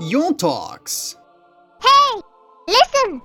[0.00, 1.18] Yon Talks.
[2.66, 3.20] Listen!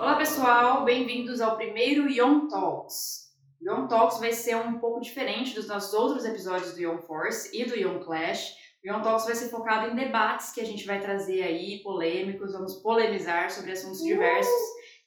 [0.00, 3.32] Olá pessoal, bem-vindos ao primeiro Yon Talks.
[3.62, 7.64] Yon Talks vai ser um pouco diferente dos nossos outros episódios do Yon Force e
[7.64, 8.52] do Yon Clash.
[8.84, 12.52] O Yon Talks vai ser focado em debates que a gente vai trazer aí, polêmicos,
[12.52, 14.52] vamos polemizar sobre assuntos diversos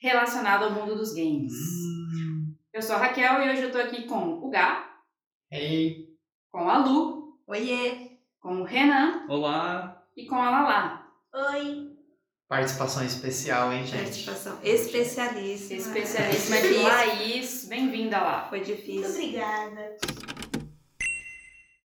[0.01, 1.54] relacionados ao mundo dos games.
[2.73, 4.88] Eu sou a Raquel e hoje eu tô aqui com o Gá,
[5.52, 6.08] Ei,
[6.52, 7.16] com a Lu,
[7.49, 8.17] Oiê!
[8.41, 10.05] com o Renan olá.
[10.17, 11.07] e com a Lala.
[11.33, 11.95] Oi!
[12.45, 14.03] Participação especial, hein, gente?
[14.03, 15.79] Participação especialíssima.
[15.79, 16.77] Especialíssima aqui.
[16.83, 17.65] Laís.
[17.70, 18.49] Bem-vinda lá.
[18.49, 19.09] Foi difícil.
[19.09, 19.95] Obrigada.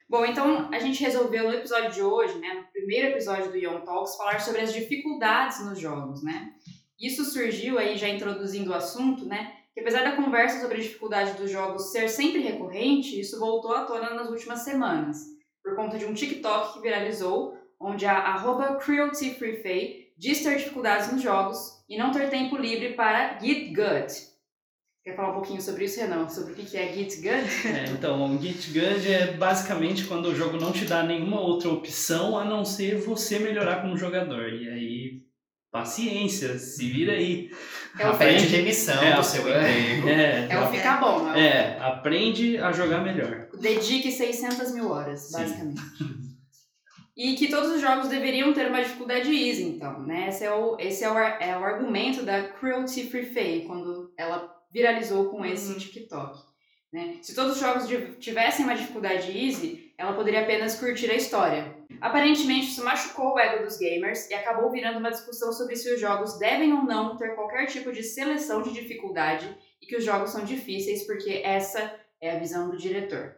[0.08, 3.84] Bom, então a gente resolveu no episódio de hoje, né, no primeiro episódio do Young
[3.84, 6.54] Talks, falar sobre as dificuldades nos jogos, né?
[6.98, 9.54] Isso surgiu aí já introduzindo o assunto, né?
[9.74, 13.84] Que apesar da conversa sobre a dificuldade dos jogos ser sempre recorrente, isso voltou à
[13.84, 15.32] tona nas últimas semanas,
[15.62, 21.22] por conta de um TikTok que viralizou, onde a arroba crueltyfreefay diz ter dificuldades nos
[21.22, 24.32] jogos e não ter tempo livre para Git Good.
[25.04, 26.28] Quer falar um pouquinho sobre isso, Renan?
[26.28, 27.66] Sobre o que é Git Good?
[27.66, 28.78] É, então, o Git
[29.10, 33.40] é basicamente quando o jogo não te dá nenhuma outra opção a não ser você
[33.40, 34.52] melhorar como jogador.
[34.52, 35.01] E aí,
[35.72, 37.50] paciência, se vira aí.
[37.98, 40.08] É o demissão é, do seu é, emprego.
[40.08, 41.46] É, É o ficar bom, né?
[41.46, 43.48] é, aprende a jogar melhor.
[43.58, 45.32] Dedique 600 mil horas, Sim.
[45.38, 45.82] basicamente.
[47.16, 50.28] E que todos os jogos deveriam ter uma dificuldade easy, então, né?
[50.28, 54.50] Esse é o, esse é o, é o argumento da Cruelty Free Fay, quando ela
[54.72, 55.78] viralizou com esse Uhum.
[55.78, 56.38] TikTok.
[56.92, 57.16] Né?
[57.22, 57.86] Se todos os jogos
[58.18, 61.71] tivessem uma dificuldade easy, ela poderia apenas curtir a história.
[62.00, 66.00] Aparentemente, isso machucou o ego dos gamers e acabou virando uma discussão sobre se os
[66.00, 70.30] jogos devem ou não ter qualquer tipo de seleção de dificuldade e que os jogos
[70.30, 73.34] são difíceis porque essa é a visão do diretor.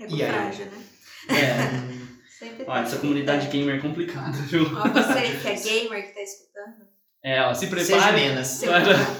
[0.00, 0.18] Aí?
[0.18, 0.84] frágil, né?
[1.30, 2.82] É, Sempre ó, tem.
[2.84, 4.62] essa comunidade gamer é complicada, viu?
[4.62, 6.88] Ó, você que é gamer que tá escutando.
[7.20, 8.32] É, ó, se prepare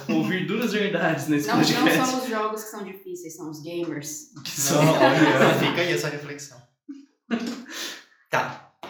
[0.07, 2.07] para ouvir duras verdades nesse Não, não podcast.
[2.07, 4.33] são os jogos que são difíceis, são os gamers.
[4.45, 6.63] Que são- olha, fica aí essa reflexão.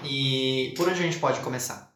[0.05, 1.95] E por onde a gente pode começar?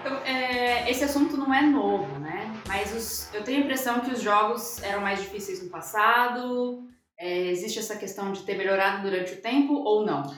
[0.00, 2.52] Então, é, esse assunto não é novo, né?
[2.66, 6.86] Mas os- eu tenho a impressão que os jogos eram mais difíceis no passado.
[7.18, 10.34] É, existe essa questão de ter melhorado durante o tempo ou não?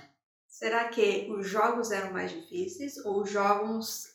[0.49, 4.10] Será que os jogos eram mais difíceis ou os jogos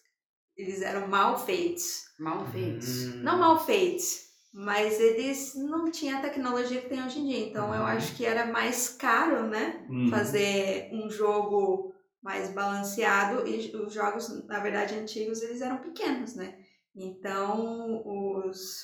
[0.58, 2.06] eles eram mal feitos?
[2.20, 2.88] Mal feitos.
[2.88, 7.48] Hum, Não mal feitos, mas eles não tinham a tecnologia que tem hoje em dia.
[7.48, 9.86] Então eu acho que era mais caro, né?
[9.90, 10.08] Hum.
[10.10, 16.58] fazer um jogo mais balanceado e os jogos, na verdade, antigos, eles eram pequenos, né?
[16.96, 18.82] Então, os,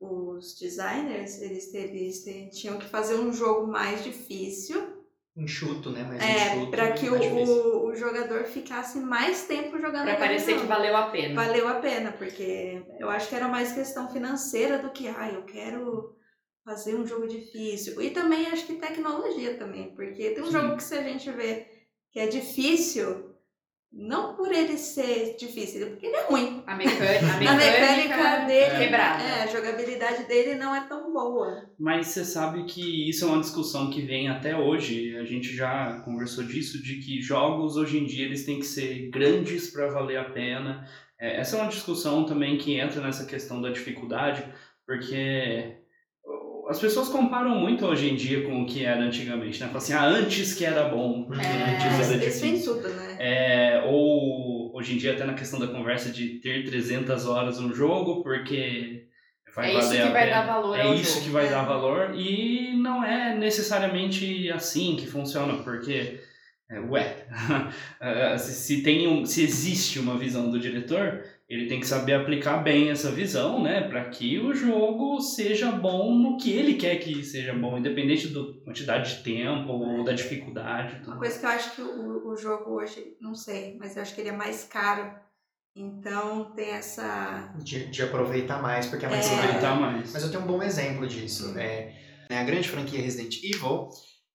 [0.00, 5.01] os designers, eles, eles tinham que fazer um jogo mais difícil
[5.34, 6.02] Enxuto, né?
[6.02, 6.70] Mais é, enxuto.
[6.70, 11.08] para que o, o, o jogador ficasse mais tempo jogando Pra parecer que valeu a
[11.10, 11.34] pena.
[11.34, 15.44] Valeu a pena, porque eu acho que era mais questão financeira do que, ah, eu
[15.44, 16.14] quero
[16.64, 18.00] fazer um jogo difícil.
[18.02, 20.52] E também acho que tecnologia também, porque tem um Sim.
[20.52, 21.66] jogo que se a gente vê
[22.10, 23.31] que é difícil,
[23.92, 26.62] não por ele ser difícil, porque ele é ruim.
[26.66, 29.22] A mecânica, a A mecânica, mecânica dele, quebrada.
[29.22, 31.70] é, a jogabilidade dele não é tão boa.
[31.78, 35.16] Mas você sabe que isso é uma discussão que vem até hoje.
[35.18, 39.10] A gente já conversou disso, de que jogos hoje em dia eles têm que ser
[39.10, 40.88] grandes para valer a pena.
[41.20, 44.42] É, essa é uma discussão também que entra nessa questão da dificuldade,
[44.86, 45.81] porque
[46.72, 49.66] as pessoas comparam muito hoje em dia com o que era antigamente, né?
[49.66, 52.74] Falam assim, ah, antes que era bom, porque É, antes era difícil.
[52.76, 53.16] tudo, né?
[53.18, 57.72] É, ou hoje em dia até na questão da conversa de ter 300 horas um
[57.72, 59.06] jogo, porque
[59.54, 60.40] vai É isso valer que a vai pena.
[60.40, 61.24] dar valor É ao isso jogo.
[61.26, 61.50] que vai É.
[61.50, 66.20] dar valor e não é necessariamente assim que funciona, porque,
[66.70, 67.26] é, ué,
[68.38, 71.22] se, se tem um, se existe uma visão do diretor,
[71.54, 76.14] ele tem que saber aplicar bem essa visão, né, para que o jogo seja bom
[76.14, 80.96] no que ele quer que seja bom, independente da quantidade de tempo ou da dificuldade.
[81.00, 81.08] tudo.
[81.12, 84.14] Uma coisa que eu acho que o, o jogo hoje, não sei, mas eu acho
[84.14, 85.12] que ele é mais caro.
[85.74, 87.52] Então tem essa.
[87.62, 89.28] De, de aproveitar mais, porque é mais É.
[89.30, 89.40] caro.
[89.42, 90.12] Aproveitar mais.
[90.12, 91.50] Mas eu tenho um bom exemplo disso.
[91.50, 91.58] Hum.
[91.58, 91.94] É,
[92.30, 93.88] né, a grande franquia Resident Evil,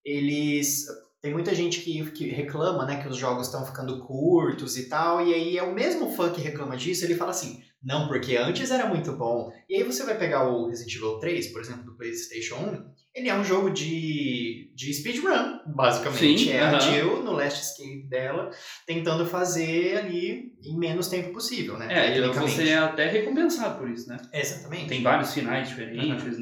[0.03, 0.85] eles.
[1.21, 5.25] Tem muita gente que, que reclama, né, que os jogos estão ficando curtos e tal,
[5.25, 8.69] e aí é o mesmo fã que reclama disso, ele fala assim, não, porque antes
[8.69, 9.51] era muito bom.
[9.69, 13.29] E aí você vai pegar o Resident Evil 3, por exemplo, do PlayStation 1, ele
[13.29, 16.43] é um jogo de, de speedrun, basicamente.
[16.43, 16.79] Sim, é a aham.
[16.79, 18.51] Jill no Last Escape dela,
[18.85, 21.87] tentando fazer ali em menos tempo possível, né?
[21.89, 24.17] É, e você é até recompensado por isso, né?
[24.31, 24.89] Exatamente.
[24.89, 26.37] Tem vários finais diferentes.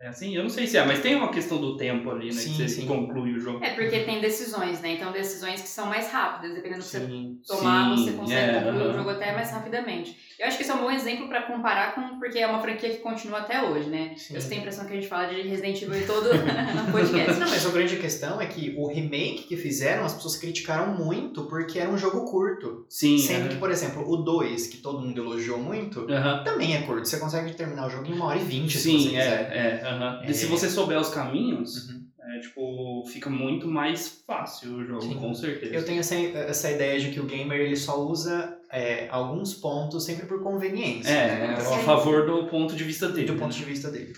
[0.00, 2.32] É assim, eu não sei se é, mas tem uma questão do tempo ali, né?
[2.32, 2.86] Sim, que você sim.
[2.86, 3.64] conclui o jogo.
[3.64, 4.94] É porque tem decisões, né?
[4.94, 8.54] Então decisões que são mais rápidas, dependendo do que você tomar, Sim, você consegue é,
[8.60, 8.92] concluir o aham.
[8.98, 10.18] jogo até mais rapidamente.
[10.38, 12.90] Eu acho que esse é um bom exemplo pra comparar com, porque é uma franquia
[12.90, 14.14] que continua até hoje, né?
[14.16, 14.34] Sim.
[14.34, 17.40] Eu tenho a impressão que a gente fala de Resident Evil todo no podcast.
[17.40, 21.44] Não, mas a grande questão é que o remake que fizeram, as pessoas criticaram muito
[21.44, 22.84] porque era um jogo curto.
[22.90, 23.16] Sim.
[23.16, 26.42] Sendo que, por exemplo, o 2, que todo mundo elogiou muito, Aham.
[26.42, 27.06] também é curto.
[27.08, 29.50] Você consegue terminar o jogo em uma hora e vinte, se Sim, você quiser.
[29.52, 30.22] é, é, aham.
[30.24, 30.30] É.
[30.30, 32.04] E se você souber os caminhos, Uhum.
[32.22, 35.14] é, tipo, fica muito mais fácil o jogo, Sim.
[35.14, 35.74] com certeza.
[35.74, 40.04] Eu tenho essa, essa ideia de que o gamer ele só usa é, alguns pontos
[40.04, 41.10] sempre por conveniência.
[41.10, 41.54] É, né?
[41.56, 43.26] é, Então, a favor do ponto de vista dele.
[43.26, 43.38] do né?
[43.40, 44.12] ponto de vista dele.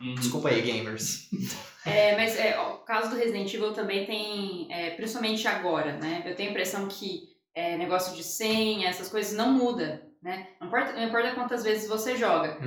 [0.00, 0.14] Uhum.
[0.16, 1.28] Desculpa aí, gamers.
[1.86, 6.22] É, mas é, ó, o caso do Resident Evil também tem, é, principalmente agora, né?
[6.24, 10.48] Eu tenho a impressão que é, negócio de senha, essas coisas não muda, né?
[10.60, 12.58] Não importa, não importa quantas vezes você joga.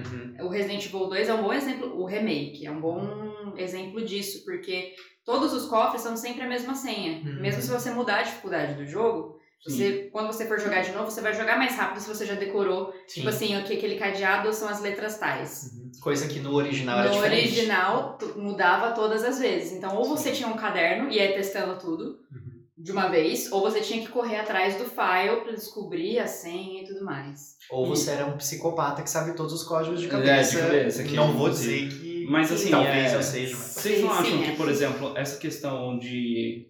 [0.42, 4.45] O Resident Evil 2 é um bom exemplo, o remake é um bom exemplo disso,
[4.45, 4.94] porque
[5.25, 7.18] todos os cofres são sempre a mesma senha.
[7.25, 7.42] Uhum.
[7.42, 11.09] Mesmo se você mudar a dificuldade do jogo, você, quando você for jogar de novo,
[11.09, 12.94] você vai jogar mais rápido se você já decorou.
[13.07, 13.15] Sim.
[13.21, 15.71] Tipo assim, o que aquele cadeado são as letras tais.
[15.74, 15.92] Uhum.
[16.00, 17.48] Coisa que no original era No diferente.
[17.57, 19.74] original, tu- mudava todas as vezes.
[19.74, 22.46] Então, ou você tinha um caderno e ia testando tudo Uhum.
[22.77, 26.83] De uma vez, ou você tinha que correr atrás do file pra descobrir a senha
[26.83, 27.56] e tudo mais.
[27.71, 30.59] Ou você era um psicopata que sabe todos os códigos de É, de cabeça.
[30.59, 32.27] cabeça, que não é vou dizer que.
[32.29, 33.56] Mas assim, talvez é, eu seja.
[33.56, 33.65] Mas...
[33.68, 34.56] Vocês não Sim, acham sim, que, é.
[34.56, 36.68] por exemplo, essa questão de.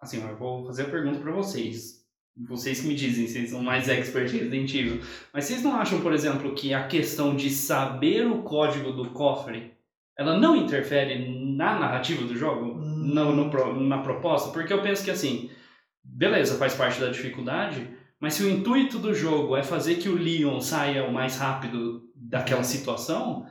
[0.00, 2.00] Assim, eu vou fazer a pergunta pra vocês.
[2.48, 5.00] Vocês que me dizem, vocês são mais expert em Resident Evil.
[5.32, 9.74] Mas vocês não acham, por exemplo, que a questão de saber o código do cofre
[10.18, 12.74] ela não interfere na narrativa do jogo?
[13.00, 14.50] No, no na proposta?
[14.50, 15.50] Porque eu penso que assim,
[16.04, 17.88] beleza, faz parte da dificuldade,
[18.20, 22.02] mas se o intuito do jogo é fazer que o Leon saia o mais rápido
[22.14, 23.46] daquela situação,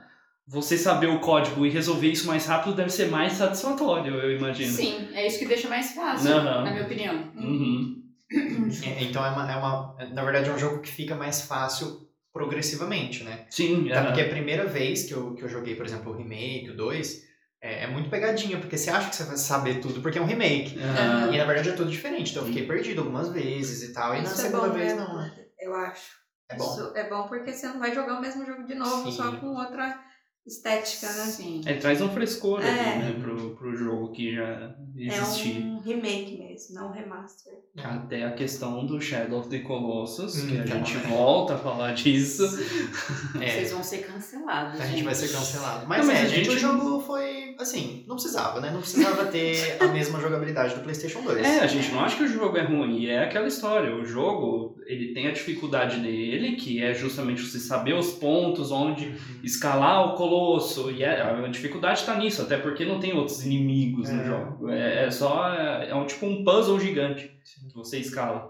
[0.48, 4.72] você saber o código e resolver isso mais rápido deve ser mais satisfatório, eu imagino.
[4.72, 7.32] Sim, é isso que deixa mais fácil, na minha opinião.
[7.36, 8.04] Uhum.
[8.32, 9.96] É, Então é uma, é uma.
[10.14, 13.46] Na verdade, é um jogo que fica mais fácil progressivamente, né?
[13.50, 14.06] Sim, Até aham.
[14.08, 17.28] porque a primeira vez que eu, que eu joguei, por exemplo, o remake, o 2,
[17.62, 20.26] é, é muito pegadinha, porque você acha que você vai saber tudo, porque é um
[20.26, 20.80] remake.
[20.80, 21.34] Aham.
[21.34, 24.14] E na verdade é tudo diferente, então eu fiquei perdido algumas vezes e tal.
[24.16, 25.36] E na Isso é segunda bom vez mesmo, não, né?
[25.60, 26.20] Eu acho.
[26.50, 26.64] É bom.
[26.66, 29.18] Isso é bom porque você não vai jogar o mesmo jogo de novo, Sim.
[29.18, 30.00] só com outra
[30.48, 31.26] estética, né?
[31.26, 31.62] Sim.
[31.66, 32.96] É, traz um frescor ali, É.
[32.98, 35.62] né, pro, pro jogo que já existia.
[35.62, 37.54] É um remake mesmo, não um remaster.
[37.78, 41.08] Até a questão do Shadow of the Colossus, Hum, que a então, gente é.
[41.10, 42.44] volta a falar disso.
[43.40, 44.82] É, Vocês vão ser cancelados.
[44.82, 45.86] a gente vai ser cancelado.
[45.88, 47.29] Mas, Não, mas é, a gente, gente- o jogo foi,
[47.60, 48.72] assim, não precisava, né?
[48.72, 51.46] Não precisava ter a mesma jogabilidade do PlayStation 2.
[51.46, 53.94] É, a gente não acha que o jogo é ruim, é aquela história.
[53.96, 59.14] O jogo, ele tem a dificuldade dele, que é justamente você saber os pontos onde
[59.44, 60.90] escalar o colosso.
[60.90, 64.26] E é- a dificuldade tá nisso, até porque não tem outros inimigos no É.
[64.26, 64.70] jogo.
[64.70, 65.54] É, é só.
[65.54, 67.28] É, é um, tipo um puzzle gigante
[67.68, 68.50] que você escala.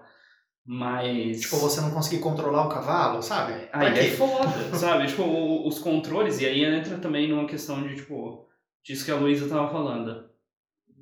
[0.65, 1.41] Mas.
[1.41, 3.53] Tipo, você não conseguir controlar o cavalo, sabe?
[3.73, 3.99] Aí quê?
[4.01, 5.07] é foda, sabe?
[5.07, 8.45] Tipo, os controles, e aí entra também numa questão de, tipo,
[8.89, 10.25] disso que a Luísa tava falando.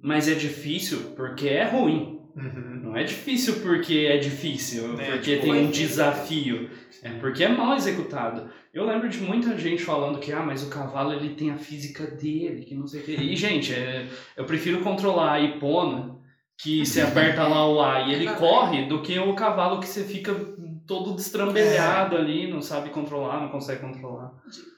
[0.04, 2.20] Mas é difícil porque é ruim.
[2.36, 2.82] Uhum.
[2.84, 6.70] Não é difícil porque é difícil, É, porque tipo, tem foi um desafio.
[7.02, 8.50] É porque é mal executado.
[8.74, 12.06] Eu lembro de muita gente falando que, ah, mas o cavalo ele tem a física
[12.06, 13.14] dele, que não sei o quê.
[13.14, 16.18] E, gente, é, eu prefiro controlar a hipona,
[16.58, 18.40] que você aperta lá o A e ele Exatamente.
[18.40, 20.36] corre, do que o cavalo que você fica
[20.88, 24.32] todo destrambelhado ali, não sabe controlar, não consegue controlar.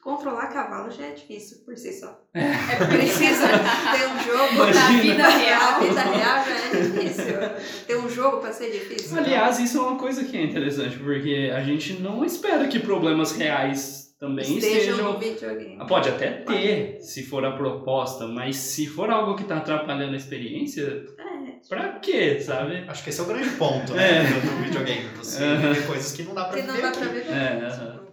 [0.03, 2.19] Controlar cavalo já é difícil por si só.
[2.33, 5.01] É porque Precisa ter um jogo na Imagina.
[5.01, 5.79] vida Na real.
[5.81, 7.85] vida real já é difícil.
[7.85, 9.17] Ter um jogo pra ser difícil.
[9.17, 13.31] Aliás, isso é uma coisa que é interessante, porque a gente não espera que problemas
[13.33, 15.77] reais também estejam estejam no videogame.
[15.79, 20.13] Ah, Pode até ter, se for a proposta, mas se for algo que tá atrapalhando
[20.13, 22.85] a experiência, É, pra quê, sabe?
[22.87, 24.23] Acho que esse é o grande ponto né, É.
[24.23, 25.07] do, videogame.
[25.17, 26.99] Você viver coisas que não dá pra que viver não dá aqui.
[26.99, 27.31] pra viver.
[27.31, 28.07] É, aham.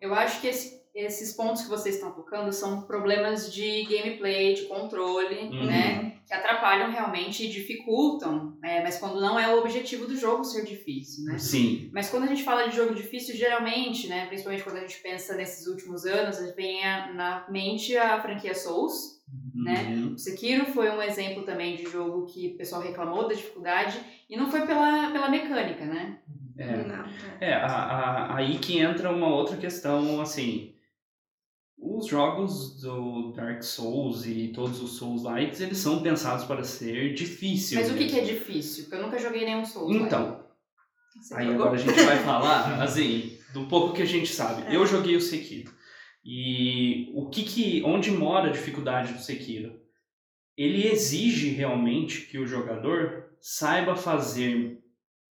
[0.00, 4.62] Eu acho que esse- esses pontos que vocês estão tocando são problemas de gameplay, de
[4.62, 5.64] controle, Uhum.
[5.66, 6.10] né?
[6.26, 10.64] Que atrapalham realmente e dificultam, é, mas quando não é o objetivo do jogo ser
[10.64, 11.38] difícil, né?
[11.38, 11.90] Sim.
[11.92, 15.34] Mas quando a gente fala de jogo difícil, geralmente, né, principalmente quando a gente pensa
[15.34, 19.13] nesses últimos anos, vem a- na mente a franquia Souls.
[19.54, 19.94] Né?
[19.96, 20.14] Uhum.
[20.14, 23.98] O Sekiro foi um exemplo também de jogo que o pessoal reclamou da dificuldade
[24.28, 26.18] e não foi pela, pela mecânica, né?
[26.56, 27.04] É, Não,
[27.40, 27.54] é.
[27.54, 30.72] a, a- aí que entra uma outra questão, assim.
[31.76, 37.12] Os os jogos do Dark Souls e todos os Souls-likes, eles são pensados para ser
[37.14, 37.80] difíceis.
[37.82, 38.84] Mas o que, que é difícil?
[38.84, 39.94] Porque eu nunca joguei nenhum Souls.
[39.94, 40.40] Então,
[41.20, 41.66] Você Aí jogou?
[41.66, 44.62] agora a gente vai falar, assim, do pouco que a gente sabe.
[44.66, 44.76] É.
[44.76, 45.72] Eu joguei o Sekiro.
[46.24, 49.78] E o que que, onde mora a dificuldade do Sekiro?
[50.56, 54.78] Ele exige realmente que o jogador saiba fazer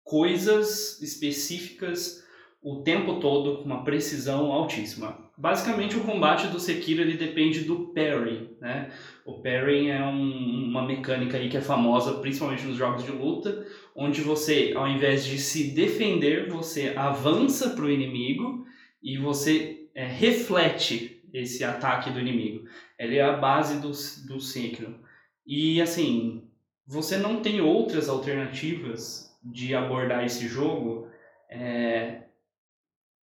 [0.05, 2.23] coisas específicas
[2.63, 5.31] o tempo todo com uma precisão altíssima.
[5.37, 8.93] Basicamente, o combate do Sekiro ele depende do parry, né?
[9.25, 13.67] O parry é um- uma mecânica aí que é famosa, principalmente nos jogos de luta,
[13.97, 18.65] onde você, ao invés de se defender, você avança para o inimigo
[19.03, 22.67] e você é, reflete esse ataque do inimigo.
[22.99, 23.91] Ele é a base do,
[24.27, 25.01] do Sekiro.
[25.47, 26.45] E assim,
[26.87, 31.09] você não tem outras alternativas de abordar esse jogo
[31.49, 32.23] é,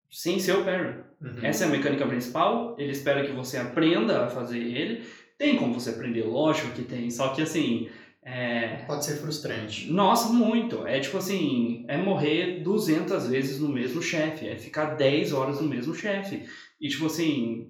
[0.10, 1.04] sem ser o parry.
[1.22, 1.40] Uhum.
[1.42, 5.06] Essa é a mecânica principal, ele espera que você aprenda a fazer ele.
[5.38, 7.90] Tem como você aprender, lógico que tem, só que assim,
[8.26, 9.92] é, Pode ser frustrante.
[9.92, 10.86] nossa, muito.
[10.88, 15.68] É tipo assim, é morrer 200 vezes no mesmo chefe, é ficar 10 horas no
[15.68, 16.44] mesmo chefe.
[16.82, 17.70] E tipo assim,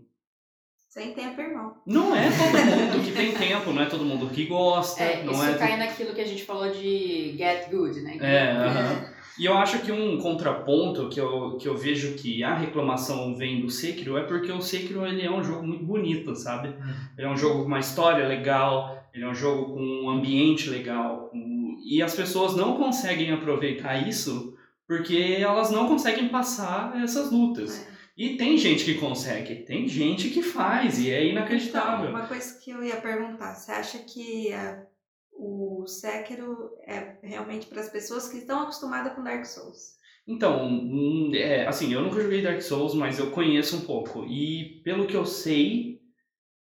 [0.90, 1.76] Sem tempo, irmão.
[1.86, 5.34] não é todo mundo que tem tempo, não é todo mundo que gosta, É, não
[5.34, 5.54] isso é.
[5.58, 8.18] cai naquilo que a gente falou de get good, né?
[8.22, 9.14] É, aham.
[9.38, 13.60] E eu acho que um contraponto que eu, que eu vejo que a reclamação vem
[13.60, 16.74] do Sekiro é porque o Sekiro ele é um jogo muito bonito, sabe?
[17.18, 20.70] Ele é um jogo com uma história legal, ele é um jogo com um ambiente
[20.70, 21.30] legal.
[21.30, 24.56] com- E as pessoas não conseguem aproveitar isso
[24.88, 27.88] porque elas não conseguem passar essas lutas.
[28.18, 32.10] E tem gente que consegue, tem gente que faz, e é Então, inacreditável.
[32.10, 34.86] uma coisa que eu ia perguntar, você acha que ah,
[35.34, 39.96] o Sekiro é realmente para as pessoas que estão acostumadas com Dark Souls?
[40.28, 44.24] Então, hum, é, assim, eu nunca joguei Dark Souls, mas eu conheço um pouco.
[44.26, 46.00] E pelo que eu sei,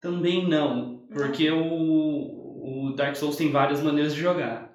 [0.01, 0.98] também não.
[1.13, 4.73] Porque o, o Dark Souls tem várias maneiras de jogar.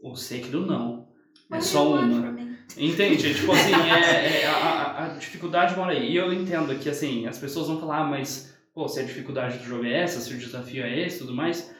[0.00, 1.08] O Sekiro não.
[1.52, 2.32] É só one uma.
[2.32, 2.54] me.
[2.76, 3.34] Entende?
[3.34, 6.10] Tipo assim, é, é- a, a- dificuldade mora aí.
[6.12, 9.58] E eu entendo que, assim, as pessoas vão falar, ah, mas, pô, se a dificuldade
[9.58, 11.72] do jogo é essa, se o desafio é esse e tudo mais.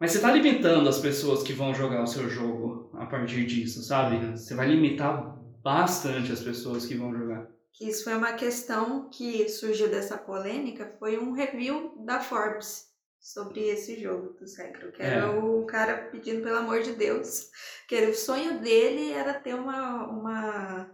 [0.00, 3.82] Mas você tá limitando as pessoas que vão jogar o seu jogo a partir disso,
[3.82, 4.36] sabe?
[4.36, 7.46] Você vai limitar bastante as pessoas que vão jogar.
[7.74, 12.86] Que isso foi uma questão que surgiu dessa polêmica, foi um review da Forbes
[13.18, 15.28] sobre esse jogo do Sekiro, que era É.
[15.28, 17.48] o cara pedindo pelo amor de Deus,
[17.88, 20.90] que era- o sonho dele era ter uma uma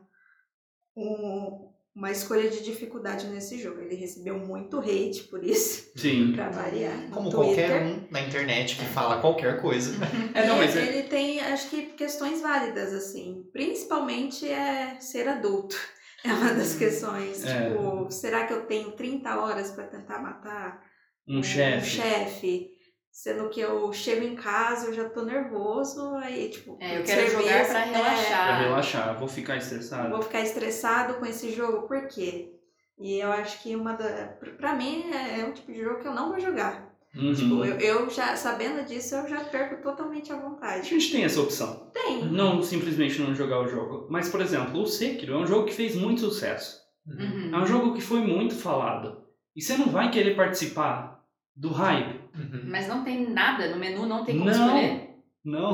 [0.97, 3.80] um- uma escolha de dificuldade nesse jogo.
[3.80, 6.32] Ele recebeu muito hate por isso, Sim.
[6.32, 7.08] pra variar.
[7.11, 9.92] Como qualquer um na internet que fala qualquer coisa.
[10.37, 13.49] É, não, mas E é, ele tem, acho que, questões válidas, assim.
[13.52, 15.76] Principalmente é ser adulto.
[16.25, 17.45] É uma das questões.
[17.45, 17.71] É.
[17.71, 20.83] Tipo, será que eu tenho 30 horas pra tentar matar
[21.29, 21.87] um chefe.
[21.87, 22.71] chefe?
[23.11, 27.31] Sendo que eu chego em casa, eu já tô nervoso, aí, tipo, É, eu quero
[27.31, 28.47] jogar pra é, relaxar.
[28.47, 30.11] Pra relaxar, vou ficar estressado.
[30.11, 32.53] vou ficar estressado com esse jogo, por quê?
[32.97, 34.37] E eu acho que uma da.
[34.57, 36.88] Pra mim, é é um tipo de jogo que eu não vou jogar.
[37.17, 37.33] Uhum.
[37.35, 40.88] Tipo, eu, eu já, sabendo disso, eu já perco totalmente a A vontade.
[40.88, 41.91] gente tem essa opção.
[41.93, 42.25] Tem.
[42.27, 44.07] Não simplesmente não jogar o jogo.
[44.11, 46.79] Mas, por exemplo, o Sekiro é um jogo que fez muito sucesso.
[47.07, 47.50] Uhum.
[47.55, 49.23] É um jogo que foi muito falado.
[49.57, 51.25] E você não vai querer participar
[51.57, 52.21] do hype.
[52.37, 52.62] Uhum.
[52.67, 54.67] Mas não tem nada no menu, não tem como Não.
[54.67, 55.09] escolher.
[55.45, 55.73] Não.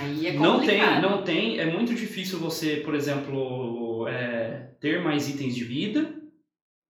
[0.00, 1.02] Aí é Não tem, complicado.
[1.02, 1.58] não tem.
[1.60, 6.14] É muito difícil você, por exemplo, é, ter mais itens de vida.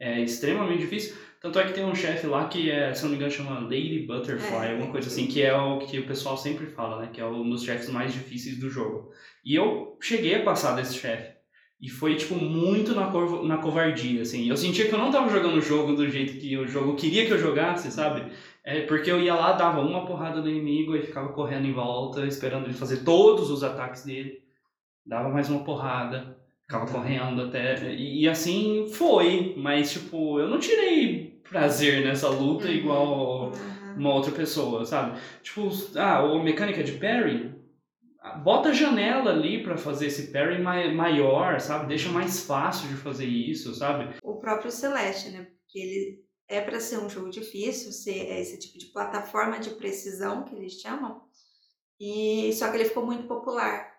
[0.00, 1.14] É extremamente difícil.
[1.45, 4.07] Tanto é que tem um chefe lá que, é, se não me engano, chama Lady
[4.07, 4.71] Butterfly, É.
[4.71, 7.11] alguma coisa assim, que é o que o pessoal sempre fala, né?
[7.13, 9.11] Que é um dos chefes mais difíceis do jogo.
[9.45, 11.35] E eu cheguei a passar desse chefe.
[11.79, 14.49] E foi, tipo, muito na, cor, na covardia, assim.
[14.49, 17.27] Eu sentia que eu não tava jogando o jogo do jeito que o jogo queria
[17.27, 18.33] que eu jogasse, sabe?
[18.65, 22.25] É porque eu ia lá, dava uma porrada no inimigo e ficava correndo em volta,
[22.25, 24.41] esperando ele fazer todos os ataques dele.
[25.05, 27.93] Dava mais uma porrada, ficava correndo até.
[27.93, 32.73] E, e assim foi, mas tipo, eu não tirei prazer nessa luta Uhum.
[32.73, 33.95] igual Uhum.
[33.99, 35.19] uma outra pessoa, sabe?
[35.43, 37.55] Tipo, ah, a mecânica de parry,
[38.43, 41.87] bota a janela ali pra fazer esse parry mai- maior, sabe?
[41.87, 44.15] Deixa mais fácil de fazer isso, sabe?
[44.23, 45.45] o próprio Celeste, né?
[45.61, 49.71] Porque ele é para ser um jogo difícil, ser é esse tipo de plataforma de
[49.71, 51.23] precisão que eles chamam.
[52.01, 53.93] E só que ele ficou muito popular.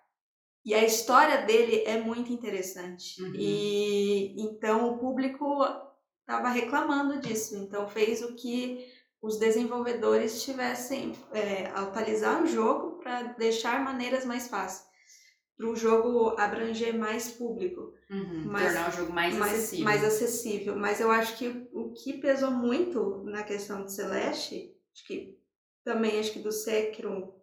[0.63, 3.21] E a história dele é muito interessante.
[3.21, 3.33] Uhum.
[3.35, 5.45] E então o público
[6.27, 7.55] estava reclamando disso.
[7.57, 8.91] Então fez o que
[9.21, 14.85] os desenvolvedores tivessem é, atualizar o jogo para deixar maneiras mais fáceis.
[15.57, 19.85] para o jogo abranger mais público, Uhum, Mas- tornar o jogo mais, mais, acessível.
[19.85, 20.75] mais acessível.
[20.75, 25.39] Mas eu acho que o que pesou muito na questão de Celeste, acho que
[25.83, 27.33] também acho que do Sekiro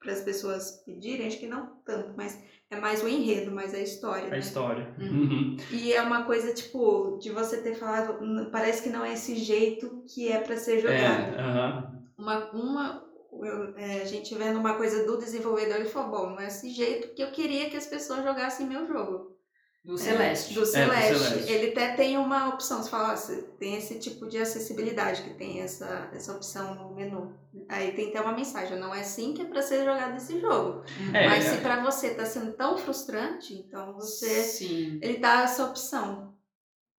[0.00, 3.78] para as pessoas pedirem, acho que não tanto, mas é mais o enredo, mais a
[3.78, 4.26] história.
[4.28, 4.38] A né?
[4.38, 4.94] história.
[4.98, 5.06] Uhum.
[5.30, 5.56] Uhum.
[5.70, 9.34] E é uma coisa, tipo, de você ter falado, "N- parece que não é esse
[9.36, 11.38] jeito que é para ser É, jogado.
[11.38, 12.00] aham.
[12.16, 13.08] Uma, uma,
[13.42, 16.70] eu- é, a gente vendo uma coisa do desenvolvedor, ele falou, bom, não é esse
[16.70, 19.36] jeito que eu queria que as pessoas jogassem meu jogo.
[19.82, 20.52] Do Celeste.
[20.52, 21.18] Do Celeste.
[21.18, 21.52] Celeste.
[21.52, 25.34] Ele até tem uma opção, você fala, ó, você tem esse tipo de acessibilidade, que
[25.34, 27.34] tem essa, essa opção no menu.
[27.66, 30.84] Aí tem até uma mensagem, não é assim que é pra ser jogado esse jogo.
[31.00, 31.16] Uhum.
[31.16, 31.54] É, Mas é.
[31.54, 34.42] se pra você tá sendo tão frustrante, então você...
[34.42, 34.98] Sim.
[35.00, 36.34] Ele dá essa opção.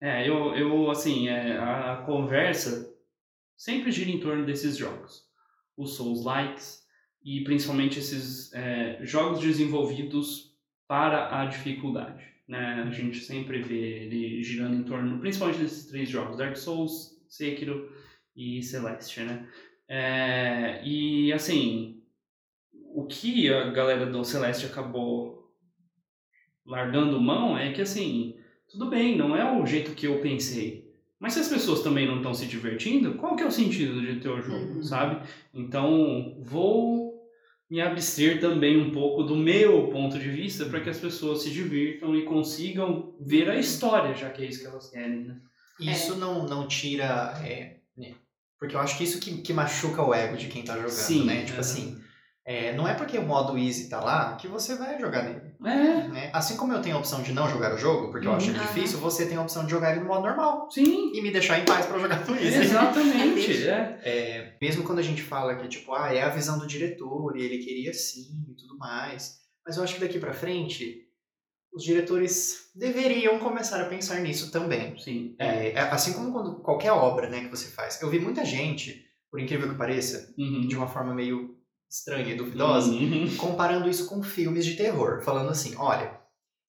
[0.02, 2.92] É, eu, eu assim, é, a conversa
[3.56, 5.24] sempre gira em torno desses jogos.
[5.78, 6.82] Os Souls Likes
[7.24, 10.58] e principalmente esses é, jogos desenvolvidos
[10.88, 12.31] para a dificuldade.
[12.48, 12.84] Né?
[12.88, 17.92] A gente sempre vê ele girando em torno, principalmente desses três jogos, Dark Souls, Sekiro
[18.36, 19.48] e Celeste, né?
[19.88, 22.02] É, e assim,
[22.94, 25.52] o que a galera do Celeste acabou
[26.66, 28.36] largando mão é que assim,
[28.70, 30.90] tudo bem, não é o jeito que eu pensei.
[31.20, 34.20] Mas se as pessoas também não estão se divertindo, qual que é o sentido de
[34.20, 34.84] ter o jogo, Uhum.
[34.84, 35.26] sabe?
[35.54, 37.11] Então, vou
[37.72, 41.50] me abster também um pouco do meu ponto de vista para que as pessoas se
[41.50, 45.38] divirtam e consigam ver a história, já que é isso que elas querem, né?
[45.80, 47.34] Isso não, não tira.
[47.46, 48.14] é, né,
[48.60, 51.24] porque eu acho que isso que, que machuca o ego de quem tá jogando, Sim,
[51.26, 51.40] né?
[51.46, 51.60] Tipo aham.
[51.62, 52.04] assim,
[52.46, 55.52] é, não é porque o modo easy tá lá que você vai jogar nele.
[55.64, 56.30] É, Né?
[56.34, 58.54] Assim como eu tenho a opção de não jogar o jogo, porque eu acho Uhum.
[58.58, 60.68] difícil, você tem a opção de jogar ele no modo normal.
[60.72, 62.58] sim, E me deixar em paz pra jogar no easy.
[62.62, 63.64] exatamente.
[63.70, 64.00] é.
[64.04, 67.44] É, mesmo quando a gente fala que, tipo, ah, é a visão do diretor e
[67.44, 69.40] ele queria sim e tudo mais.
[69.66, 71.06] Mas eu acho que daqui pra frente,
[71.74, 74.98] os diretores deveriam começar a pensar nisso também.
[74.98, 75.36] Sim.
[75.40, 78.02] É, é assim como quando qualquer obra né, que você faz.
[78.02, 80.68] Eu vi muita gente, por incrível que pareça, Uhum.
[80.68, 81.56] de uma forma meio
[81.92, 83.36] estranha e duvidosa, Uhum.
[83.38, 85.22] comparando isso com filmes de terror.
[85.22, 86.20] Falando assim, olha,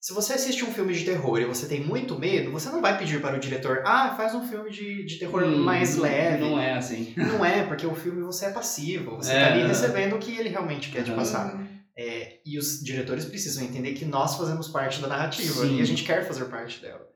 [0.01, 2.97] se você assiste um filme de terror e você tem muito medo, você não vai
[2.97, 6.43] pedir para o diretor, ah, faz um filme de, de terror Hum, mais leve.
[6.43, 7.13] Não é assim.
[7.15, 9.39] Não é, porque o filme você é passivo, você É.
[9.45, 11.15] tá ali recebendo o que ele realmente quer te Uhum.
[11.15, 11.57] passar.
[11.97, 15.77] É, e os diretores precisam entender que nós fazemos parte da narrativa Sim.
[15.77, 17.07] e a gente quer fazer parte dela.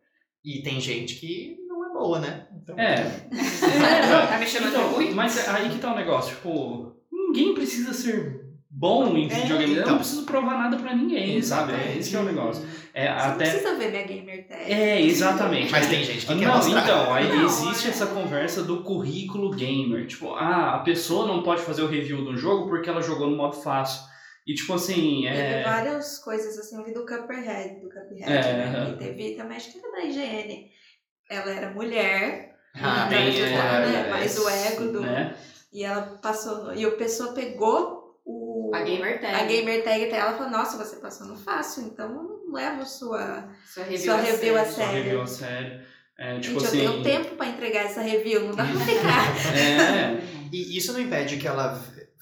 [0.46, 2.48] E tem gente que não é boa, né?
[2.56, 3.04] Então, É.
[4.30, 5.14] Tá me chamando então, de ruim?
[5.14, 6.96] Mas aí que tá o negócio, tipo,
[7.38, 9.74] ninguém precisa ser bom em É, videogame.
[9.76, 9.92] Eu então.
[9.94, 11.72] não preciso provar nada pra ninguém, sabe?
[11.72, 12.00] É Exatamente.
[12.00, 12.66] esse que é o negócio.
[12.94, 13.50] É, Você não até...
[13.50, 14.72] precisa ver minha gamer tag.
[14.72, 15.72] É, exatamente.
[15.72, 16.84] Mas tem gente que quer não, mostrar.
[16.84, 17.90] então, aí Não, existe é.
[17.92, 20.08] essa conversa do currículo gamer.
[20.08, 23.38] Tipo, ah, a pessoa não pode fazer o review do jogo porque ela jogou no
[23.38, 24.02] modo fácil.
[24.46, 25.64] E tipo assim, Teve é.
[25.64, 28.90] várias coisas assim, eu vi do Cuphead, do Cuphead, É, né?
[28.92, 30.68] E teve também, acho que era da IGN.
[31.30, 34.10] Ela era mulher, Ah, Tem, então, é, né?
[34.10, 35.02] mais o ego do.
[35.02, 35.36] né?
[35.72, 36.74] E ela passou.
[36.74, 38.72] E a pessoa pegou o.
[38.74, 39.34] A gamer tag.
[39.36, 42.86] a gamer tag até ela falou, nossa, você passou no fácil, então eu não levo
[42.86, 44.72] sua, Sua review, sua a review a sério.
[44.74, 45.04] Só sério.
[45.04, 45.82] review a sério.
[46.20, 46.82] É, tipo Gente, assim.
[46.84, 49.36] eu tenho tempo pra entregar essa review, não dá pra ficar.
[49.56, 50.20] É,
[50.52, 51.80] E isso não impede que ela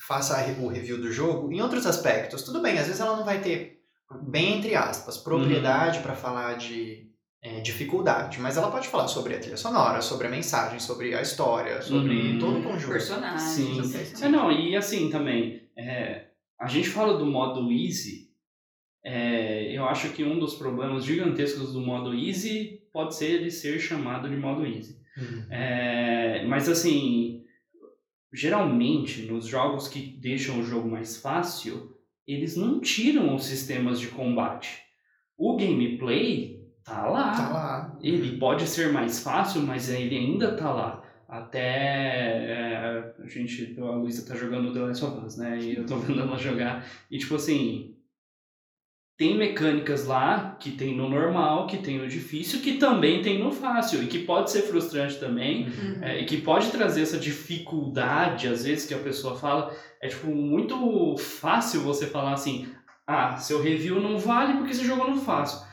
[0.07, 2.43] faça a o review do jogo em outros aspectos.
[2.43, 3.81] Tudo bem, às vezes ela não vai ter,
[4.23, 7.09] bem entre aspas, propriedade pra falar de
[7.47, 11.21] é, dificuldade, mas ela pode falar sobre a trilha sonora, sobre a mensagem, sobre a
[11.21, 12.39] história, sobre Uhum.
[12.39, 12.91] todo o conjunto.
[12.93, 13.41] Personagens.
[13.43, 14.25] Sim.
[14.25, 16.25] É, não, e assim também, é,
[16.59, 18.25] a gente fala do modo easy,
[19.03, 23.79] é, eu acho que um dos problemas gigantescos do modo easy pode ser ele ser
[23.79, 24.97] chamado de modo easy.
[25.17, 25.45] Uhum.
[25.51, 27.43] É, mas assim,
[28.33, 31.95] geralmente nos jogos que deixam o jogo mais fácil,
[32.27, 34.79] eles não tiram os sistemas de combate.
[35.37, 37.31] O gameplay tá lá.
[37.35, 37.97] Tá lá.
[38.01, 41.03] Ele pode ser mais fácil, mas ele ainda tá lá.
[41.27, 45.59] Até é, a gente, a Luísa tá jogando The Last of Us, né?
[45.59, 46.85] E eu tô vendo ela jogar.
[47.09, 47.95] E tipo assim,
[49.17, 53.51] tem mecânicas lá que tem no normal, que tem no difícil, que também tem no
[53.51, 54.03] fácil.
[54.03, 55.67] E que pode ser frustrante também.
[55.67, 56.03] Uhum.
[56.03, 59.75] É, e que pode trazer essa dificuldade, às vezes, que a pessoa fala.
[60.01, 62.67] É tipo muito fácil você falar assim:
[63.07, 65.65] ah, seu review não vale porque você jogou no fácil.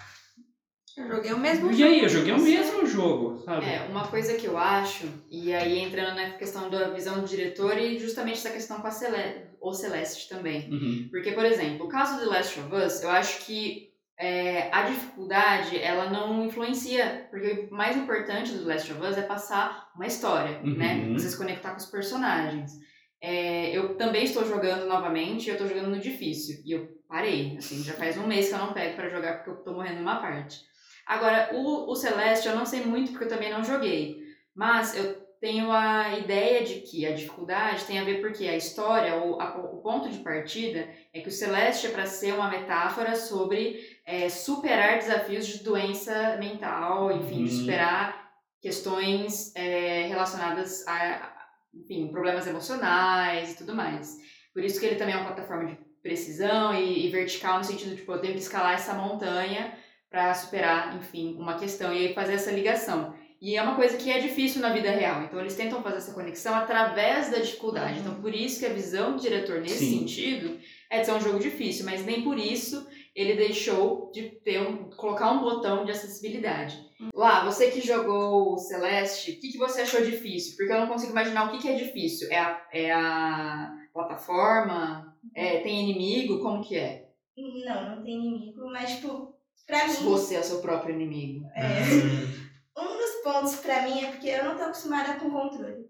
[1.02, 3.66] Eu joguei o mesmo E jogo aí, eu joguei o mesmo jogo, sabe?
[3.66, 7.76] É, uma coisa que eu acho, e aí entrando na questão da visão do diretor
[7.78, 10.68] e justamente essa questão com a Cele o Celeste também.
[10.70, 11.08] Uhum.
[11.10, 14.82] Porque, por exemplo, o caso do The Last of Us, eu acho que é, a
[14.82, 20.06] dificuldade, ela não influencia, porque o mais importante do Last of Us é passar uma
[20.06, 20.76] história, Uhum.
[20.76, 21.08] né?
[21.12, 22.72] Você se conectar com os personagens.
[23.20, 26.60] É, eu também estou jogando novamente, eu estou jogando no difícil.
[26.64, 29.50] E eu parei, assim, já faz um mês que eu não pego para jogar porque
[29.50, 30.58] eu estou morrendo numa parte.
[31.06, 34.22] Agora, o, o Celeste eu não sei muito porque eu também não joguei.
[34.54, 39.16] Mas eu tenho a ideia de que a dificuldade tem a ver porque a história,
[39.16, 43.16] ou a- o ponto de partida, é que o Celeste é para ser uma metáfora
[43.16, 47.58] sobre é, superar desafios de doença mental, enfim, de Uhum.
[47.60, 51.32] superar questões é, relacionadas a,
[51.74, 54.16] enfim, problemas emocionais e tudo mais.
[54.54, 57.90] Por isso que ele também é uma plataforma de precisão e, e vertical no sentido
[57.90, 59.76] de, tipo, eu tenho que escalar essa montanha
[60.12, 63.14] para superar, enfim, uma questão e aí fazer essa ligação.
[63.40, 65.24] E é uma coisa que é difícil na vida real.
[65.24, 67.98] Então eles tentam fazer essa conexão através da dificuldade.
[67.98, 69.98] Então por isso que a visão do diretor nesse Sim.
[70.00, 74.60] sentido é de ser um jogo difícil, mas nem por isso ele deixou de ter
[74.60, 76.78] um, colocar um botão de acessibilidade.
[77.14, 80.56] Lá, você que jogou o Celeste, o que, que você achou difícil?
[80.56, 82.30] Porque eu não consigo imaginar o que, que é difícil.
[82.30, 85.16] É a, é a plataforma?
[85.34, 86.40] É, tem inimigo?
[86.40, 87.08] Como que é?
[87.36, 89.31] Não, não tem inimigo, mas, tipo,
[89.72, 91.48] pra mim, Você é o seu próprio inimigo.
[91.54, 95.88] é, Hum, um dos pontos pra mim é porque eu não tô acostumada com controle.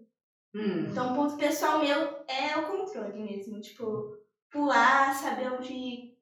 [0.55, 0.87] Hum.
[0.89, 3.59] Então, o ponto pessoal meu é o controle mesmo.
[3.59, 4.17] Tipo,
[4.49, 6.15] pular, saber onde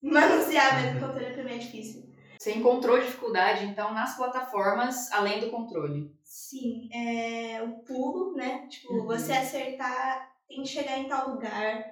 [0.00, 2.08] manusear mesmo o controle pra mim é difícil.
[2.38, 6.14] Você encontrou dificuldade, então, nas plataformas, além do controle.
[6.22, 8.68] Sim, é o pulo, né?
[8.68, 9.06] Tipo, Uhum.
[9.06, 11.84] você acertar, tem que chegar em tal lugar.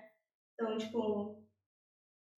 [0.54, 1.42] Então, tipo,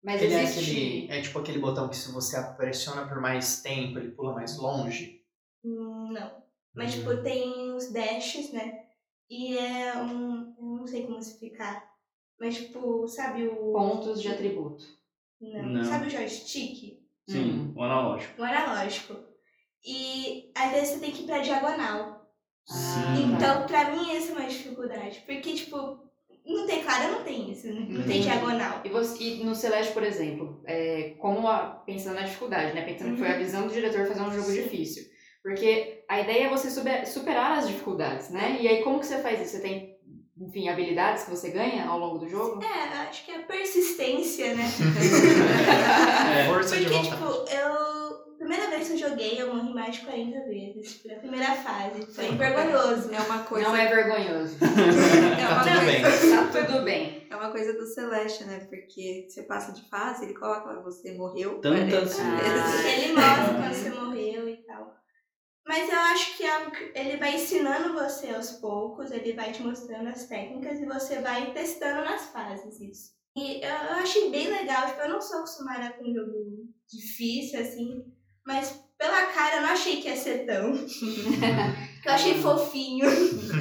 [0.07, 0.71] Mas ele é, existe...
[0.71, 4.57] aquele, é tipo aquele botão que se você pressiona por mais tempo, ele pula mais
[4.57, 5.21] longe.
[5.65, 6.43] hum, não.
[6.75, 6.99] Mas, Hum.
[6.99, 8.85] tipo, tem os dashes, né?
[9.29, 10.55] E é um.
[10.59, 11.85] Eu não sei como explicar.
[12.39, 13.73] Mas, tipo, sabe o.
[13.73, 14.85] Pontos de atributo.
[15.41, 15.63] Não.
[15.67, 15.85] Não.
[15.85, 17.01] Sabe o joystick?
[17.29, 17.75] Sim, Hum.
[17.77, 18.41] o analógico.
[18.41, 19.15] O analógico.
[19.85, 22.31] E às vezes você tem que ir pra diagonal.
[22.71, 25.23] Ah, Então, pra mim, essa é uma dificuldade.
[25.27, 26.06] Porque, tipo,
[26.47, 27.81] no teclado não tem isso, né?
[27.89, 28.23] Não tem Entendi.
[28.23, 28.81] diagonal.
[28.85, 32.83] E, você, e no Celeste, por exemplo, é, como a- pensando na dificuldade, né?
[32.83, 34.63] Pensando que foi a visão do diretor fazer um jogo Sim.
[34.63, 35.05] difícil.
[35.43, 38.59] Porque a ideia é você super- superar as dificuldades, né?
[38.61, 39.53] E aí, como que você faz isso?
[39.57, 39.97] Você tem,
[40.41, 42.61] enfim, habilidades que você ganha ao longo do jogo?
[42.65, 44.65] É, eu acho que é persistência, né?
[46.37, 46.49] É.
[46.53, 47.17] Força de Porque, vontade.
[47.23, 47.96] tipo, eu.
[48.47, 51.05] Primeira vez que eu joguei, eu morri mais de 40 vezes.
[51.05, 52.07] Na primeira fase.
[52.07, 53.13] Foi vergonhoso.
[53.13, 53.69] É uma coisa.
[53.69, 54.57] Não é vergonhoso.
[54.63, 56.03] é uma Tá tudo coisa- bem.
[56.53, 57.27] tá tudo bem.
[57.29, 58.61] É uma coisa do Celeste, né?
[58.71, 61.61] Porque você passa de fase, ele coloca lá, você morreu.
[61.61, 62.81] Tantas 40 vezes.
[62.83, 63.05] vezes.
[63.05, 64.95] Ele mostra quando você morreu e tal.
[65.67, 69.61] Mas eu acho que é que ele vai ensinando você aos poucos, ele vai te
[69.65, 73.11] mostrando as técnicas e você vai testando nas fases isso.
[73.37, 76.33] E eu eu achei bem legal, tipo, eu não sou acostumada com um jogo
[76.89, 78.05] difícil, assim,
[78.47, 80.73] mas pela cara eu não achei que ia ser tão.
[82.07, 83.07] eu achei fofinho.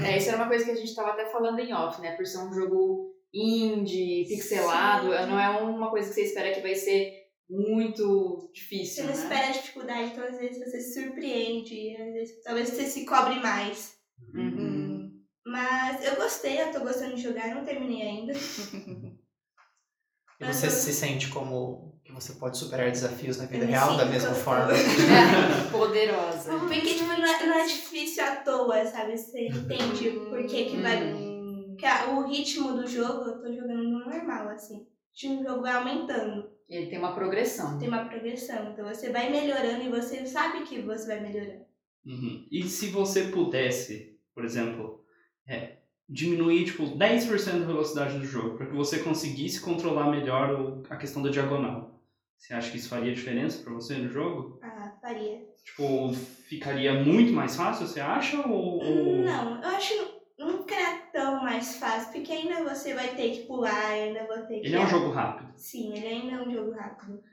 [0.06, 2.15] É, isso era uma coisa que a gente tava até falando em off, né?
[2.15, 5.26] Por ser um jogo indie, pixelado, Sim.
[5.26, 9.17] não é uma coisa que você espera que vai ser muito Você difícil, não né?
[9.17, 13.36] espera a dificuldade, então às vezes você se surpreende, às vezes talvez você se cobre
[13.41, 13.98] mais.
[14.34, 15.21] Uhum.
[15.45, 18.34] Mas eu gostei, eu tô gostando de jogar, não terminei ainda.
[20.38, 24.71] E você se sente como você pode superar desafios na vida real da mesma forma?
[25.71, 26.51] Poderosa.
[26.60, 29.17] Porque, tipo, não é, não é difícil à toa, sabe?
[29.17, 31.04] Você entende por que que vai...
[31.13, 31.75] Hum.
[31.78, 34.78] Que a- o ritmo do jogo, eu tô jogando no normal, assim.
[34.78, 37.78] O ritmo do jogo vai aumentando, Ele tem uma progressão.
[37.78, 38.71] tem uma progressão.
[38.71, 41.65] Então você vai melhorando e você sabe que você vai melhorando.
[42.06, 42.45] Uhum.
[42.51, 45.04] E se você pudesse, por exemplo,
[45.47, 50.84] é, diminuir tipo 10% da velocidade do jogo para que você conseguisse controlar melhor o-
[50.89, 51.94] a questão da diagonal.
[52.38, 54.60] Você acha que isso faria diferença para você no jogo?
[54.62, 55.41] Ah, faria.
[55.63, 56.13] Tipo,
[56.48, 58.39] ficaria muito mais fácil, você acha?
[58.48, 63.15] Ou, ou- Não, eu acho que nunca é tão mais fácil, porque ainda você vai
[63.15, 64.67] ter que pular, ainda vou ter que...
[64.67, 65.52] Ele é um jogo rápido.
[65.58, 67.24] Sim, ele ainda é um jogo rápido.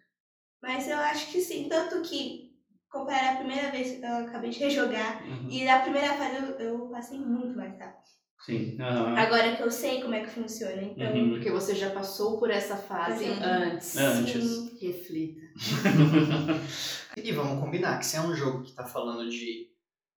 [0.62, 2.52] Mas eu acho que sim, tanto que
[2.88, 5.48] comparar a primeira vez que eu acabei de rejogar Uhum.
[5.50, 8.02] e na primeira fase eu, eu passei muito mais rápido.
[8.44, 8.76] Sim.
[8.80, 9.16] aham.
[9.16, 11.12] Agora que eu sei como é que funciona, então.
[11.14, 11.30] Uhum.
[11.30, 13.38] Porque você já passou por essa fase Uhum.
[13.42, 13.96] antes.
[13.96, 14.44] Antes.
[14.44, 14.71] Sim.
[14.86, 15.40] Reflita.
[17.14, 19.70] E vamos combinar que se é um jogo que está falando de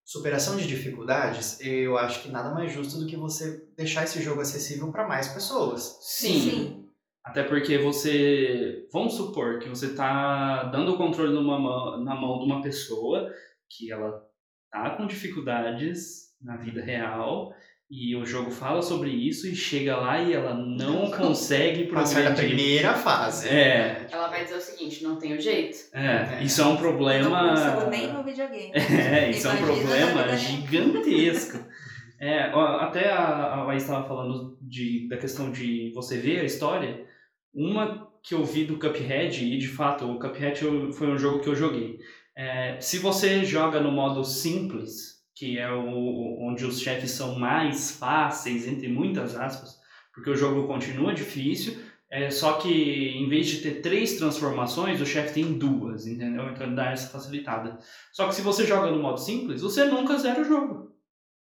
[0.06, 4.39] superação de dificuldades, eu acho que nada mais justo do que você deixar esse jogo
[4.39, 5.97] acessível para mais pessoas.
[6.01, 6.39] Sim.
[6.39, 6.89] Sim.
[7.21, 8.88] Até porque você.
[8.93, 13.30] Vamos supor que você tá dando o controle numa mão, na mão de uma pessoa
[13.69, 14.23] que ela
[14.71, 17.51] tá com dificuldades na vida real
[17.89, 22.32] e o jogo fala sobre isso e chega lá e ela não consegue Passar da
[22.32, 23.48] primeira fase.
[23.48, 25.78] É, Ela vai dizer o seguinte, não tem o jeito.
[25.93, 27.50] é, isso é um Eu não problema.
[27.50, 28.71] consigo nem no videogame.
[28.76, 31.60] É, isso é um Imagina problema gigantesco.
[32.19, 32.43] É,
[32.80, 37.06] até a, a Laís estava falando de, da questão de você ver a história.
[37.54, 40.60] Uma que eu vi do Cuphead, e de fato, o Cuphead
[40.93, 42.00] foi um jogo que eu joguei.
[42.36, 47.91] É, se você joga no modo simples, que é o, onde os chefes são mais
[47.91, 49.78] fáceis, entre muitas aspas,
[50.13, 51.78] porque o jogo continua difícil,
[52.10, 56.48] é, só que em vez de ter três transformações, o chefe tem duas, entendeu?
[56.50, 57.78] Então ele dá essa facilitada.
[58.13, 60.95] Só que se você joga no modo simples, você nunca zera o jogo.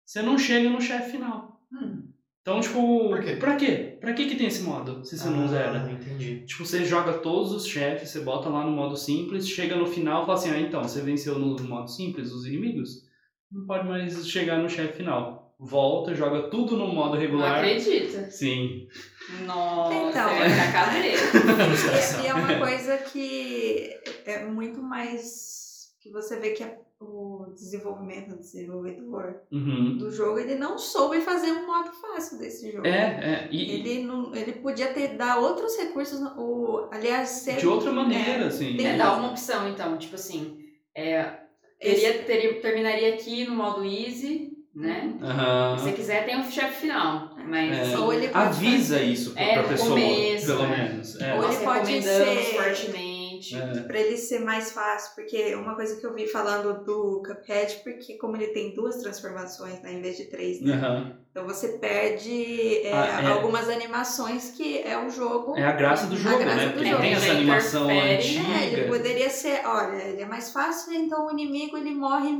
[0.04, 1.60] Você não chega no chefe final.
[1.72, 2.08] Hum.
[2.40, 3.36] Então, tipo, Por quê?
[3.36, 3.98] pra quê?
[4.00, 5.90] Pra que, que tem esse modo se você não Ah, zera?
[5.90, 6.44] entendi.
[6.46, 10.22] Tipo, você joga todos os chefes, você bota lá no modo simples, chega no final
[10.22, 13.02] e fala assim, ah, então, você venceu no modo simples os inimigos?
[13.52, 15.54] Não pode mais chegar no chefe final.
[15.58, 17.58] Volta, joga tudo no modo Não regular.
[17.58, 18.28] acredita.
[18.30, 18.88] Sim.
[19.46, 20.28] Nossa, Então.
[20.28, 21.18] vai ficar cabreiro.
[21.18, 22.24] Frustração.
[22.24, 23.90] E é uma coisa que
[24.26, 29.96] é muito mais que você vê que a- o desenvolvimento do desenvolvedor Uhum.
[29.96, 32.86] do jogo, ele não soube fazer um modo fácil desse jogo.
[32.86, 33.48] É, é.
[33.50, 37.92] E, Ele, não, ele podia ter dar outros recursos, no- o, aliás, ser, de outra
[37.92, 38.76] maneira, é, assim.
[38.76, 40.58] tem- É dar uma opção, então, tipo assim,
[40.94, 41.43] é,
[41.84, 45.12] teria, teria, terminaria aqui no modo easy, né?
[45.22, 45.78] Aham.
[45.78, 47.30] Se você quiser, tem o chefe final.
[47.46, 47.98] Mas É.
[47.98, 50.68] Ou ele pode Avisa isso pra, É, pra pessoa, começo, pelo é.
[50.68, 51.20] menos.
[51.20, 51.34] É.
[51.34, 53.13] Ou nós ele pode recomendamos ser- fortemente.
[53.52, 53.80] É.
[53.82, 58.14] para ele ser mais fácil, porque uma coisa que eu vi falando do Cuphead, porque
[58.16, 60.72] como ele tem duas transformações, né, em vez de três, né?
[60.74, 61.18] Aham.
[61.30, 63.26] Então você perde é, Ah, é.
[63.26, 65.56] algumas animações que é o jogo.
[65.56, 66.66] É a graça do jogo, graça né?
[66.68, 67.02] do Porque jogo.
[67.02, 68.36] tem essa animação interfere.
[68.36, 68.88] É, ele antiga.
[68.96, 72.30] poderia ser, olha, ele é mais fácil, então o inimigo ele morre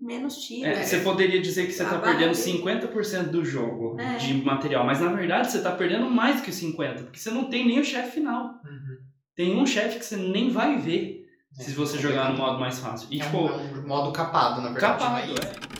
[0.00, 0.66] menos tiro.
[0.68, 2.58] É, você poderia dizer que você A tá barra perdendo dele.
[2.58, 4.16] 50% do jogo É.
[4.16, 7.66] de material, mas na verdade você tá perdendo mais que 50%, porque você não tem
[7.66, 8.60] nem o chefe final.
[8.64, 8.81] Uhum.
[9.36, 11.26] Tem um chefe que você nem vai ver
[11.58, 12.00] É, se você complicado.
[12.12, 13.08] jogar no modo mais fácil.
[13.10, 14.98] E É tipo, um, é um modo capado, na verdade.
[14.98, 15.26] capado.
[15.34, 15.38] né?
[15.58, 15.72] é.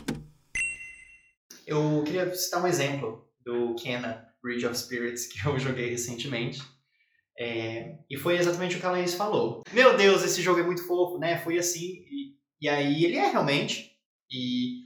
[1.65, 6.61] Eu queria citar um exemplo do Kena Bridge of Spirits que eu joguei recentemente.
[7.39, 9.63] É, e foi exatamente o que a Laís falou.
[9.71, 11.39] Meu Deus, esse jogo é muito fofo, né?
[11.39, 11.79] Foi assim.
[11.81, 13.91] E, e aí ele é realmente.
[14.31, 14.82] E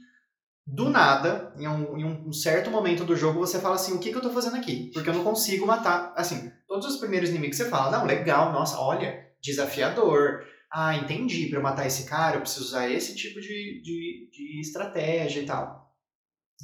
[0.70, 4.10] do nada, em um, em um certo momento do jogo, você fala assim: o que,
[4.10, 4.90] que eu tô fazendo aqui?
[4.92, 6.12] Porque eu não consigo matar.
[6.14, 10.44] Assim, todos os primeiros inimigos você fala: não, legal, nossa, olha, desafiador.
[10.70, 11.46] Ah, entendi.
[11.46, 15.46] Pra eu matar esse cara, eu preciso usar esse tipo de, de, de estratégia e
[15.46, 15.90] tal.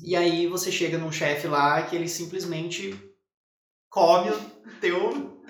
[0.05, 2.95] E aí você chega num chefe lá que ele simplesmente
[3.88, 4.38] come o
[4.81, 5.43] teu.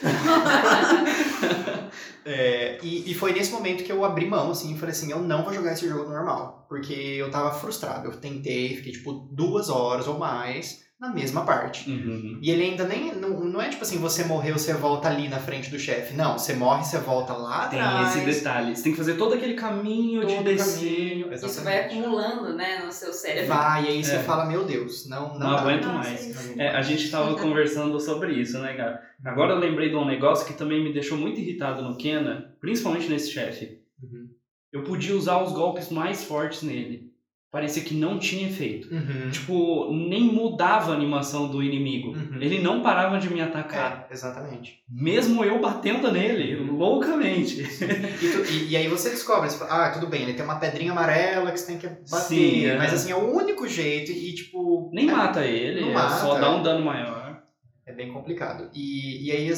[2.30, 5.20] É, e, e foi nesse momento que eu abri mão, assim, e falei assim, eu
[5.20, 6.64] não vou jogar esse jogo normal.
[6.68, 8.06] Porque eu tava frustrado.
[8.06, 11.90] Eu tentei, fiquei tipo duas horas ou mais na mesma parte.
[11.90, 12.38] Uhum.
[12.42, 13.14] E ele ainda nem.
[13.14, 16.14] Não, não é tipo assim, você morreu, você volta ali na frente do chefe.
[16.14, 18.16] Não, você morre, você volta lá Tem atrás.
[18.16, 18.76] esse detalhe.
[18.76, 21.08] Você tem que fazer todo aquele caminho de todo descer.
[21.10, 23.48] caminho, Isso vai acumulando, né, no seu cérebro.
[23.48, 24.22] Vai, e aí você É.
[24.22, 25.60] fala, meu Deus, não, não, Não dá.
[25.62, 26.58] aguento Nossa, mais.
[26.58, 29.02] É, a gente tava conversando sobre isso, né, cara?
[29.24, 33.08] Agora eu lembrei de um negócio que também me deixou muito irritado no Kena, principalmente
[33.08, 33.80] nesse chefe.
[34.02, 34.28] Uhum.
[34.72, 37.09] Eu podia usar os golpes mais fortes nele.
[37.52, 38.88] Parecia que não tinha efeito.
[38.94, 39.30] Uhum.
[39.32, 42.10] Tipo, nem mudava a animação do inimigo.
[42.10, 42.40] Uhum.
[42.40, 44.06] Ele não parava de me atacar.
[44.08, 44.78] É, exatamente.
[44.88, 47.60] Mesmo eu batendo nele, loucamente.
[48.22, 51.50] E, tu- e- e aí você descobre, ah, tudo bem, ele tem uma pedrinha amarela
[51.50, 52.26] que você tem que bater.
[52.28, 52.76] Sim, é.
[52.78, 54.88] Mas assim, é o único jeito e, tipo.
[54.92, 57.42] Nem é, mata ele, é só dá um dano maior.
[57.84, 58.70] É bem complicado.
[58.74, 59.48] E, e aí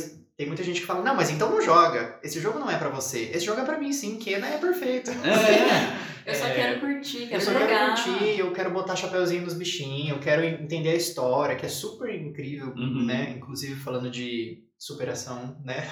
[0.42, 2.18] tem muita gente que fala, não, mas então não joga.
[2.22, 3.30] Esse jogo não é pra você.
[3.32, 5.10] Esse jogo é pra mim, sim, Kena é perfeito.
[5.10, 7.66] É, Eu só É, quero curtir, Eu quero só jogar.
[7.66, 11.68] quero curtir, eu quero botar chapeuzinho nos bichinhos, eu quero entender a história, que é
[11.68, 13.04] super incrível, Uhum.
[13.06, 13.34] né?
[13.36, 15.84] Inclusive falando de superação, né?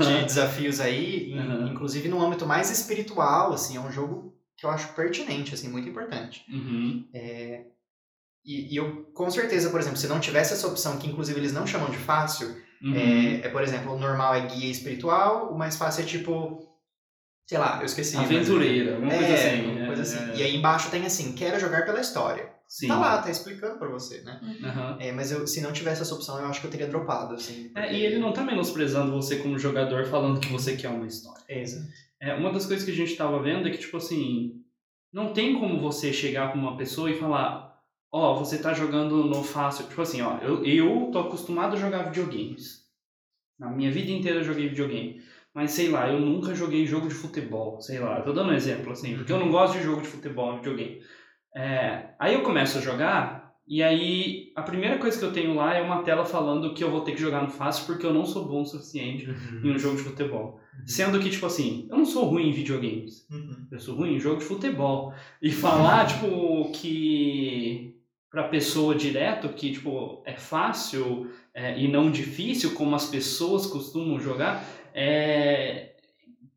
[0.00, 0.02] é.
[0.20, 1.68] De desafios aí, Uhum.
[1.68, 5.88] inclusive no âmbito mais espiritual, assim, é um jogo que eu acho pertinente, assim, muito
[5.88, 6.44] importante.
[6.48, 7.04] Uhum.
[8.44, 11.52] E, e eu, com certeza, por exemplo, se não tivesse essa opção, que inclusive eles
[11.52, 12.94] não chamam de fácil, Uhum.
[12.94, 16.66] é, é, por exemplo, o normal é guia espiritual, o mais fácil é tipo,
[17.46, 18.16] sei lá, eu esqueci.
[18.16, 19.66] mas- Aventureira, alguma é, coisa assim.
[19.68, 20.30] alguma coisa é, assim.
[20.32, 20.36] é.
[20.36, 22.54] E aí embaixo tem assim, quero jogar pela história.
[22.68, 22.88] Sim.
[22.88, 24.40] Tá lá, tá explicando pra você, né?
[24.64, 24.96] Aham.
[24.98, 27.70] É, mas eu, se não tivesse essa opção, eu acho que eu teria dropado, assim.
[27.76, 31.06] É, porque- e ele não tá menosprezando você como jogador falando que você quer uma
[31.06, 31.42] história.
[31.48, 31.86] É, exato.
[32.20, 34.60] É, uma das coisas que a gente tava vendo é que, tipo assim,
[35.12, 37.65] não tem como você chegar pra uma pessoa e falar,
[38.16, 39.86] ó, você tá jogando no fácil.
[39.86, 42.86] Tipo assim, ó, eu, eu tô acostumado a jogar videogames.
[43.58, 45.20] Na minha vida inteira eu joguei videogame.
[45.54, 48.92] Mas sei lá, eu nunca joguei jogo de futebol, sei lá, tô dando um exemplo
[48.92, 51.00] assim, porque eu não gosto de jogo de futebol em videogame.
[51.54, 55.74] É, aí eu começo a jogar, e aí a primeira coisa que eu tenho lá
[55.74, 58.26] é uma tela falando que eu vou ter que jogar no fácil porque eu não
[58.26, 59.26] sou bom o suficiente
[59.64, 60.60] em um jogo de futebol.
[60.84, 63.26] Sendo que, tipo assim, eu não sou ruim em videogames.
[63.30, 63.66] Uhum.
[63.72, 65.14] Eu sou ruim em jogo de futebol.
[65.40, 67.95] E falar, tipo, que
[68.36, 74.20] para pessoa direto, que tipo é fácil é, e não difícil, como as pessoas costumam
[74.20, 75.94] jogar, é,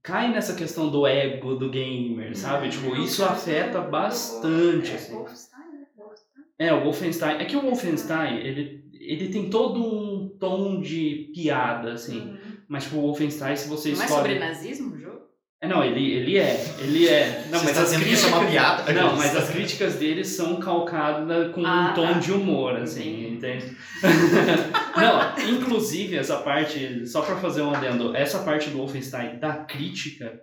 [0.03, 2.67] cai nessa questão do ego do gamer, sabe?
[2.67, 4.91] Tipo, isso afeta bastante.
[4.91, 5.13] É, assim.
[5.13, 5.85] Wolfenstein, né?
[5.95, 6.43] Wolfenstein.
[6.59, 7.37] É, o Wolfenstein.
[7.37, 12.19] É que o Wolfenstein, ele, ele tem todo um tom de piada, assim.
[12.19, 12.37] Uhum.
[12.67, 14.21] Mas, tipo, o Wolfenstein, se você Não é escolhe...
[14.33, 15.21] sobre nazismo o jogo?
[15.61, 16.75] É, não, ele, ele é.
[16.79, 17.45] Ele é.
[17.51, 18.31] Não, Você mas as isso é críticas...
[18.33, 18.93] uma piada?
[18.93, 22.19] Não, mas as críticas dele são calcadas com Ah, um tom tá.
[22.19, 23.75] de humor, assim, entende?
[24.95, 30.41] não, inclusive essa parte, só pra fazer um adendo, essa parte do Wolfenstein da crítica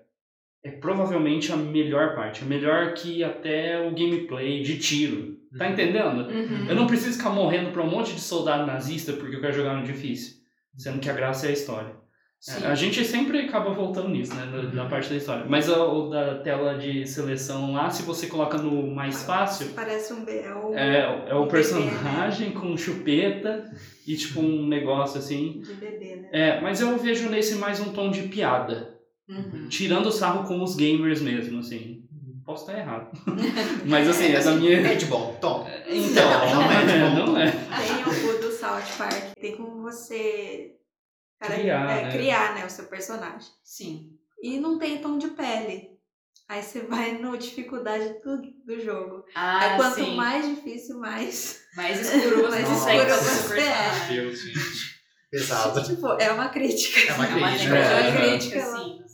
[0.62, 2.42] é provavelmente a melhor parte.
[2.42, 5.37] É melhor que até o gameplay de tiro.
[5.57, 5.72] Tá Uhum.
[5.72, 6.29] entendendo?
[6.29, 6.66] Uhum.
[6.68, 9.74] Eu não preciso ficar morrendo pra um monte de soldado nazista porque eu quero jogar
[9.74, 10.37] no difícil.
[10.76, 11.92] Sendo que a graça é a história.
[12.40, 12.64] Sim.
[12.64, 14.44] A gente sempre acaba voltando nisso, né?
[14.44, 15.44] Na, na parte da história.
[15.49, 20.12] Mas o, o da tela de seleção lá, se você coloca no mais fácil, Parece
[20.12, 20.33] um B.
[20.33, 23.68] É o é, é o um personagem com chupeta
[24.07, 25.61] e tipo um negócio assim.
[25.61, 26.29] de bebê, né?
[26.31, 28.96] É, mas eu vejo nesse mais um tom de piada.
[29.29, 29.68] Uhum.
[29.68, 32.05] Tirando o sarro com os gamers mesmo, assim.
[32.44, 33.11] Posso estar errado.
[33.87, 34.87] mas assim, é da minha.
[34.87, 35.68] É de bom tom.
[35.88, 37.51] Então, Não é de bom não é.
[37.51, 40.77] Tem o do South Park, tem como você
[41.38, 42.12] cara, Criar, é, né?
[42.12, 43.49] criar né, o seu personagem.
[43.62, 44.11] Sim.
[44.42, 45.90] E não tem tom de pele.
[46.49, 49.25] Aí você vai no dificuldade do, do jogo.
[49.35, 50.14] Ah, Aí quanto sim.
[50.16, 51.64] mais difícil, mais.
[51.77, 54.16] Mais escuro você Mais escuro você personagem.
[54.16, 54.96] Deus, gente.
[55.31, 55.83] Pesado.
[55.85, 57.01] tipo, é uma crítica.
[57.12, 57.77] É uma É uma crítica.
[57.77, 58.16] É.
[58.16, 59.03] crítica, crítica, sim, sim.
[59.03, 59.06] É,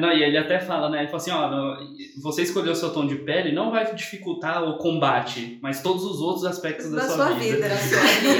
[0.00, 0.98] não, e ele até fala, né?
[0.98, 1.76] Ele fala assim, ó, no-
[2.22, 6.20] você escolheu o seu tom de pele, não vai dificultar o combate, mas todos os
[6.20, 7.56] outros aspectos da, Da sua, sua vida.
[7.56, 7.68] vida.
[7.68, 8.34] Da sua vida.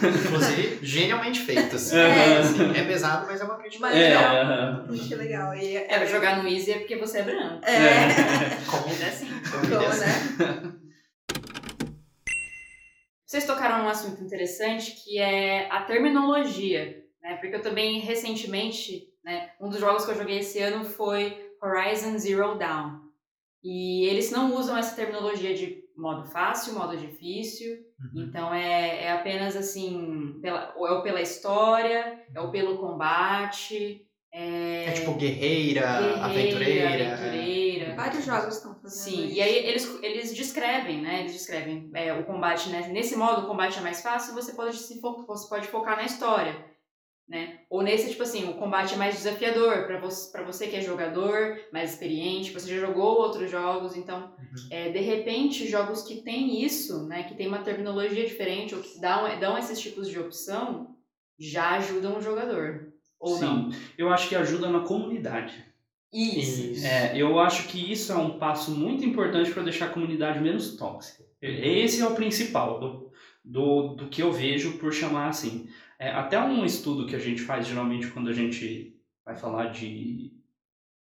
[0.26, 1.92] Inclusive, genialmente feitas.
[1.92, 2.38] É.
[2.38, 3.80] Assim, é pesado, mas é uma crítica.
[3.82, 4.84] Mas É, é aham.
[4.88, 5.54] Muito legal.
[5.54, 7.64] E É, jogar no Easy é porque você é branco.
[7.64, 7.74] É.
[7.74, 9.26] É assim.
[9.68, 10.74] Como, né?
[13.24, 17.36] Vocês tocaram num assunto interessante que é a terminologia, né?
[17.40, 22.18] Porque eu também recentemente, né, um dos jogos que eu joguei esse ano foi Horizon
[22.18, 23.00] Zero Dawn.
[23.62, 27.76] E eles não usam essa terminologia de modo fácil, modo difícil.
[28.14, 28.24] Uhum.
[28.24, 34.06] Então é, é apenas assim, pela, ou é o pela história, é o pelo combate,
[34.32, 37.02] é, É tipo guerreira, guerreira, aventureira.
[37.04, 37.12] é.
[37.12, 37.94] aventureira.
[37.96, 39.36] Vários jogos estão fazendo Sim, isso.
[39.36, 41.20] e aí eles, eles descrevem, né?
[41.20, 42.86] Eles descrevem é, o combate, né?
[42.88, 46.04] Nesse modo, o combate é mais fácil, você pode, se fo você pode focar na
[46.04, 46.64] história,
[47.30, 47.60] né?
[47.70, 50.80] Ou nesse, tipo assim, o combate é mais desafiador para você, pra você que é
[50.82, 54.68] jogador, mais experiente, você já jogou outros jogos, então, Uhum.
[54.70, 57.22] é, de repente, jogos que tem isso, né?
[57.22, 60.96] Que tem uma terminologia diferente, ou que dão, dão esses tipos de opção,
[61.38, 62.92] já ajudam o jogador.
[63.20, 63.70] Ou Sim, não.
[63.96, 65.64] eu acho que ajuda na comunidade.
[66.12, 66.72] Isso.
[66.72, 66.84] Isso.
[66.86, 70.76] É, eu acho que isso é um passo muito importante para deixar a comunidade menos
[70.76, 71.22] tóxica.
[71.40, 73.12] Esse é o principal do,
[73.44, 75.68] do, do que eu vejo por chamar assim.
[76.00, 80.32] É, até um estudo que a gente faz geralmente quando a gente vai falar de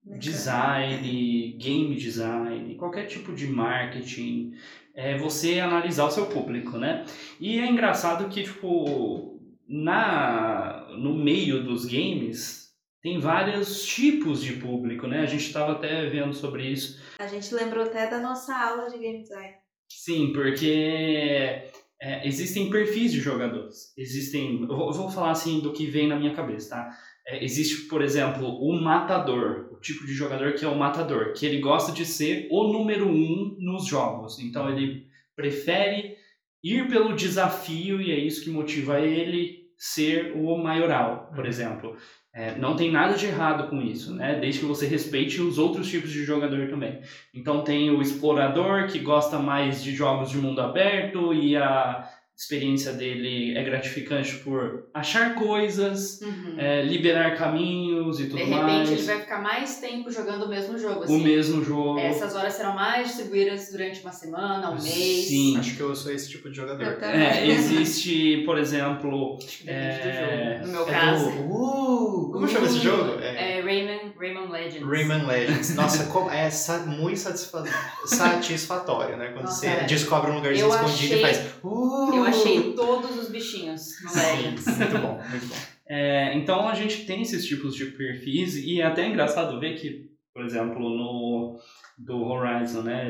[0.04, 4.52] design, game design, qualquer tipo de marketing,
[4.94, 7.06] é você analisar o seu público, né?
[7.40, 15.06] E é engraçado que, tipo, na, no meio dos games tem vários tipos de público,
[15.06, 15.20] né?
[15.20, 17.00] A gente estava até vendo sobre isso.
[17.18, 19.54] A gente lembrou até da nossa aula de game design.
[19.88, 21.70] Sim, porque
[22.02, 23.94] é, existem perfis de jogadores.
[23.96, 24.62] Existem.
[24.62, 26.98] Eu vou, eu vou falar assim do que vem na minha cabeça, tá?
[27.24, 31.46] É, existe, por exemplo, o matador, o tipo de jogador que é o matador, que
[31.46, 34.40] ele gosta de ser o número um nos jogos.
[34.40, 36.16] Então ele prefere
[36.62, 41.96] ir pelo desafio e é isso que motiva ele ser o maioral, por exemplo.
[42.34, 44.38] É, não tem nada de errado com isso, né?
[44.40, 47.00] Desde que você respeite os outros tipos de jogador também.
[47.34, 52.08] Então tem o explorador que gosta mais de jogos de mundo aberto e a
[52.46, 56.56] experiência dele é gratificante por achar coisas, Uhum.
[56.58, 58.90] é, liberar caminhos e tudo De repente mais.
[58.90, 61.00] ele vai ficar mais tempo jogando o mesmo jogo.
[61.00, 61.22] O Assim.
[61.22, 62.00] mesmo jogo.
[62.00, 65.28] Essas horas serão mais distribuídas durante uma semana, um mês.
[65.28, 65.56] Sim.
[65.56, 66.82] Acho que eu sou esse tipo de jogador.
[66.82, 67.20] Eu também.
[67.22, 70.66] É, existe, por exemplo, Acho que depende É, do jogo.
[70.66, 73.20] No meu É caso, do- Uh, como chama esse jogo?
[73.20, 74.88] é Rayman, Rayman Legends.
[74.88, 75.74] Rayman Legends.
[75.76, 77.64] Nossa, como- é sa- muito satisfa-
[78.04, 79.28] satisfatório, né?
[79.32, 79.84] Quando Nossa, você é.
[79.84, 81.54] descobre um lugarzinho Eu escondido e achei- faz.
[81.62, 82.31] Uh!
[82.32, 84.66] Eu achei todos os bichinhos no Legends.
[84.78, 85.54] Muito bom, muito bom.
[85.86, 90.10] É, então a gente tem esses tipos de perfis e é até engraçado ver que,
[90.32, 91.58] por exemplo, no
[91.98, 93.06] do Horizon, né,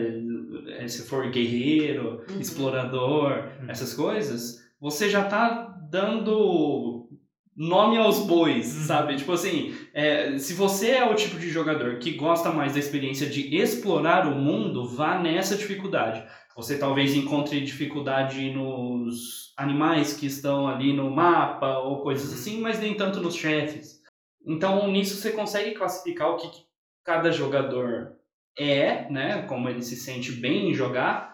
[0.78, 2.40] eh, se for guerreiro, Uhum.
[2.40, 3.70] explorador, Uhum.
[3.70, 7.08] essas coisas, você já tá dando
[7.56, 9.14] nome aos bois, sabe?
[9.16, 13.26] Tipo assim, é, se você é o tipo de jogador que gosta mais da experiência
[13.28, 16.24] de explorar o mundo, vá nessa dificuldade.
[16.56, 22.78] Você talvez encontre dificuldade nos animais que estão ali no mapa ou coisas assim, mas
[22.78, 24.02] nem tanto nos chefes.
[24.46, 26.48] Então, nisso você consegue classificar o que
[27.04, 28.12] cada jogador
[28.58, 29.42] é, né?
[29.42, 31.32] Como ele se sente bem em jogar,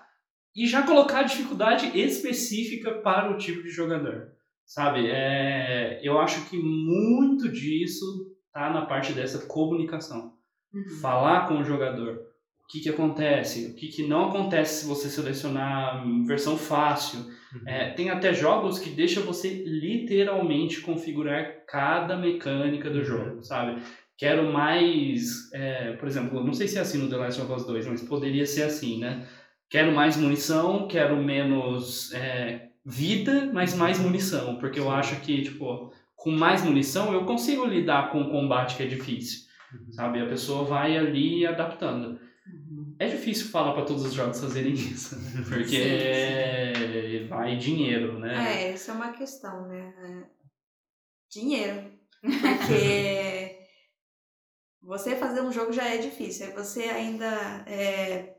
[0.54, 4.32] e já colocar a dificuldade específica para o tipo de jogador.
[4.64, 5.08] Sabe?
[5.08, 10.34] É, eu acho que muito disso tá na parte dessa comunicação.
[10.74, 11.00] Uhum.
[11.00, 12.27] Falar com o jogador.
[12.68, 13.70] O que, que acontece?
[13.70, 17.20] O que, que não acontece se você selecionar versão fácil?
[17.64, 23.80] É, tem até jogos que deixam você literalmente configurar cada mecânica do jogo, sabe?
[24.18, 27.64] Quero mais, é, por exemplo, não sei se é assim no The Last of Us
[27.64, 29.26] 2, mas poderia ser assim, né?
[29.70, 35.90] Quero mais munição, quero menos é, vida, mas mais munição, porque eu acho que, tipo,
[36.14, 39.46] com mais munição eu consigo lidar com o combate que é difícil,
[39.92, 40.20] sabe?
[40.20, 42.27] A pessoa vai ali adaptando.
[42.98, 45.44] É difícil falar para todos os jogos fazerem isso, né?
[45.48, 48.64] porque vai dinheiro, né?
[48.64, 49.94] É, isso é uma questão, né?
[49.98, 50.38] É
[51.30, 51.92] Dinheiro.
[52.20, 53.58] Porque
[54.82, 56.46] você fazer um jogo já é difícil.
[56.46, 58.34] Aí você ainda é,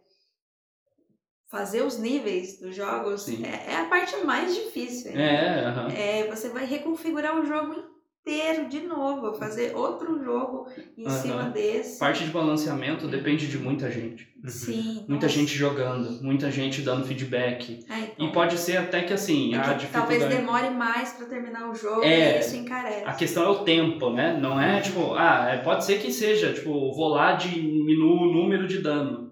[1.47, 3.45] fazer os níveis dos jogos Sim.
[3.45, 5.11] é, é a parte mais difícil.
[5.11, 5.21] ainda.
[5.21, 5.87] É, aham.
[5.89, 7.98] É, você vai reconfigurar o jogo
[8.29, 10.67] inteiro de novo, fazer outro jogo
[10.97, 11.17] em Aham.
[11.17, 11.97] cima desse.
[11.99, 14.27] Parte de balanceamento depende de muita gente.
[14.45, 15.03] Sim.
[15.07, 15.39] Muita nossa.
[15.39, 17.83] gente jogando, muita gente dando feedback.
[17.89, 18.27] Ah, então.
[18.27, 20.35] E pode ser até que assim, É a que talvez dificuldade.
[20.35, 23.03] demore mais pra terminar o jogo É, e isso encarece.
[23.05, 24.37] A questão é o tempo, né?
[24.39, 28.67] Não é tipo, ah, é- pode ser que seja, tipo, vou lá diminuo o número
[28.67, 29.29] de dano.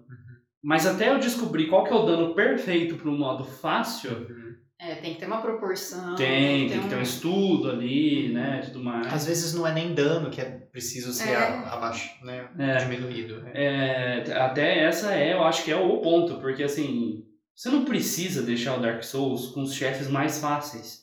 [0.62, 4.26] Mas até eu descobrir qual que é o dano perfeito para um modo fácil,
[4.80, 6.14] É, tem que ter uma proporção.
[6.14, 8.60] tem, tem que ter um estudo ali, né?
[8.64, 9.12] Tudo mais.
[9.12, 11.36] Às vezes não é nem dano que é preciso ser É.
[11.36, 12.48] abaixo, né?
[12.58, 12.76] É.
[12.76, 13.42] Diminuído.
[13.42, 13.50] né?
[13.54, 17.24] É, até essa é, eu acho que é o ponto, porque assim,
[17.56, 21.02] você não precisa deixar o Dark Souls com os chefes mais fáceis.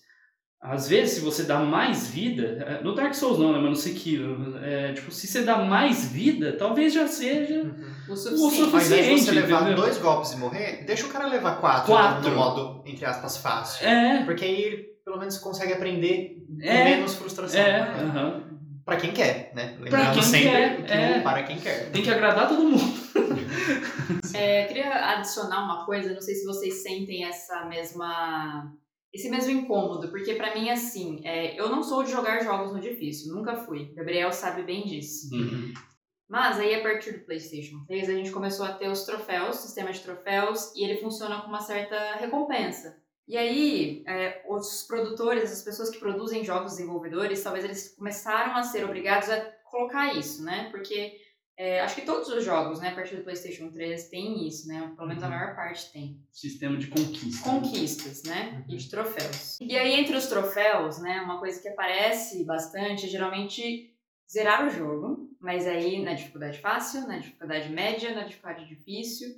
[0.69, 3.75] Às vezes, se você dá mais vida, é, no Dark Souls não, né, mas no
[3.75, 7.95] Sekiro, é, tipo, se você dá mais vida, talvez já seja Uhum.
[8.09, 8.35] O o suficiente.
[8.35, 9.75] Ao você suficiente, levar entendeu?
[9.77, 12.29] dois golpes e morrer, deixa o cara levar quatro, Quatro.
[12.29, 13.87] no modo, entre aspas, fácil.
[13.87, 16.83] É, Porque aí ele pelo menos consegue aprender com É.
[16.85, 17.59] menos frustração.
[17.61, 18.11] é, né?
[18.15, 18.43] aham.
[18.85, 19.75] Pra quem quer, né?
[19.79, 21.19] Lembrando quem sempre quer, que é.
[21.21, 21.89] para quem quer.
[21.91, 22.93] Tem que agradar todo mundo.
[24.33, 28.71] É, queria adicionar uma coisa, não sei se vocês sentem essa mesma
[29.15, 32.81] esse mesmo incômodo, porque pra mim assim, é, eu não sou de jogar jogos no
[32.81, 33.93] difícil, nunca fui.
[33.95, 35.29] Gabriel sabe bem disso.
[36.27, 39.91] Mas aí a partir do PlayStation 3 a gente começou a ter os troféus, sistema
[39.93, 43.01] de troféus, e ele funciona com uma certa recompensa.
[43.27, 48.63] E aí, é, os produtores, as pessoas que produzem jogos desenvolvedores, talvez eles começaram a
[48.63, 50.69] ser obrigados a colocar isso, né?
[50.71, 51.17] Porque
[51.57, 54.91] é, acho que todos os jogos, né, a partir do PlayStation 3 tem isso, né?
[54.95, 55.33] Pelo menos a Uhum.
[55.33, 57.49] maior parte tem Sistema de conquista.
[57.49, 58.63] conquistas, né?
[58.67, 58.73] Uhum.
[58.75, 59.57] E de troféus.
[59.61, 63.93] E aí, entre os troféus, né, uma coisa que aparece bastante é geralmente
[64.29, 69.29] zerar o jogo, mas aí na dificuldade fácil, na dificuldade média, na dificuldade difícil.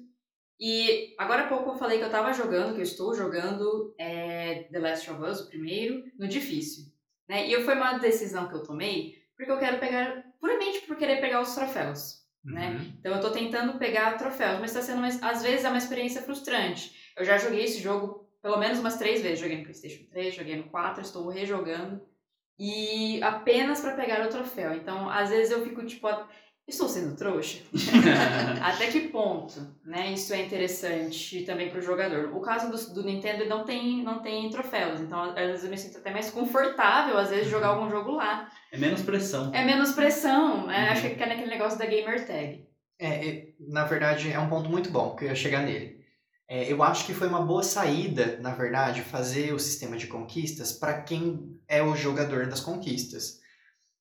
[0.59, 4.63] E agora há pouco eu falei que eu tava jogando, que eu estou jogando é,
[4.71, 6.85] The Last of Us, o primeiro, no difícil.
[7.29, 7.47] Né?
[7.47, 11.53] E foi uma decisão que eu tomei porque eu quero pegar, puramente querer pegar os
[11.55, 12.25] troféus.
[12.43, 12.69] né?
[12.69, 12.93] Uhum.
[12.99, 16.21] Então eu tô tentando pegar troféus, mas tá sendo uma, às vezes é uma experiência
[16.21, 16.95] frustrante.
[17.17, 20.55] Eu já joguei esse jogo pelo menos umas três vezes, joguei no PlayStation 3, joguei
[20.55, 22.01] no 4, estou rejogando
[22.59, 24.73] e apenas pra pegar o troféu.
[24.73, 26.27] Então, às vezes eu fico tipo, "Ah,
[26.67, 27.59] estou sendo trouxa?
[28.61, 29.55] Até que ponto,
[29.85, 30.11] né?
[30.11, 32.35] Isso é interessante também pro jogador.
[32.35, 35.77] O caso do, do Nintendo não tem não tem troféus, então às vezes eu me
[35.77, 38.49] sinto até mais confortável às vezes jogar algum jogo lá.
[38.71, 39.53] É menos pressão.
[39.53, 40.85] É menos pressão, né?
[40.85, 40.91] Uhum.
[40.91, 42.67] Acho que é naquele negócio da gamer tag.
[42.99, 45.97] É, é, na verdade, é um ponto muito bom, que eu ia chegar nele.
[46.49, 50.71] É, eu acho que foi uma boa saída, na verdade, fazer o sistema de conquistas
[50.71, 53.41] para quem é o jogador das conquistas.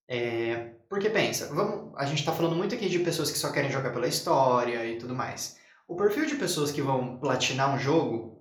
[0.09, 3.71] É, porque pensa, vamos, a gente está falando muito aqui de pessoas que só querem
[3.71, 5.57] jogar pela história e tudo mais.
[5.89, 8.37] O perfil de pessoas que vão platinar um jogo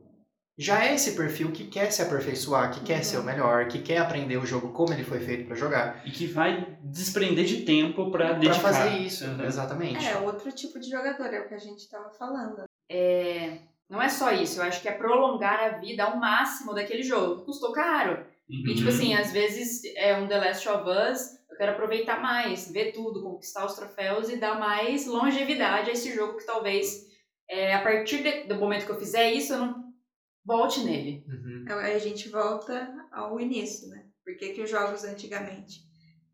[0.57, 3.97] já é esse perfil que quer se aperfeiçoar, que quer ser o melhor, que quer
[3.97, 6.01] aprender o jogo como ele foi feito para jogar.
[6.07, 8.59] E que vai desprender de tempo pra Para dedicar.
[8.61, 9.43] fazer isso, Uhum.
[9.43, 10.05] exatamente.
[10.07, 12.63] É, outro tipo de jogador, é o que a gente tava falando.
[12.89, 13.57] É,
[13.89, 17.43] não é só isso, eu acho que é prolongar a vida ao máximo daquele jogo.
[17.43, 18.25] Custou caro.
[18.49, 18.71] Uhum.
[18.71, 22.69] E tipo assim, às vezes é um The Last of Us, eu quero aproveitar mais,
[22.69, 27.05] ver tudo, conquistar os troféus e dar mais longevidade a esse jogo que talvez
[27.49, 29.85] é, a partir de- do momento que eu fizer isso, eu não
[30.43, 31.23] volte nele.
[31.27, 31.65] Uhum.
[31.69, 34.03] Aí a gente volta ao início, né?
[34.23, 35.79] Por que, que os jogos antigamente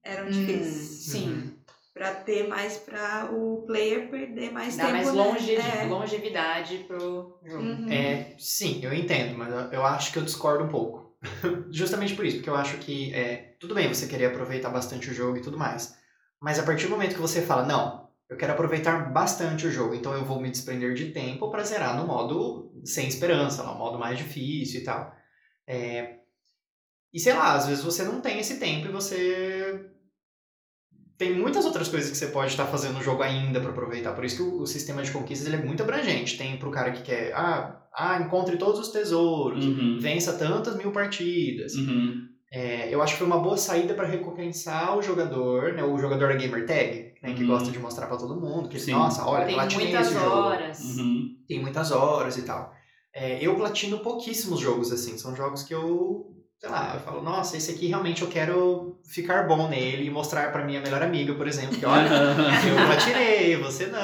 [0.03, 1.05] eram Hum, difíceis?
[1.05, 1.57] sim.
[1.93, 4.95] Pra ter mais pra o player perder mais Dá tempo.
[4.95, 5.21] mais né?
[5.21, 5.83] longe, É.
[5.83, 7.61] longevidade pro jogo.
[7.63, 7.91] Uhum.
[7.91, 11.00] É, sim, eu entendo, mas eu acho que eu discordo um pouco.
[11.71, 15.13] Justamente por isso, porque eu acho que é, tudo bem você querer aproveitar bastante o
[15.13, 15.95] jogo e tudo mais.
[16.39, 19.93] Mas a partir do momento que você fala, não, eu quero aproveitar bastante o jogo,
[19.93, 23.99] então eu vou me desprender de tempo para zerar no modo sem esperança, no modo
[23.99, 25.15] mais difícil e tal.
[25.67, 26.21] É,
[27.13, 29.60] e sei lá, às vezes você não tem esse tempo e você
[31.21, 34.11] tem muitas outras coisas que você pode estar fazendo no jogo ainda para aproveitar.
[34.13, 36.35] Por isso que o, o sistema de conquistas ele é muito abrangente.
[36.35, 39.99] Tem pro cara que quer, ah, ah encontre todos os tesouros, Uhum.
[39.99, 41.75] vença tantas mil partidas.
[41.75, 42.27] Uhum.
[42.51, 46.29] É, eu acho que foi uma boa saída para recompensar o jogador, né, o jogador
[46.29, 47.49] da gamer tag, né, que Uhum.
[47.49, 48.91] gosta de mostrar para todo mundo, que Sim.
[48.91, 50.35] nossa, olha, Tem platinei muitas esse jogo.
[50.35, 50.79] horas.
[50.97, 51.35] Uhum.
[51.47, 52.73] Tem muitas horas e tal.
[53.13, 56.30] É, eu platino pouquíssimos jogos assim, são jogos que eu,
[56.61, 60.51] sei lá, eu falo, nossa, esse aqui realmente eu quero ficar bom nele e mostrar
[60.51, 62.07] para minha melhor amiga, por exemplo, que olha,
[62.69, 63.99] eu platinei, você não.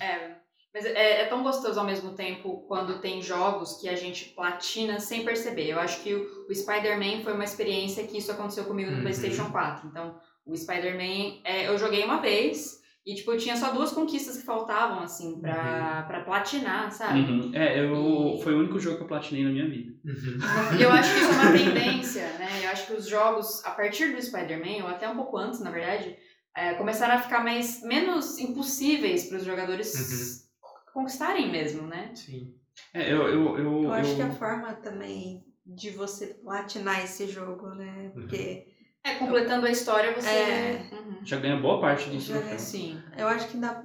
[0.00, 0.36] É,
[0.72, 4.98] mas é, é tão gostoso ao mesmo tempo quando tem jogos que a gente platina
[5.00, 5.68] sem perceber.
[5.68, 9.02] Eu acho que o, o Spider-Man foi uma experiência que isso aconteceu comigo no Uhum.
[9.02, 9.88] PlayStation 4.
[9.88, 14.36] Então, o Spider-Man, é, eu joguei uma vez e, tipo, eu tinha só duas conquistas
[14.38, 17.20] que faltavam, assim, pra, pra platinar, sabe?
[17.20, 17.50] Uhum.
[17.54, 19.92] É, eu, foi o único jogo que eu platinei na minha vida.
[20.04, 20.78] Uhum.
[20.78, 22.48] E eu acho que isso é uma tendência, né?
[22.64, 25.70] Eu acho que os jogos, a partir do Spider-Man, ou até um pouco antes, na
[25.70, 26.16] verdade,
[26.56, 30.48] é, começaram a ficar mais, menos impossíveis para os jogadores
[30.92, 32.12] conquistarem mesmo, né?
[32.14, 32.54] Sim.
[32.94, 37.26] É, eu, eu, eu, Eu acho eu- que a forma também de você platinar esse
[37.26, 38.10] jogo, né?
[38.14, 38.66] Porque
[39.04, 40.28] É, completando a história, você.
[40.28, 40.88] É.
[40.92, 41.24] Uhum.
[41.24, 42.58] já ganha boa parte do Já troféu.
[42.58, 43.02] Sim.
[43.16, 43.84] eu acho que ainda.